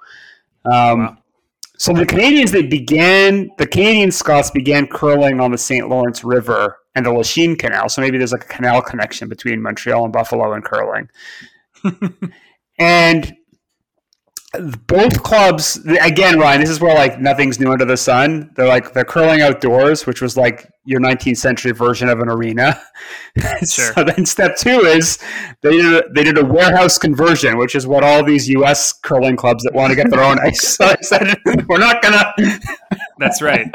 um, 0.65 0.99
Wow. 0.99 1.17
so 1.77 1.93
the 1.93 2.05
Canadians 2.05 2.51
they 2.51 2.63
began 2.63 3.49
the 3.57 3.67
Canadian 3.67 4.11
Scots 4.11 4.51
began 4.51 4.87
curling 4.87 5.39
on 5.39 5.51
the 5.51 5.57
St. 5.57 5.87
Lawrence 5.87 6.23
River 6.23 6.77
and 6.95 7.05
the 7.05 7.11
Lachine 7.13 7.55
Canal. 7.55 7.87
So 7.89 8.01
maybe 8.01 8.17
there's 8.17 8.31
like 8.33 8.43
a 8.45 8.47
canal 8.47 8.81
connection 8.81 9.29
between 9.29 9.61
Montreal 9.61 10.03
and 10.03 10.11
Buffalo 10.11 10.51
and 10.53 10.63
curling. 10.65 11.09
and 12.79 13.33
both 14.87 15.23
clubs 15.23 15.77
again, 16.01 16.39
Ryan. 16.39 16.61
This 16.61 16.69
is 16.69 16.79
where 16.79 16.95
like 16.95 17.19
nothing's 17.19 17.59
new 17.59 17.69
under 17.71 17.83
the 17.83 17.97
sun. 17.97 18.51
They're 18.55 18.67
like 18.67 18.93
they're 18.93 19.03
curling 19.03 19.41
outdoors, 19.41 20.05
which 20.05 20.21
was 20.21 20.37
like 20.37 20.71
your 20.85 21.01
19th 21.01 21.37
century 21.37 21.73
version 21.73 22.07
of 22.09 22.19
an 22.19 22.29
arena. 22.29 22.81
Sure. 23.67 23.93
so 23.93 24.03
then 24.03 24.25
step 24.25 24.57
two 24.57 24.79
is 24.79 25.19
they 25.61 25.69
did 25.69 25.85
a, 25.93 26.09
they 26.15 26.23
did 26.23 26.39
a 26.39 26.43
warehouse 26.43 26.97
conversion, 26.97 27.55
which 27.57 27.75
is 27.75 27.85
what 27.85 28.03
all 28.03 28.23
these 28.23 28.49
U.S. 28.49 28.91
curling 28.91 29.35
clubs 29.35 29.63
that 29.63 29.75
want 29.75 29.91
to 29.91 29.95
get 29.95 30.09
their 30.09 30.23
own 30.23 30.39
ice 30.39 30.75
so 30.75 30.85
I 30.85 30.95
said 31.01 31.37
we're 31.67 31.77
not 31.77 32.01
gonna. 32.01 32.33
That's 33.19 33.41
right. 33.43 33.67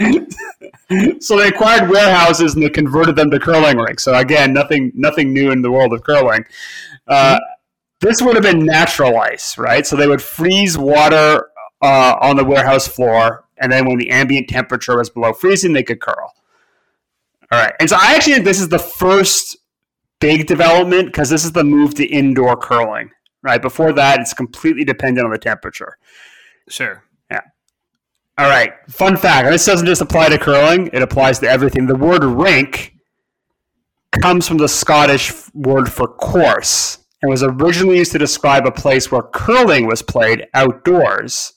so 1.22 1.36
they 1.36 1.48
acquired 1.48 1.88
warehouses 1.88 2.54
and 2.54 2.62
they 2.62 2.70
converted 2.70 3.14
them 3.14 3.30
to 3.30 3.38
curling 3.38 3.78
rinks. 3.78 4.02
So 4.02 4.14
again, 4.14 4.52
nothing 4.52 4.90
nothing 4.96 5.32
new 5.32 5.52
in 5.52 5.62
the 5.62 5.70
world 5.70 5.92
of 5.92 6.02
curling. 6.02 6.44
Uh, 7.06 7.38
this 8.02 8.20
would 8.20 8.34
have 8.34 8.42
been 8.42 8.66
natural 8.66 9.16
ice, 9.16 9.56
right? 9.56 9.86
So 9.86 9.96
they 9.96 10.08
would 10.08 10.20
freeze 10.20 10.76
water 10.76 11.48
uh, 11.80 12.16
on 12.20 12.36
the 12.36 12.44
warehouse 12.44 12.86
floor, 12.86 13.44
and 13.58 13.72
then 13.72 13.86
when 13.86 13.98
the 13.98 14.10
ambient 14.10 14.48
temperature 14.48 14.96
was 14.98 15.08
below 15.08 15.32
freezing, 15.32 15.72
they 15.72 15.82
could 15.82 16.00
curl. 16.00 16.34
All 17.50 17.58
right, 17.58 17.72
and 17.80 17.88
so 17.88 17.96
I 17.98 18.14
actually 18.14 18.34
think 18.34 18.44
this 18.44 18.60
is 18.60 18.68
the 18.68 18.78
first 18.78 19.56
big 20.20 20.46
development 20.46 21.06
because 21.06 21.30
this 21.30 21.44
is 21.44 21.52
the 21.52 21.64
move 21.64 21.94
to 21.94 22.06
indoor 22.06 22.56
curling. 22.56 23.10
Right 23.42 23.60
before 23.62 23.92
that, 23.92 24.20
it's 24.20 24.34
completely 24.34 24.84
dependent 24.84 25.24
on 25.24 25.32
the 25.32 25.38
temperature. 25.38 25.98
Sure. 26.68 27.04
Yeah. 27.30 27.40
All 28.38 28.48
right, 28.48 28.72
fun 28.88 29.16
fact. 29.16 29.48
This 29.48 29.64
doesn't 29.64 29.86
just 29.86 30.00
apply 30.00 30.30
to 30.30 30.38
curling; 30.38 30.90
it 30.92 31.02
applies 31.02 31.38
to 31.40 31.48
everything. 31.48 31.86
The 31.86 31.96
word 31.96 32.24
"rink" 32.24 32.94
comes 34.20 34.48
from 34.48 34.58
the 34.58 34.68
Scottish 34.68 35.32
word 35.54 35.92
for 35.92 36.08
course, 36.08 36.98
and 37.22 37.30
was 37.30 37.42
originally 37.42 37.98
used 37.98 38.12
to 38.12 38.18
describe 38.18 38.66
a 38.66 38.72
place 38.72 39.10
where 39.10 39.22
curling 39.22 39.86
was 39.86 40.02
played 40.02 40.46
outdoors, 40.54 41.52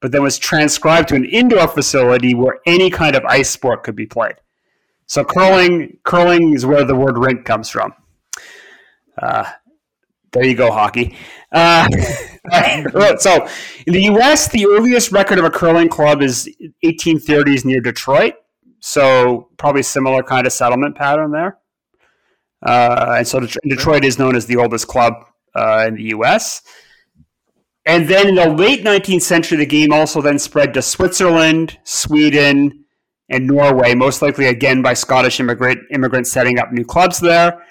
but 0.00 0.12
then 0.12 0.22
was 0.22 0.38
transcribed 0.38 1.08
to 1.08 1.16
an 1.16 1.24
indoor 1.24 1.66
facility 1.66 2.34
where 2.34 2.60
any 2.64 2.90
kind 2.90 3.16
of 3.16 3.24
ice 3.24 3.50
sport 3.50 3.82
could 3.82 3.96
be 3.96 4.06
played. 4.06 4.36
So 5.06 5.24
curling, 5.24 5.98
curling 6.04 6.54
is 6.54 6.64
where 6.64 6.84
the 6.84 6.94
word 6.94 7.18
"rink" 7.18 7.44
comes 7.44 7.68
from. 7.68 7.92
Uh, 9.20 9.50
there 10.32 10.44
you 10.44 10.54
go, 10.54 10.70
hockey. 10.70 11.16
Uh, 11.52 11.88
so, 13.18 13.48
in 13.86 13.92
the 13.92 14.02
U.S., 14.04 14.48
the 14.48 14.66
earliest 14.66 15.12
record 15.12 15.38
of 15.38 15.44
a 15.44 15.50
curling 15.50 15.88
club 15.88 16.22
is 16.22 16.48
1830s 16.84 17.64
near 17.64 17.80
Detroit. 17.80 18.34
So, 18.80 19.50
probably 19.56 19.82
similar 19.84 20.24
kind 20.24 20.46
of 20.46 20.52
settlement 20.52 20.96
pattern 20.96 21.30
there. 21.30 21.58
Uh, 22.64 23.16
and 23.18 23.28
so, 23.28 23.40
Detroit 23.40 24.04
is 24.04 24.18
known 24.18 24.36
as 24.36 24.46
the 24.46 24.56
oldest 24.56 24.88
club 24.88 25.14
uh, 25.54 25.84
in 25.88 25.94
the 25.94 26.04
U.S. 26.04 26.62
And 27.86 28.08
then 28.08 28.28
in 28.28 28.34
the 28.34 28.48
late 28.48 28.82
19th 28.82 29.22
century, 29.22 29.58
the 29.58 29.66
game 29.66 29.92
also 29.92 30.22
then 30.22 30.38
spread 30.38 30.72
to 30.74 30.82
Switzerland, 30.82 31.78
Sweden, 31.84 32.84
and 33.28 33.46
Norway, 33.46 33.94
most 33.94 34.22
likely 34.22 34.46
again 34.46 34.82
by 34.82 34.94
Scottish 34.94 35.40
immigrant 35.40 35.80
immigrants 35.90 36.30
setting 36.30 36.58
up 36.58 36.72
new 36.72 36.84
clubs 36.84 37.20
there. 37.20 37.62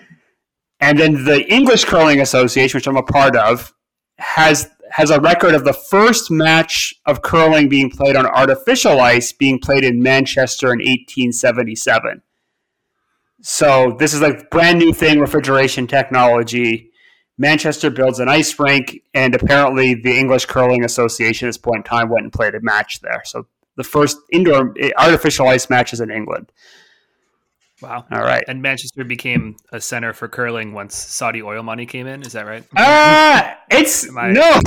And 0.79 0.99
then 0.99 1.23
the 1.25 1.45
English 1.51 1.86
Curling 1.86 2.21
Association, 2.21 2.77
which 2.77 2.88
I'm 2.88 2.97
a 2.97 3.03
part 3.03 3.36
of, 3.36 3.73
has 4.17 4.69
has 4.91 5.10
a 5.10 5.19
record 5.19 5.56
of 5.56 5.63
the 5.63 5.73
first 5.73 6.29
match 6.29 6.93
of 7.08 7.23
curling 7.23 7.67
being 7.67 7.89
played 7.89 8.15
on 8.15 8.27
artificial 8.27 8.99
ice 8.99 9.32
being 9.32 9.58
played 9.58 9.84
in 9.84 10.03
Manchester 10.03 10.67
in 10.67 10.77
1877. 10.77 12.21
So 13.43 13.97
this 13.99 14.13
is 14.13 14.21
like 14.21 14.49
brand 14.49 14.79
new 14.79 14.93
thing, 14.93 15.19
refrigeration 15.19 15.86
technology. 15.86 16.91
Manchester 17.38 17.89
builds 17.89 18.19
an 18.19 18.29
ice 18.29 18.58
rink, 18.58 19.01
and 19.13 19.36
apparently 19.36 19.95
the 19.95 20.17
English 20.17 20.45
Curling 20.45 20.86
Association 20.86 21.47
at 21.47 21.49
this 21.49 21.58
point 21.58 21.79
in 21.79 21.84
time 21.84 22.10
went 22.10 22.23
and 22.23 22.32
played 22.32 22.56
a 22.56 22.62
match 22.62 23.01
there. 23.01 23.21
So 23.25 23.45
the 23.75 23.84
first 23.84 24.17
indoor 24.32 24.73
eh, 24.79 24.91
artificial 24.97 25.49
ice 25.49 25.69
matches 25.69 25.99
in 25.99 26.10
England. 26.10 26.53
Wow. 27.84 28.06
All 28.12 28.22
right. 28.22 28.43
And 28.48 28.62
Manchester 28.62 29.04
became 29.04 29.58
a 29.72 29.82
center 29.82 30.13
for 30.13 30.28
curling 30.28 30.74
once 30.74 30.96
Saudi 30.96 31.41
oil 31.43 31.62
money 31.63 31.86
came 31.86 32.08
in. 32.08 32.22
Is 32.24 32.32
that 32.34 32.46
right? 32.46 32.63
Ah, 32.78 33.57
it's 33.70 34.10
I- 34.16 34.32
no, 34.32 34.60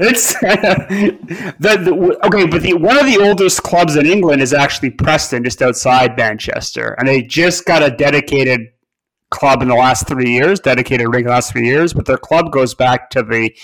it's 0.00 0.34
the, 0.40 1.58
the 1.60 2.18
okay. 2.26 2.46
But 2.46 2.62
the 2.62 2.74
one 2.74 2.98
of 2.98 3.06
the 3.06 3.18
oldest 3.18 3.62
clubs 3.62 3.94
in 3.96 4.04
England 4.06 4.42
is 4.42 4.52
actually 4.52 4.90
Preston, 4.90 5.44
just 5.44 5.62
outside 5.62 6.16
Manchester, 6.16 6.94
and 6.98 7.06
they 7.06 7.22
just 7.22 7.64
got 7.64 7.82
a 7.82 7.90
dedicated 7.90 8.60
club 9.30 9.62
in 9.62 9.68
the 9.68 9.74
last 9.76 10.08
three 10.08 10.32
years, 10.32 10.58
dedicated 10.58 11.06
rink 11.08 11.28
last 11.28 11.52
three 11.52 11.66
years. 11.66 11.92
But 11.92 12.06
their 12.06 12.18
club 12.18 12.50
goes 12.50 12.74
back 12.74 13.10
to 13.10 13.22
the 13.22 13.54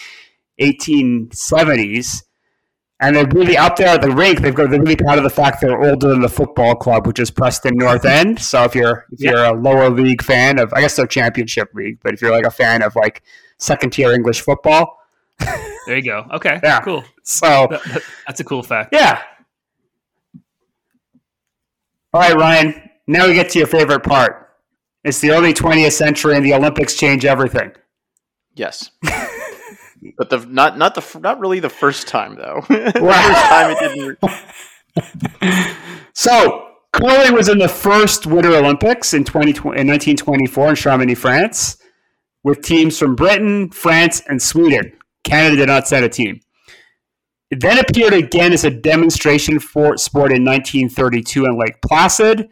1870s. 0.60 2.22
And 3.00 3.14
they're 3.14 3.26
really 3.28 3.58
up 3.58 3.76
there 3.76 3.88
at 3.88 4.00
the 4.00 4.10
rink. 4.10 4.40
They've 4.40 4.54
got 4.54 4.70
they're 4.70 4.80
really 4.80 4.96
proud 4.96 5.18
of 5.18 5.24
the 5.24 5.30
fact 5.30 5.60
they're 5.60 5.82
older 5.82 6.08
than 6.08 6.22
the 6.22 6.28
football 6.30 6.74
club, 6.74 7.06
which 7.06 7.18
is 7.18 7.30
Preston 7.30 7.74
North 7.76 8.06
End. 8.06 8.40
So 8.40 8.64
if 8.64 8.74
you're 8.74 9.04
if 9.12 9.20
you're 9.20 9.44
a 9.44 9.52
lower 9.52 9.90
league 9.90 10.22
fan 10.22 10.58
of, 10.58 10.72
I 10.72 10.80
guess 10.80 10.96
they're 10.96 11.06
championship 11.06 11.68
league, 11.74 11.98
but 12.02 12.14
if 12.14 12.22
you're 12.22 12.30
like 12.30 12.46
a 12.46 12.50
fan 12.50 12.82
of 12.82 12.96
like 12.96 13.22
second 13.58 13.90
tier 13.92 14.12
English 14.12 14.40
football, 14.40 14.98
There 15.86 15.96
you 15.96 16.02
go. 16.02 16.26
Okay. 16.32 16.58
Yeah. 16.64 16.80
Cool. 16.80 17.04
so 17.22 17.66
That- 17.70 17.82
that- 17.84 18.02
That's 18.26 18.40
a 18.40 18.44
cool 18.44 18.62
fact. 18.62 18.90
yeah. 18.94 19.22
All 22.14 22.20
right, 22.22 22.34
Ryan. 22.34 22.90
Now 23.06 23.26
we 23.28 23.34
get 23.34 23.50
to 23.50 23.58
your 23.58 23.68
favorite 23.68 24.02
part. 24.04 24.54
It's 25.04 25.20
the 25.20 25.30
early 25.32 25.52
20th 25.52 25.92
century, 25.92 26.34
and 26.34 26.44
the 26.44 26.54
Olympics 26.54 26.94
change 26.96 27.24
everything. 27.26 27.72
Yes. 28.54 28.90
but 30.16 30.30
the 30.30 30.38
not 30.46 30.78
not 30.78 30.94
the 30.94 31.20
not 31.20 31.38
really 31.40 31.60
the 31.60 31.68
first 31.68 32.08
time 32.08 32.36
though. 32.36 32.64
the 32.68 32.92
first 32.92 33.44
time 33.46 33.70
it 33.70 34.18
didn't. 34.98 35.76
so 36.14 36.68
curling 36.92 37.34
was 37.34 37.48
in 37.48 37.58
the 37.58 37.68
first 37.68 38.26
Winter 38.26 38.54
Olympics 38.54 39.12
in 39.12 39.24
20, 39.24 39.50
in 39.50 39.86
1924 39.86 40.70
in 40.70 40.74
Chamonix, 40.74 41.14
France, 41.14 41.76
with 42.42 42.62
teams 42.62 42.98
from 42.98 43.14
Britain, 43.14 43.70
France, 43.70 44.22
and 44.28 44.40
Sweden. 44.40 44.92
Canada 45.24 45.56
did 45.56 45.66
not 45.66 45.86
send 45.86 46.04
a 46.04 46.08
team. 46.08 46.40
It 47.50 47.60
then 47.60 47.78
appeared 47.78 48.14
again 48.14 48.52
as 48.52 48.64
a 48.64 48.70
demonstration 48.70 49.60
for 49.60 49.96
sport 49.96 50.32
in 50.32 50.44
1932 50.44 51.44
in 51.44 51.58
Lake 51.58 51.80
Placid, 51.82 52.48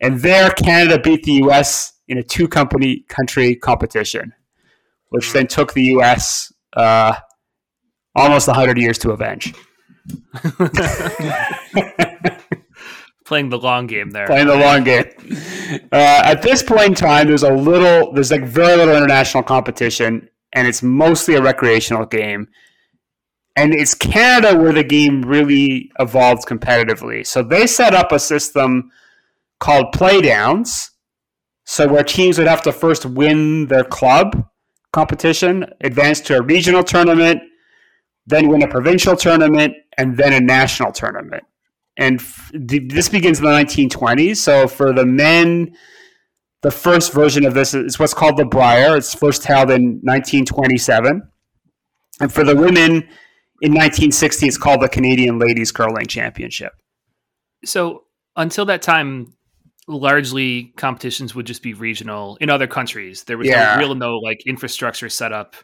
and 0.00 0.20
there 0.20 0.50
Canada 0.50 0.98
beat 0.98 1.22
the 1.22 1.34
U.S. 1.34 1.92
in 2.08 2.18
a 2.18 2.22
two-company 2.22 3.04
country 3.08 3.54
competition, 3.54 4.32
which 5.10 5.28
hmm. 5.28 5.32
then 5.34 5.46
took 5.46 5.74
the 5.74 5.84
U.S. 5.84 6.52
Uh, 6.74 7.14
almost 8.14 8.46
100 8.48 8.78
years 8.78 8.98
to 8.98 9.10
avenge. 9.10 9.54
Playing 13.24 13.48
the 13.48 13.58
long 13.58 13.86
game 13.86 14.10
there. 14.10 14.26
Playing 14.26 14.48
the 14.48 14.56
long 14.56 14.84
game. 14.84 15.04
Uh, 15.90 16.22
at 16.24 16.42
this 16.42 16.62
point 16.62 16.88
in 16.88 16.94
time, 16.94 17.26
there's 17.26 17.42
a 17.42 17.52
little, 17.52 18.12
there's 18.12 18.30
like 18.30 18.44
very 18.44 18.76
little 18.76 18.94
international 18.94 19.42
competition, 19.42 20.28
and 20.52 20.68
it's 20.68 20.82
mostly 20.82 21.34
a 21.34 21.42
recreational 21.42 22.04
game 22.04 22.48
and 23.56 23.72
it's 23.72 23.94
Canada 23.94 24.58
where 24.58 24.72
the 24.72 24.84
game 24.84 25.22
really 25.22 25.90
evolved 25.98 26.46
competitively. 26.46 27.26
So 27.26 27.42
they 27.42 27.66
set 27.66 27.94
up 27.94 28.10
a 28.12 28.18
system 28.18 28.90
called 29.60 29.94
playdowns. 29.94 30.90
So 31.64 31.88
where 31.88 32.04
teams 32.04 32.36
would 32.38 32.48
have 32.48 32.62
to 32.62 32.72
first 32.72 33.06
win 33.06 33.68
their 33.68 33.84
club 33.84 34.48
competition, 34.94 35.66
advance 35.80 36.20
to 36.22 36.38
a 36.38 36.42
regional 36.42 36.82
tournament, 36.82 37.42
then 38.26 38.48
win 38.48 38.62
a 38.62 38.68
provincial 38.68 39.16
tournament, 39.16 39.74
and 39.98 40.16
then 40.16 40.32
a 40.32 40.40
national 40.40 40.92
tournament. 40.92 41.42
And 41.96 42.20
f- 42.20 42.50
this 42.54 43.08
begins 43.08 43.38
in 43.38 43.44
the 43.44 43.50
1920s. 43.50 44.36
So 44.38 44.66
for 44.66 44.92
the 44.92 45.04
men, 45.04 45.76
the 46.62 46.70
first 46.70 47.12
version 47.12 47.44
of 47.44 47.54
this 47.54 47.74
is 47.74 47.98
what's 47.98 48.14
called 48.14 48.36
the 48.38 48.46
Brier. 48.46 48.96
It's 48.96 49.14
first 49.14 49.44
held 49.44 49.70
in 49.70 50.00
1927. 50.02 51.22
And 52.20 52.32
for 52.32 52.44
the 52.44 52.56
women, 52.56 53.06
in 53.60 53.72
1960 53.72 54.46
it's 54.46 54.58
called 54.58 54.80
the 54.80 54.88
Canadian 54.88 55.38
Ladies 55.38 55.72
Curling 55.72 56.06
Championship. 56.06 56.72
So 57.64 58.04
until 58.36 58.64
that 58.66 58.82
time, 58.82 59.33
largely 59.86 60.72
competitions 60.76 61.34
would 61.34 61.46
just 61.46 61.62
be 61.62 61.74
regional 61.74 62.36
in 62.40 62.50
other 62.50 62.66
countries. 62.66 63.24
There 63.24 63.38
was 63.38 63.48
yeah. 63.48 63.74
no 63.74 63.80
real 63.80 63.94
no 63.94 64.16
like 64.18 64.46
infrastructure 64.46 65.08
set 65.08 65.32
up, 65.32 65.56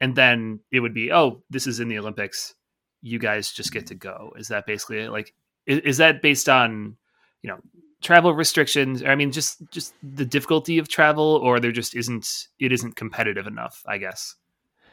and 0.00 0.14
then 0.14 0.60
it 0.72 0.80
would 0.80 0.94
be 0.94 1.12
oh 1.12 1.42
this 1.50 1.66
is 1.66 1.80
in 1.80 1.88
the 1.88 1.98
Olympics, 1.98 2.54
you 3.02 3.18
guys 3.18 3.52
just 3.52 3.72
get 3.72 3.86
to 3.88 3.94
go. 3.94 4.32
Is 4.36 4.48
that 4.48 4.66
basically 4.66 5.00
it? 5.00 5.10
Like 5.10 5.34
is, 5.66 5.80
is 5.80 5.96
that 5.98 6.22
based 6.22 6.48
on 6.48 6.96
you 7.42 7.48
know 7.50 7.58
travel 8.02 8.34
restrictions? 8.34 9.02
I 9.02 9.14
mean 9.14 9.32
just 9.32 9.62
just 9.70 9.94
the 10.02 10.26
difficulty 10.26 10.78
of 10.78 10.88
travel, 10.88 11.40
or 11.42 11.60
there 11.60 11.72
just 11.72 11.96
isn't 11.96 12.48
it 12.60 12.72
isn't 12.72 12.96
competitive 12.96 13.46
enough? 13.46 13.82
I 13.86 13.98
guess 13.98 14.36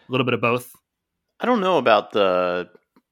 a 0.08 0.12
little 0.12 0.26
bit 0.26 0.34
of 0.34 0.42
both. 0.42 0.72
I 1.40 1.46
don't 1.46 1.62
know 1.62 1.78
about 1.78 2.12
the 2.12 2.70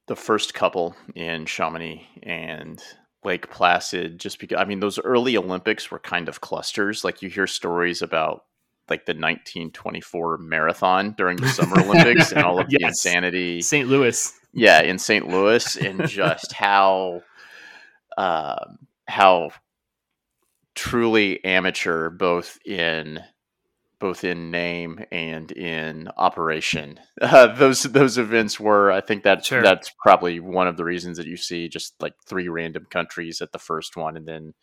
the 0.07 0.15
first 0.15 0.55
couple 0.55 0.95
in 1.15 1.45
Chamonix 1.45 2.07
and 2.23 2.81
Lake 3.23 3.49
Placid 3.49 4.19
just 4.19 4.39
because 4.39 4.57
I 4.59 4.65
mean 4.65 4.79
those 4.79 4.99
early 4.99 5.37
Olympics 5.37 5.91
were 5.91 5.99
kind 5.99 6.29
of 6.29 6.41
clusters. 6.41 7.03
Like 7.03 7.21
you 7.21 7.29
hear 7.29 7.47
stories 7.47 8.01
about 8.01 8.45
like 8.89 9.05
the 9.05 9.11
1924 9.11 10.37
marathon 10.39 11.13
during 11.17 11.37
the 11.37 11.49
Summer 11.49 11.79
Olympics 11.85 12.31
and 12.31 12.43
all 12.43 12.59
of 12.59 12.67
yes. 12.69 12.79
the 12.79 12.87
insanity. 12.87 13.61
St. 13.61 13.87
Louis. 13.87 14.33
Yeah, 14.53 14.81
in 14.81 14.97
St. 14.97 15.27
Louis 15.27 15.75
and 15.75 16.07
just 16.07 16.53
how 16.53 17.21
uh, 18.17 18.65
how 19.07 19.51
truly 20.75 21.43
amateur 21.43 22.09
both 22.09 22.57
in 22.65 23.19
both 23.99 24.23
in 24.23 24.49
name 24.49 25.03
and 25.11 25.51
in 25.51 26.09
operation. 26.17 26.99
Uh, 27.21 27.53
those 27.53 27.83
those 27.83 28.17
events 28.17 28.59
were, 28.59 28.91
I 28.91 29.01
think 29.01 29.23
that 29.23 29.45
sure. 29.45 29.61
that's 29.61 29.91
probably 30.01 30.39
one 30.39 30.67
of 30.67 30.77
the 30.77 30.85
reasons 30.85 31.17
that 31.17 31.27
you 31.27 31.37
see 31.37 31.67
just 31.67 31.93
like 31.99 32.13
three 32.25 32.47
random 32.47 32.87
countries 32.89 33.41
at 33.41 33.51
the 33.51 33.59
first 33.59 33.97
one, 33.97 34.15
and 34.15 34.27
then 34.27 34.53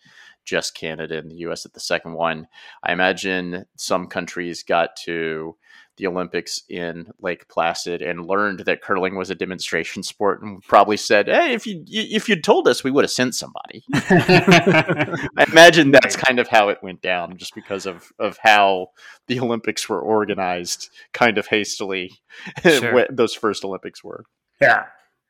just 0.45 0.75
Canada 0.75 1.19
and 1.19 1.31
the 1.31 1.37
U.S. 1.37 1.67
at 1.67 1.75
the 1.75 1.81
second 1.81 2.15
one. 2.15 2.49
I 2.83 2.93
imagine 2.93 3.67
some 3.77 4.07
countries 4.07 4.63
got 4.63 4.97
to 5.05 5.57
the 5.97 6.07
Olympics 6.07 6.63
in 6.69 7.11
Lake 7.21 7.49
Placid 7.49 8.03
and 8.03 8.27
learned 8.27 8.61
that 8.61 8.83
curling 8.83 9.17
was 9.17 9.31
a 9.31 9.35
demonstration 9.35 10.03
sport, 10.03 10.43
and 10.43 10.63
probably 10.63 10.97
said, 10.97 11.29
"Hey, 11.29 11.53
if 11.53 11.67
you 11.67 11.85
if 11.89 12.29
you'd 12.29 12.45
told 12.45 12.69
us, 12.69 12.85
we 12.85 12.91
would 12.91 13.05
have 13.05 13.11
sent 13.11 13.35
somebody." 13.35 13.85
I 13.95 15.45
imagine 15.51 15.91
that's 15.91 16.17
kind 16.17 16.39
of 16.39 16.49
how 16.49 16.69
it 16.69 16.83
went 16.83 17.03
down, 17.03 17.37
just 17.37 17.55
because 17.55 17.87
of 17.87 18.13
of 18.19 18.39
how 18.43 18.89
the 19.27 19.41
Olympics 19.41 19.89
were 19.89 20.01
organized, 20.01 20.91
kind 21.13 21.39
of 21.39 21.47
hastily. 21.49 22.13
Sure. 22.63 23.07
those 23.11 23.33
first 23.33 23.65
Olympics 23.65 24.05
were. 24.05 24.25
Yeah, 24.61 24.85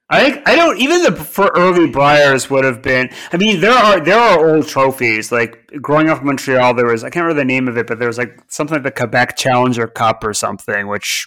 I 0.08 0.22
think 0.22 0.48
I 0.48 0.54
don't 0.54 0.78
even 0.78 1.02
the 1.02 1.12
for 1.12 1.50
early 1.56 1.90
Briers 1.90 2.48
would 2.48 2.64
have 2.64 2.80
been. 2.80 3.10
I 3.32 3.36
mean, 3.36 3.60
there 3.60 3.72
are 3.72 3.98
there 3.98 4.18
are 4.18 4.54
old 4.54 4.68
trophies. 4.68 5.32
Like 5.32 5.66
growing 5.82 6.08
up 6.08 6.20
in 6.20 6.26
Montreal, 6.26 6.74
there 6.74 6.86
was 6.86 7.02
I 7.02 7.10
can't 7.10 7.24
remember 7.24 7.40
the 7.40 7.44
name 7.44 7.66
of 7.66 7.76
it, 7.76 7.88
but 7.88 7.98
there 7.98 8.06
was 8.06 8.18
like 8.18 8.40
something 8.46 8.74
like 8.74 8.84
the 8.84 8.92
Quebec 8.92 9.36
Challenger 9.36 9.88
Cup 9.88 10.22
or 10.22 10.32
something, 10.32 10.86
which 10.86 11.26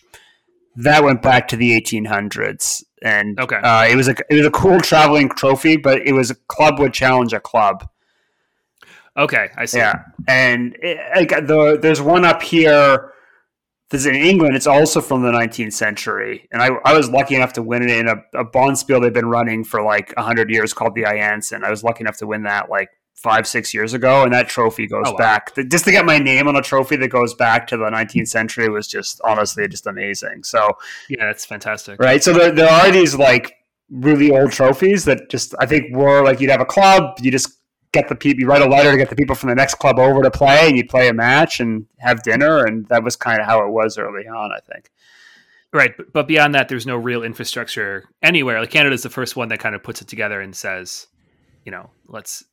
that 0.78 1.04
went 1.04 1.22
back 1.22 1.50
to 1.50 1.58
the 1.58 1.80
1800s. 1.80 2.84
And 3.02 3.38
okay, 3.38 3.58
uh, 3.58 3.86
it 3.86 3.98
was 3.98 4.08
a 4.08 4.16
it 4.30 4.36
was 4.36 4.46
a 4.46 4.52
cool 4.52 4.80
traveling 4.80 5.28
trophy, 5.30 5.76
but 5.76 6.02
it 6.08 6.14
was 6.14 6.32
a 6.32 6.36
club 6.36 6.80
would 6.80 6.94
challenge 6.94 7.34
a 7.34 7.40
club. 7.42 7.90
Okay, 9.18 9.50
I 9.58 9.66
see. 9.66 9.80
Yeah, 9.80 10.04
and 10.28 10.78
it, 10.82 11.00
like 11.16 11.30
the 11.48 11.78
there's 11.82 12.02
one 12.02 12.24
up 12.24 12.42
here 12.42 13.12
this 13.90 14.02
is 14.02 14.08
in 14.08 14.16
England. 14.16 14.56
It's 14.56 14.68
also 14.68 15.02
from 15.02 15.24
the 15.24 15.32
19th 15.32 15.74
century, 15.74 16.48
and 16.52 16.62
I, 16.62 16.70
I 16.86 16.96
was 16.96 17.10
lucky 17.10 17.36
enough 17.36 17.54
to 17.54 17.64
win 17.64 17.84
it 17.84 17.90
in 17.90 18.08
a, 18.08 18.16
a 18.40 18.46
bonspiel 18.46 19.02
they've 19.02 19.14
been 19.14 19.30
running 19.30 19.64
for 19.64 19.82
like 19.82 20.14
hundred 20.16 20.50
years 20.50 20.74
called 20.74 20.96
the 20.96 21.04
Ianson. 21.04 21.64
I 21.64 21.70
was 21.70 21.84
lucky 21.84 22.02
enough 22.02 22.18
to 22.18 22.28
win 22.28 22.44
that 22.44 22.70
like 22.70 22.90
five 23.16 23.48
six 23.48 23.74
years 23.74 23.94
ago, 23.94 24.24
and 24.24 24.34
that 24.34 24.48
trophy 24.48 24.88
goes 24.88 25.06
oh, 25.08 25.12
wow. 25.12 25.18
back 25.18 25.56
just 25.70 25.86
to 25.86 25.92
get 25.92 26.06
my 26.06 26.20
name 26.20 26.48
on 26.48 26.56
a 26.56 26.62
trophy 26.62 26.96
that 26.98 27.10
goes 27.10 27.34
back 27.34 27.68
to 27.68 27.78
the 27.78 27.86
19th 27.86 28.28
century 28.28 28.70
was 28.70 28.88
just 28.88 29.20
honestly 29.24 29.68
just 29.68 29.88
amazing. 29.88 30.44
So 30.44 30.70
yeah, 31.10 31.26
that's 31.26 31.46
fantastic. 31.46 32.00
Right. 32.00 32.24
So 32.24 32.34
there, 32.34 32.52
there 32.52 32.70
are 32.70 32.92
these 32.92 33.16
like 33.16 33.56
really 33.90 34.32
old 34.32 34.52
trophies 34.52 35.06
that 35.06 35.30
just 35.30 35.56
I 35.60 35.66
think 35.66 35.96
were 35.96 36.24
like 36.24 36.40
you'd 36.40 36.52
have 36.52 36.62
a 36.62 36.66
club, 36.66 37.18
you 37.22 37.32
just 37.32 37.59
get 37.92 38.08
the 38.08 38.16
people, 38.16 38.42
you 38.42 38.48
write 38.48 38.62
a 38.62 38.68
letter 38.68 38.92
to 38.92 38.98
get 38.98 39.10
the 39.10 39.16
people 39.16 39.36
from 39.36 39.50
the 39.50 39.56
next 39.56 39.76
club 39.76 40.00
over 40.00 40.22
to 40.22 40.32
play, 40.32 40.68
and 40.68 40.78
you 40.78 40.86
play 40.86 41.08
a 41.08 41.14
match 41.14 41.60
and 41.60 41.86
have 41.98 42.22
dinner, 42.24 42.66
and 42.66 42.88
that 42.88 43.04
was 43.04 43.16
kind 43.16 43.40
of 43.40 43.48
how 43.48 43.66
it 43.66 43.70
was 43.72 43.98
early 43.98 44.28
on, 44.28 44.52
I 44.52 44.60
think. 44.72 44.92
Right, 45.72 45.94
but 46.14 46.28
beyond 46.28 46.56
that, 46.56 46.68
there's 46.68 46.88
no 46.88 46.98
real 46.98 47.24
infrastructure 47.24 48.10
anywhere. 48.24 48.60
Like 48.60 48.72
Canada's 48.72 49.04
the 49.04 49.10
first 49.10 49.36
one 49.36 49.50
that 49.50 49.60
kind 49.60 49.76
of 49.76 49.84
puts 49.84 50.02
it 50.02 50.08
together 50.08 50.42
and 50.42 50.56
says, 50.56 51.08
you 51.64 51.72
know, 51.72 51.92
let's 52.08 52.44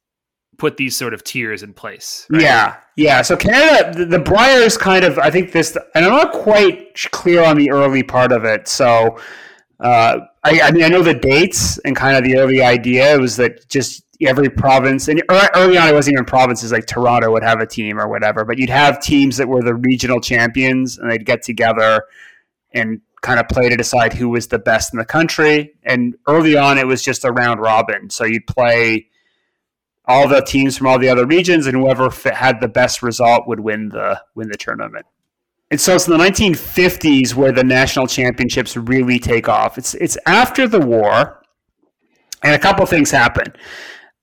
put 0.59 0.77
these 0.77 0.97
sort 0.97 1.15
of 1.15 1.25
tiers 1.25 1.63
in 1.63 1.73
place. 1.73 2.27
Right? 2.31 2.43
Yeah, 2.43 2.77
yeah. 2.97 3.23
So 3.23 3.37
Canada, 3.37 3.99
the, 3.99 4.05
the 4.05 4.19
Briers 4.19 4.79
kind 4.79 5.05
of, 5.05 5.19
I 5.19 5.31
think 5.31 5.53
this, 5.53 5.77
and 5.95 6.05
I'm 6.05 6.13
not 6.13 6.33
quite 6.33 6.95
clear 7.11 7.43
on 7.43 7.57
the 7.57 7.71
early 7.71 8.03
part 8.03 8.33
of 8.33 8.45
it. 8.45 8.69
So, 8.69 9.19
uh, 9.81 10.21
I, 10.43 10.61
I 10.63 10.71
mean, 10.71 10.85
I 10.85 10.89
know 10.89 11.03
the 11.03 11.15
dates 11.15 11.79
and 11.79 11.95
kind 11.95 12.17
of 12.17 12.25
the 12.25 12.39
early 12.39 12.63
idea 12.63 13.19
was 13.19 13.37
that 13.37 13.69
just 13.69 14.05
every 14.23 14.49
province 14.49 15.09
and 15.09 15.23
early 15.29 15.77
on 15.77 15.89
it 15.89 15.93
wasn't 15.93 16.15
even 16.15 16.25
provinces 16.25 16.73
like 16.73 16.87
toronto 16.87 17.31
would 17.31 17.43
have 17.43 17.61
a 17.61 17.67
team 17.67 18.01
or 18.01 18.09
whatever 18.09 18.47
but 18.47 18.57
you'd 18.57 18.71
have 18.71 18.99
teams 18.99 19.37
that 19.37 19.47
were 19.47 19.63
the 19.63 19.75
regional 19.75 20.23
champions 20.23 20.97
and 20.97 21.11
they'd 21.11 21.27
get 21.27 21.43
together 21.43 22.03
and 22.73 23.03
kind 23.23 23.41
of 23.41 23.49
play 23.49 23.69
to 23.69 23.77
decide 23.77 24.13
who 24.13 24.29
was 24.29 24.47
the 24.47 24.59
best 24.59 24.93
in 24.93 24.99
the 24.99 25.05
country. 25.05 25.75
And 25.83 26.15
early 26.29 26.57
on 26.57 26.79
it 26.79 26.87
was 26.87 27.03
just 27.03 27.25
a 27.25 27.33
round 27.33 27.61
robin. 27.61 28.09
So 28.09 28.25
you'd 28.25 28.47
play 28.47 29.09
all 30.05 30.29
the 30.29 30.41
teams 30.41 30.79
from 30.79 30.87
all 30.87 30.99
the 30.99 31.09
other 31.09 31.27
regions 31.27 31.67
and 31.67 31.77
whoever 31.77 32.09
had 32.33 32.61
the 32.61 32.69
best 32.69 33.03
result 33.03 33.49
would 33.49 33.59
win 33.59 33.89
the 33.89 34.23
win 34.37 34.49
the 34.49 34.57
tournament 34.57 35.07
and 35.71 35.81
so 35.81 35.95
it's 35.95 36.07
in 36.07 36.17
the 36.17 36.25
1950s 36.25 37.35
where 37.35 37.53
the 37.53 37.65
national 37.65 38.07
championships 38.07 38.77
really 38.77 39.19
take 39.19 39.49
off 39.49 39.79
it's 39.79 39.95
it's 39.95 40.17
after 40.27 40.67
the 40.67 40.81
war 40.81 41.43
and 42.43 42.55
a 42.55 42.59
couple 42.59 42.85
things 42.87 43.11
happen 43.11 43.53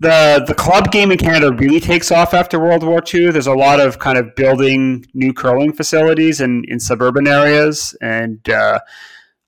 the 0.04 0.44
the 0.46 0.54
club 0.54 0.92
game 0.92 1.12
in 1.12 1.18
Canada 1.18 1.52
really 1.52 1.80
takes 1.80 2.12
off 2.12 2.34
after 2.34 2.60
World 2.60 2.84
War 2.84 3.02
II. 3.14 3.32
There's 3.32 3.48
a 3.48 3.54
lot 3.54 3.80
of 3.80 4.00
kind 4.00 4.18
of 4.18 4.36
building 4.36 5.06
new 5.14 5.34
curling 5.34 5.74
facilities 5.74 6.42
in, 6.42 6.64
in 6.68 6.80
suburban 6.80 7.28
areas, 7.28 7.96
and 8.02 8.48
uh, 8.50 8.80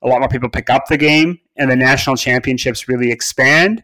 a 0.02 0.08
lot 0.08 0.20
more 0.20 0.30
people 0.30 0.50
pick 0.50 0.70
up 0.70 0.88
the 0.88 0.98
game, 0.98 1.40
and 1.58 1.70
the 1.70 1.76
national 1.76 2.16
championships 2.16 2.88
really 2.88 3.12
expand. 3.12 3.84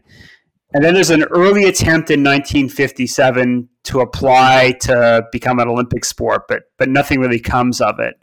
And 0.74 0.82
then 0.82 0.94
there's 0.94 1.10
an 1.10 1.24
early 1.24 1.64
attempt 1.64 2.10
in 2.10 2.20
1957 2.20 3.68
to 3.84 4.00
apply 4.00 4.72
to 4.80 5.26
become 5.30 5.58
an 5.58 5.68
Olympic 5.68 6.04
sport, 6.04 6.48
but 6.48 6.62
but 6.78 6.88
nothing 6.88 7.20
really 7.20 7.40
comes 7.40 7.80
of 7.80 7.98
it. 7.98 8.22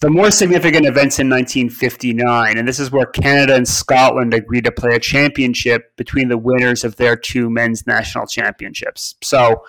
The 0.00 0.10
more 0.10 0.30
significant 0.30 0.84
events 0.84 1.18
in 1.18 1.30
1959, 1.30 2.58
and 2.58 2.66
this 2.66 2.80
is 2.80 2.90
where 2.90 3.06
Canada 3.06 3.54
and 3.54 3.66
Scotland 3.66 4.34
agreed 4.34 4.64
to 4.64 4.72
play 4.72 4.94
a 4.94 4.98
championship 4.98 5.96
between 5.96 6.28
the 6.28 6.36
winners 6.36 6.84
of 6.84 6.96
their 6.96 7.16
two 7.16 7.48
men's 7.48 7.86
national 7.86 8.26
championships. 8.26 9.14
So, 9.22 9.64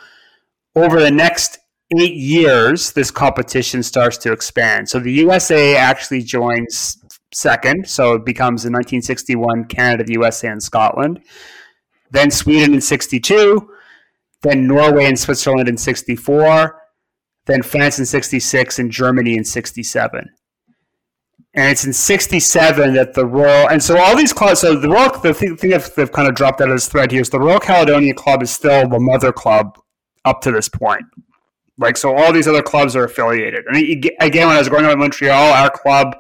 over 0.76 1.00
the 1.00 1.12
next 1.12 1.60
eight 1.98 2.16
years, 2.16 2.92
this 2.94 3.12
competition 3.12 3.84
starts 3.84 4.18
to 4.18 4.34
expand. 4.34 4.90
So, 4.90 5.00
the 5.00 5.12
USA 5.14 5.78
actually 5.78 6.24
joins 6.24 6.98
second, 7.32 7.88
so 7.88 8.14
it 8.14 8.26
becomes 8.26 8.66
in 8.66 8.74
1961 8.74 9.66
Canada, 9.66 10.04
the 10.04 10.14
USA, 10.14 10.48
and 10.48 10.62
Scotland. 10.62 11.22
Then 12.12 12.32
Sweden 12.32 12.74
in 12.74 12.82
62, 12.82 13.70
then 14.42 14.68
Norway 14.68 15.06
and 15.06 15.18
Switzerland 15.20 15.68
in 15.68 15.78
64 15.78 16.82
then 17.46 17.62
France 17.62 18.00
in 18.00 18.06
66, 18.06 18.80
and 18.80 18.92
Germany 18.92 19.38
in 19.38 19.44
67. 19.44 20.30
And 21.54 21.72
it's 21.72 21.86
in 21.86 21.94
67 21.94 22.94
that 22.96 23.14
the 23.14 23.26
Royal, 23.26 23.70
and 23.70 23.82
so 23.82 23.98
all 23.98 24.16
these 24.16 24.34
clubs, 24.34 24.60
so 24.60 24.76
the 24.76 24.90
Royal, 24.90 25.18
the 25.20 25.34
thing, 25.34 25.56
thing 25.56 25.70
that 25.70 25.96
they've 25.96 26.12
kind 26.12 26.28
of 26.28 26.36
dropped 26.36 26.60
out 26.60 26.70
of 26.70 26.76
this 26.76 26.90
thread 26.90 27.12
here 27.12 27.22
is 27.22 27.30
the 27.30 27.40
Royal 27.40 27.60
Caledonia 27.60 28.14
Club 28.14 28.42
is 28.44 28.52
still 28.52 28.90
the 28.90 29.00
mother 29.00 29.32
club 29.32 29.80
up 30.26 30.42
to 30.42 30.52
this 30.52 30.68
point. 30.68 31.04
Like, 31.78 31.98
so 31.98 32.16
all 32.16 32.34
these 32.34 32.48
other 32.48 32.62
clubs 32.62 32.96
are 32.96 33.06
affiliated. 33.06 33.66
And 33.68 33.78
again, 33.78 34.48
when 34.48 34.56
I 34.56 34.60
was 34.60 34.70
growing 34.70 34.86
up 34.86 34.94
in 34.94 35.00
Montreal, 35.00 35.54
our 35.54 35.70
club 35.70 36.18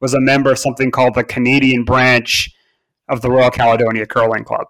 was 0.00 0.14
a 0.14 0.20
member 0.20 0.50
of 0.52 0.58
something 0.58 0.90
called 0.90 1.14
the 1.14 1.24
Canadian 1.24 1.84
branch 1.84 2.50
of 3.08 3.20
the 3.22 3.30
Royal 3.30 3.50
Caledonia 3.50 4.06
Curling 4.06 4.44
Club. 4.44 4.66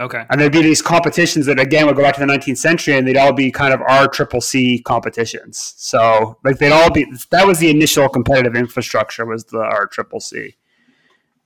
Okay. 0.00 0.24
And 0.30 0.40
there'd 0.40 0.52
be 0.52 0.62
these 0.62 0.80
competitions 0.80 1.46
that 1.46 1.58
again 1.58 1.86
would 1.86 1.96
go 1.96 2.02
back 2.02 2.14
to 2.14 2.20
the 2.20 2.26
19th 2.26 2.58
century, 2.58 2.96
and 2.96 3.06
they'd 3.06 3.16
all 3.16 3.32
be 3.32 3.50
kind 3.50 3.74
of 3.74 3.80
R 3.82 4.06
triple 4.06 4.40
C 4.40 4.80
competitions. 4.80 5.74
So 5.76 6.38
like 6.44 6.58
they'd 6.58 6.72
all 6.72 6.90
be 6.90 7.06
that 7.30 7.46
was 7.46 7.58
the 7.58 7.70
initial 7.70 8.08
competitive 8.08 8.54
infrastructure 8.54 9.26
was 9.26 9.44
the 9.44 9.58
R 9.58 9.86
triple 9.86 10.20
C. 10.20 10.56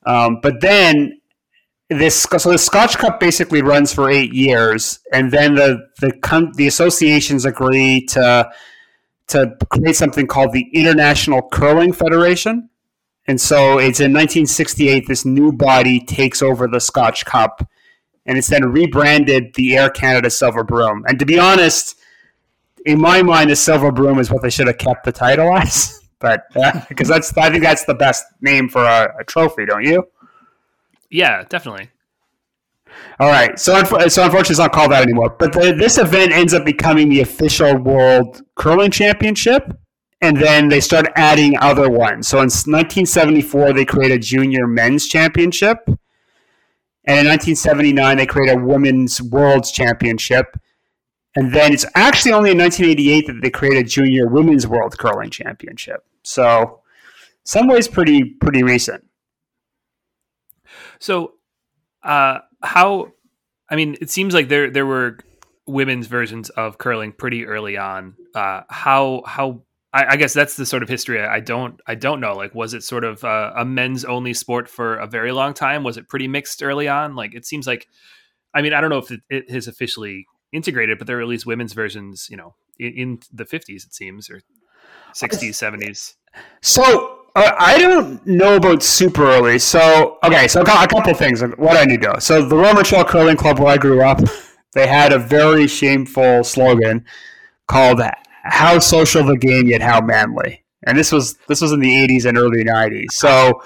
Um, 0.05 0.41
but 0.43 0.61
then 0.61 1.21
this 1.89 2.23
so 2.23 2.51
the 2.51 2.59
Scotch 2.59 2.99
Cup 2.99 3.21
basically 3.21 3.63
runs 3.63 3.95
for 3.95 4.11
eight 4.11 4.35
years, 4.35 5.01
and 5.13 5.31
then 5.31 5.55
the 5.55 5.89
the 6.01 6.53
the 6.57 6.67
associations 6.67 7.47
agree 7.47 8.05
to 8.07 8.51
to 9.29 9.57
create 9.71 9.97
something 9.97 10.27
called 10.27 10.53
the 10.53 10.69
International 10.75 11.43
Curling 11.51 11.93
Federation. 11.93 12.69
And 13.27 13.41
so 13.41 13.79
it's 13.79 14.01
in 14.01 14.13
1968 14.13 15.07
this 15.07 15.25
new 15.25 15.53
body 15.53 16.01
takes 16.01 16.43
over 16.43 16.67
the 16.67 16.81
Scotch 16.81 17.25
Cup 17.25 17.67
and 18.27 18.39
it's 18.39 18.49
then 18.49 18.65
rebranded 18.65 19.55
the 19.55 19.77
Air 19.77 19.91
Canada 19.91 20.31
Silver 20.31 20.65
Broom. 20.65 21.05
And 21.07 21.19
to 21.19 21.27
be 21.27 21.39
honest, 21.39 21.97
in 22.87 23.01
my 23.01 23.23
mind, 23.23 23.51
the 23.51 23.57
Silver 23.57 23.93
Broom 23.93 24.19
is 24.19 24.31
what 24.31 24.43
they 24.43 24.51
should 24.51 24.67
have 24.67 24.79
kept 24.79 25.05
the 25.05 25.13
title 25.13 25.57
as. 25.57 25.99
But 26.23 26.45
because 26.89 27.11
uh, 27.11 27.15
that's, 27.15 27.37
I 27.37 27.51
think 27.51 27.65
that's 27.65 27.85
the 27.85 27.95
best 27.95 28.25
name 28.41 28.69
for 28.69 28.85
a, 28.85 29.13
a 29.19 29.25
trophy, 29.25 29.67
don't 29.67 29.83
you? 29.83 30.05
Yeah, 31.11 31.43
definitely. 31.49 31.91
All 33.19 33.29
right, 33.29 33.59
so 33.59 33.83
so 33.83 34.25
unfortunately, 34.25 34.53
it's 34.53 34.59
not 34.59 34.73
called 34.73 34.93
that 34.93 35.03
anymore. 35.03 35.35
But 35.39 35.53
the, 35.53 35.75
this 35.77 35.99
event 35.99 36.31
ends 36.31 36.55
up 36.55 36.65
becoming 36.65 37.09
the 37.09 37.23
official 37.23 37.77
World 37.77 38.41
Curling 38.55 38.93
Championship, 38.93 39.77
and 40.21 40.37
then 40.37 40.69
they 40.69 40.81
start 40.81 41.07
adding 41.17 41.59
other 41.59 41.91
ones. 41.91 42.29
So 42.29 42.39
in 42.39 42.45
1974, 42.45 43.73
they 43.73 43.85
create 43.85 44.13
a 44.13 44.19
Junior 44.19 44.69
Men's 44.69 45.09
Championship, 45.09 45.79
and 47.05 47.19
in 47.19 47.27
1979, 47.27 48.17
they 48.17 48.27
create 48.27 48.55
a 48.55 48.61
Women's 48.61 49.21
World's 49.21 49.73
Championship. 49.73 50.57
And 51.35 51.53
then 51.53 51.73
it's 51.73 51.87
actually 51.95 52.33
only 52.33 52.53
in 52.53 52.59
1988 52.59 53.27
that 53.27 53.41
they 53.43 53.51
create 53.51 53.79
a 53.79 53.83
Junior 53.83 54.29
Women's 54.29 54.67
World 54.67 54.97
Curling 54.99 55.31
Championship. 55.31 56.05
So, 56.23 56.81
some 57.45 57.67
ways, 57.67 57.89
pretty 57.89 58.23
pretty 58.23 58.63
recent. 58.63 59.05
So, 61.01 61.35
uh, 62.05 62.41
how? 62.63 63.13
I 63.69 63.77
mean, 63.77 63.97
it 64.01 64.11
seems 64.11 64.35
like 64.35 64.49
there 64.49 64.71
there 64.71 64.87
were 64.87 65.19
women's 65.67 66.07
versions 66.07 66.51
of 66.51 66.79
curling 66.79 67.13
pretty 67.13 67.47
early 67.47 67.77
on. 67.77 68.15
Uh, 68.35 68.63
how 68.69 69.23
how 69.27 69.63
I, 69.93 70.13
I, 70.13 70.17
guess 70.17 70.33
that's 70.33 70.57
the 70.57 70.65
sort 70.65 70.83
of 70.83 70.89
history 70.89 71.23
I, 71.23 71.41
don't 71.41 71.81
I 71.87 71.95
don't 71.95 72.21
know. 72.21 72.35
Like, 72.35 72.55
was 72.55 72.75
it 72.75 72.83
sort 72.83 73.05
of 73.05 73.23
a, 73.25 73.53
a 73.57 73.65
men's 73.65 74.05
only 74.05 74.35
sport 74.35 74.69
for 74.69 74.97
a 74.97 75.07
very 75.07 75.33
long 75.33 75.55
time? 75.55 75.85
Was 75.85 75.97
it 75.97 76.09
pretty 76.09 76.29
mixed 76.29 76.63
early 76.63 76.89
on? 76.89 77.15
Like, 77.15 77.35
it 77.35 77.45
seems 77.45 77.67
like, 77.67 77.89
I 78.55 78.63
mean, 78.63 78.73
I 78.73 78.81
don't 78.81 78.91
know 78.91 78.99
if 78.99 79.11
it, 79.11 79.21
it 79.29 79.51
has 79.51 79.69
officially 79.69 80.27
integrated, 80.53 80.99
but 80.99 81.07
there 81.07 81.19
are 81.19 81.23
at 81.23 81.29
least 81.29 81.47
women's 81.47 81.73
versions, 81.73 82.29
you 82.31 82.37
know, 82.37 82.55
in, 82.79 82.93
in 82.93 83.19
the 83.33 83.45
fifties 83.45 83.85
it 83.85 83.95
seems, 83.95 84.31
or 84.31 84.43
sixties, 85.15 85.57
seventies. 85.57 86.17
So 86.61 87.21
uh, 87.35 87.53
I 87.59 87.79
don't 87.79 88.27
know 88.27 88.57
about 88.57 88.83
super 88.83 89.25
early. 89.25 89.59
So 89.59 90.19
okay, 90.23 90.49
so 90.49 90.63
a 90.63 90.65
couple 90.65 91.15
things. 91.15 91.43
What 91.43 91.77
I 91.77 91.85
need 91.85 92.03
to 92.03 92.13
know. 92.13 92.19
So 92.19 92.47
the 92.47 92.57
Royal 92.57 93.05
Curling 93.05 93.37
Club, 93.37 93.59
where 93.59 93.69
I 93.69 93.79
grew 93.79 94.03
up, 94.03 94.21
they 94.75 94.87
had 94.87 95.13
a 95.13 95.19
very 95.19 95.67
shameful 95.67 96.45
slogan 96.45 97.05
called 97.67 98.01
how 98.43 98.79
social 98.79 99.25
the 99.25 99.37
game 99.37 99.67
yet 99.67 99.81
how 99.81 100.01
manly. 100.01 100.65
And 100.85 100.99
this 100.99 101.13
was 101.13 101.35
this 101.49 101.61
was 101.61 101.73
in 101.73 101.81
the 101.81 101.91
80s 101.91 102.25
and 102.25 102.37
early 102.37 102.65
90s. 102.65 103.13
So 103.13 103.63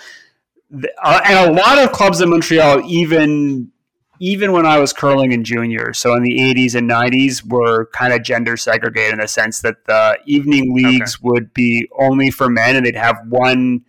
uh, 1.03 1.21
and 1.25 1.51
a 1.51 1.53
lot 1.53 1.79
of 1.79 1.93
clubs 1.93 2.21
in 2.21 2.31
Montreal 2.31 2.83
even 2.87 3.73
even 4.19 4.53
when 4.53 4.65
I 4.65 4.79
was 4.79 4.93
curling 4.93 5.33
in 5.33 5.45
junior, 5.45 5.93
so 5.93 6.15
in 6.15 6.23
the 6.23 6.39
80s 6.39 6.75
and 6.75 6.89
90s, 6.89 7.45
were 7.47 7.87
kind 7.93 8.15
of 8.15 8.23
gender 8.23 8.57
segregated 8.57 9.13
in 9.13 9.19
the 9.19 9.29
sense 9.29 9.61
that 9.61 9.85
the 9.85 10.19
evening 10.25 10.75
leagues 10.75 11.17
okay. 11.17 11.23
would 11.23 11.53
be 11.53 11.89
only 11.99 12.31
for 12.31 12.49
men 12.49 12.77
and 12.77 12.87
they'd 12.87 12.97
have 12.97 13.19
one 13.29 13.85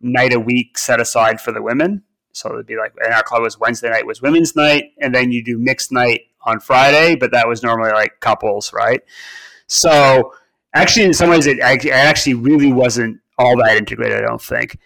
night 0.00 0.32
a 0.32 0.40
week 0.40 0.78
set 0.78 1.00
aside 1.00 1.40
for 1.40 1.52
the 1.52 1.62
women. 1.62 2.02
So 2.32 2.52
it'd 2.52 2.66
be 2.66 2.76
like, 2.76 2.94
and 3.02 3.12
our 3.12 3.22
club 3.22 3.42
was 3.42 3.58
Wednesday 3.58 3.90
night 3.90 4.06
was 4.06 4.20
women's 4.20 4.54
night, 4.54 4.92
and 5.00 5.14
then 5.14 5.32
you 5.32 5.42
do 5.42 5.58
mixed 5.58 5.90
night 5.90 6.22
on 6.42 6.60
Friday, 6.60 7.16
but 7.16 7.32
that 7.32 7.48
was 7.48 7.62
normally 7.62 7.92
like 7.92 8.20
couples, 8.20 8.72
right? 8.72 9.00
So 9.66 10.32
actually, 10.74 11.06
in 11.06 11.14
some 11.14 11.30
ways, 11.30 11.46
it, 11.46 11.60
actually 11.60 12.34
really 12.34 12.72
wasn't 12.72 13.20
all 13.38 13.56
that 13.58 13.76
integrated. 13.76 14.18
I 14.18 14.22
don't 14.22 14.42
think. 14.42 14.78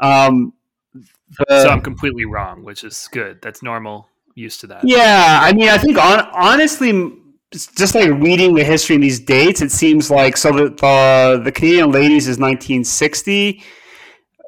Um, 0.00 0.52
the, 0.94 1.62
so 1.62 1.68
I'm 1.68 1.80
completely 1.80 2.24
wrong, 2.24 2.64
which 2.64 2.84
is 2.84 3.08
good. 3.12 3.40
That's 3.42 3.62
normal. 3.62 4.08
Used 4.34 4.60
to 4.60 4.66
that. 4.68 4.84
Yeah, 4.84 5.40
I 5.42 5.52
mean, 5.52 5.68
I 5.68 5.78
think 5.78 5.98
on, 5.98 6.28
honestly, 6.32 7.12
just 7.50 7.94
like 7.94 8.10
reading 8.10 8.54
the 8.54 8.62
history 8.62 8.94
and 8.94 9.02
these 9.02 9.18
dates, 9.18 9.60
it 9.60 9.72
seems 9.72 10.10
like 10.10 10.36
so 10.36 10.52
the 10.52 10.68
the, 10.70 11.40
the 11.44 11.52
Canadian 11.52 11.90
ladies 11.90 12.28
is 12.28 12.38
1960. 12.38 13.62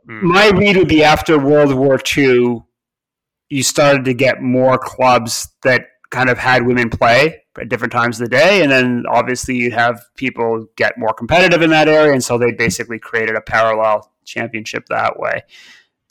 Mm. 0.09 0.22
My 0.22 0.51
read 0.51 0.76
would 0.76 0.89
be 0.89 1.03
after 1.03 1.39
World 1.39 1.74
War 1.74 1.99
II, 2.16 2.62
you 3.49 3.62
started 3.62 4.05
to 4.05 4.14
get 4.14 4.41
more 4.41 4.78
clubs 4.78 5.49
that 5.62 5.87
kind 6.11 6.28
of 6.28 6.38
had 6.38 6.66
women 6.66 6.90
play 6.90 7.42
at 7.58 7.68
different 7.68 7.92
times 7.92 8.20
of 8.20 8.28
the 8.28 8.36
day. 8.36 8.62
And 8.62 8.70
then 8.70 9.04
obviously 9.08 9.56
you'd 9.56 9.72
have 9.72 10.00
people 10.16 10.66
get 10.76 10.98
more 10.98 11.12
competitive 11.12 11.62
in 11.62 11.70
that 11.70 11.88
area. 11.88 12.12
And 12.12 12.22
so 12.22 12.38
they 12.38 12.52
basically 12.52 12.98
created 12.98 13.36
a 13.36 13.40
parallel 13.40 14.12
championship 14.24 14.86
that 14.88 15.18
way. 15.18 15.42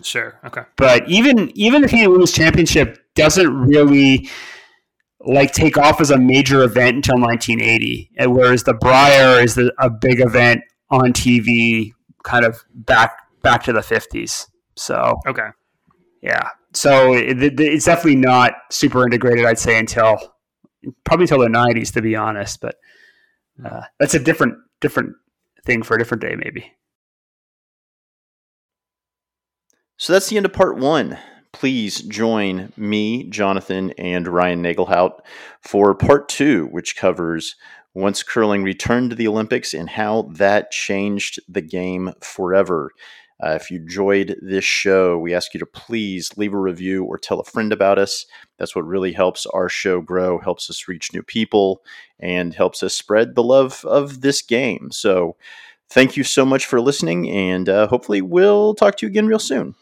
Sure. 0.02 0.40
Okay. 0.46 0.62
But 0.78 1.10
even 1.10 1.52
even 1.58 1.82
the 1.82 1.88
Canadian 1.88 2.12
Women's 2.12 2.32
Championship 2.32 2.98
doesn't 3.16 3.54
really 3.54 4.30
like 5.20 5.52
take 5.52 5.78
off 5.78 6.00
as 6.00 6.12
a 6.12 6.18
major 6.18 6.64
event 6.64 6.96
until 6.96 7.20
1980, 7.20 8.10
whereas 8.28 8.64
the 8.64 8.74
Brier 8.74 9.42
is 9.42 9.56
the, 9.56 9.74
a 9.78 9.90
big 9.90 10.22
event 10.22 10.62
on 10.90 11.12
TV, 11.12 11.92
kind 12.24 12.46
of 12.46 12.64
back 12.74 13.18
back 13.42 13.64
to 13.64 13.74
the 13.74 13.82
50s. 13.82 14.48
So 14.78 15.18
okay, 15.28 15.50
yeah. 16.22 16.52
So 16.80 17.14
it, 17.14 17.60
it's 17.60 17.84
definitely 17.84 18.16
not 18.16 18.54
super 18.72 19.06
integrated, 19.06 19.44
I'd 19.44 19.60
say, 19.60 19.78
until 19.78 20.18
probably 21.04 21.26
until 21.26 21.40
the 21.40 21.48
90s 21.48 21.92
to 21.92 22.02
be 22.02 22.16
honest 22.16 22.62
but 22.62 22.76
uh, 23.66 23.82
that's 24.00 24.14
a 24.14 24.20
different 24.20 24.56
different 24.80 25.14
thing 25.66 25.84
for 25.84 25.96
a 25.96 26.00
different 26.00 26.22
day 26.22 26.38
maybe. 26.38 26.72
So 29.98 30.14
that's 30.14 30.30
the 30.30 30.38
end 30.38 30.46
of 30.46 30.54
part 30.54 30.78
one. 30.78 31.18
Please 31.52 32.02
join 32.02 32.72
me 32.78 33.26
jonathan 33.26 33.92
and 33.98 34.26
ryan 34.26 34.64
nagelhout 34.64 35.20
for 35.60 35.94
part 35.94 36.30
two 36.30 36.68
which 36.68 36.96
covers 36.96 37.58
once 37.94 38.24
curling 38.24 38.64
returned 38.64 39.10
to 39.10 39.18
the 39.18 39.28
olympics 39.28 39.74
and 39.74 39.90
how 39.90 40.22
that 40.32 40.72
changed 40.72 41.42
the 41.50 41.62
game 41.62 42.14
forever 42.22 42.92
uh, 43.44 43.52
if 43.52 43.72
you 43.72 43.78
enjoyed 43.78 44.38
this 44.42 44.66
show, 44.66 45.18
we 45.18 45.34
ask 45.34 45.54
you 45.54 45.60
to 45.60 45.66
please 45.66 46.36
leave 46.38 46.54
a 46.54 46.58
review 46.60 47.04
or 47.06 47.18
tell 47.18 47.40
a 47.40 47.46
friend 47.46 47.72
about 47.72 47.98
us. 47.98 48.26
That's 48.58 48.76
what 48.76 48.86
really 48.86 49.14
helps 49.14 49.46
our 49.48 49.70
show 49.70 50.02
grow, 50.02 50.40
helps 50.40 50.70
us 50.70 50.88
reach 50.88 51.14
new 51.14 51.24
people, 51.24 51.82
and 52.20 52.54
helps 52.54 52.84
us 52.84 52.94
spread 52.94 53.36
the 53.36 53.44
love 53.44 53.86
of 53.86 54.22
this 54.22 54.42
game. 54.42 54.90
So, 54.92 55.38
thank 55.90 56.18
you 56.18 56.24
so 56.24 56.46
much 56.46 56.66
for 56.66 56.82
listening, 56.82 57.30
and 57.30 57.70
uh, 57.70 57.88
hopefully, 57.88 58.22
we'll 58.22 58.76
talk 58.76 58.98
to 58.98 59.06
you 59.06 59.10
again 59.10 59.28
real 59.28 59.40
soon. 59.40 59.76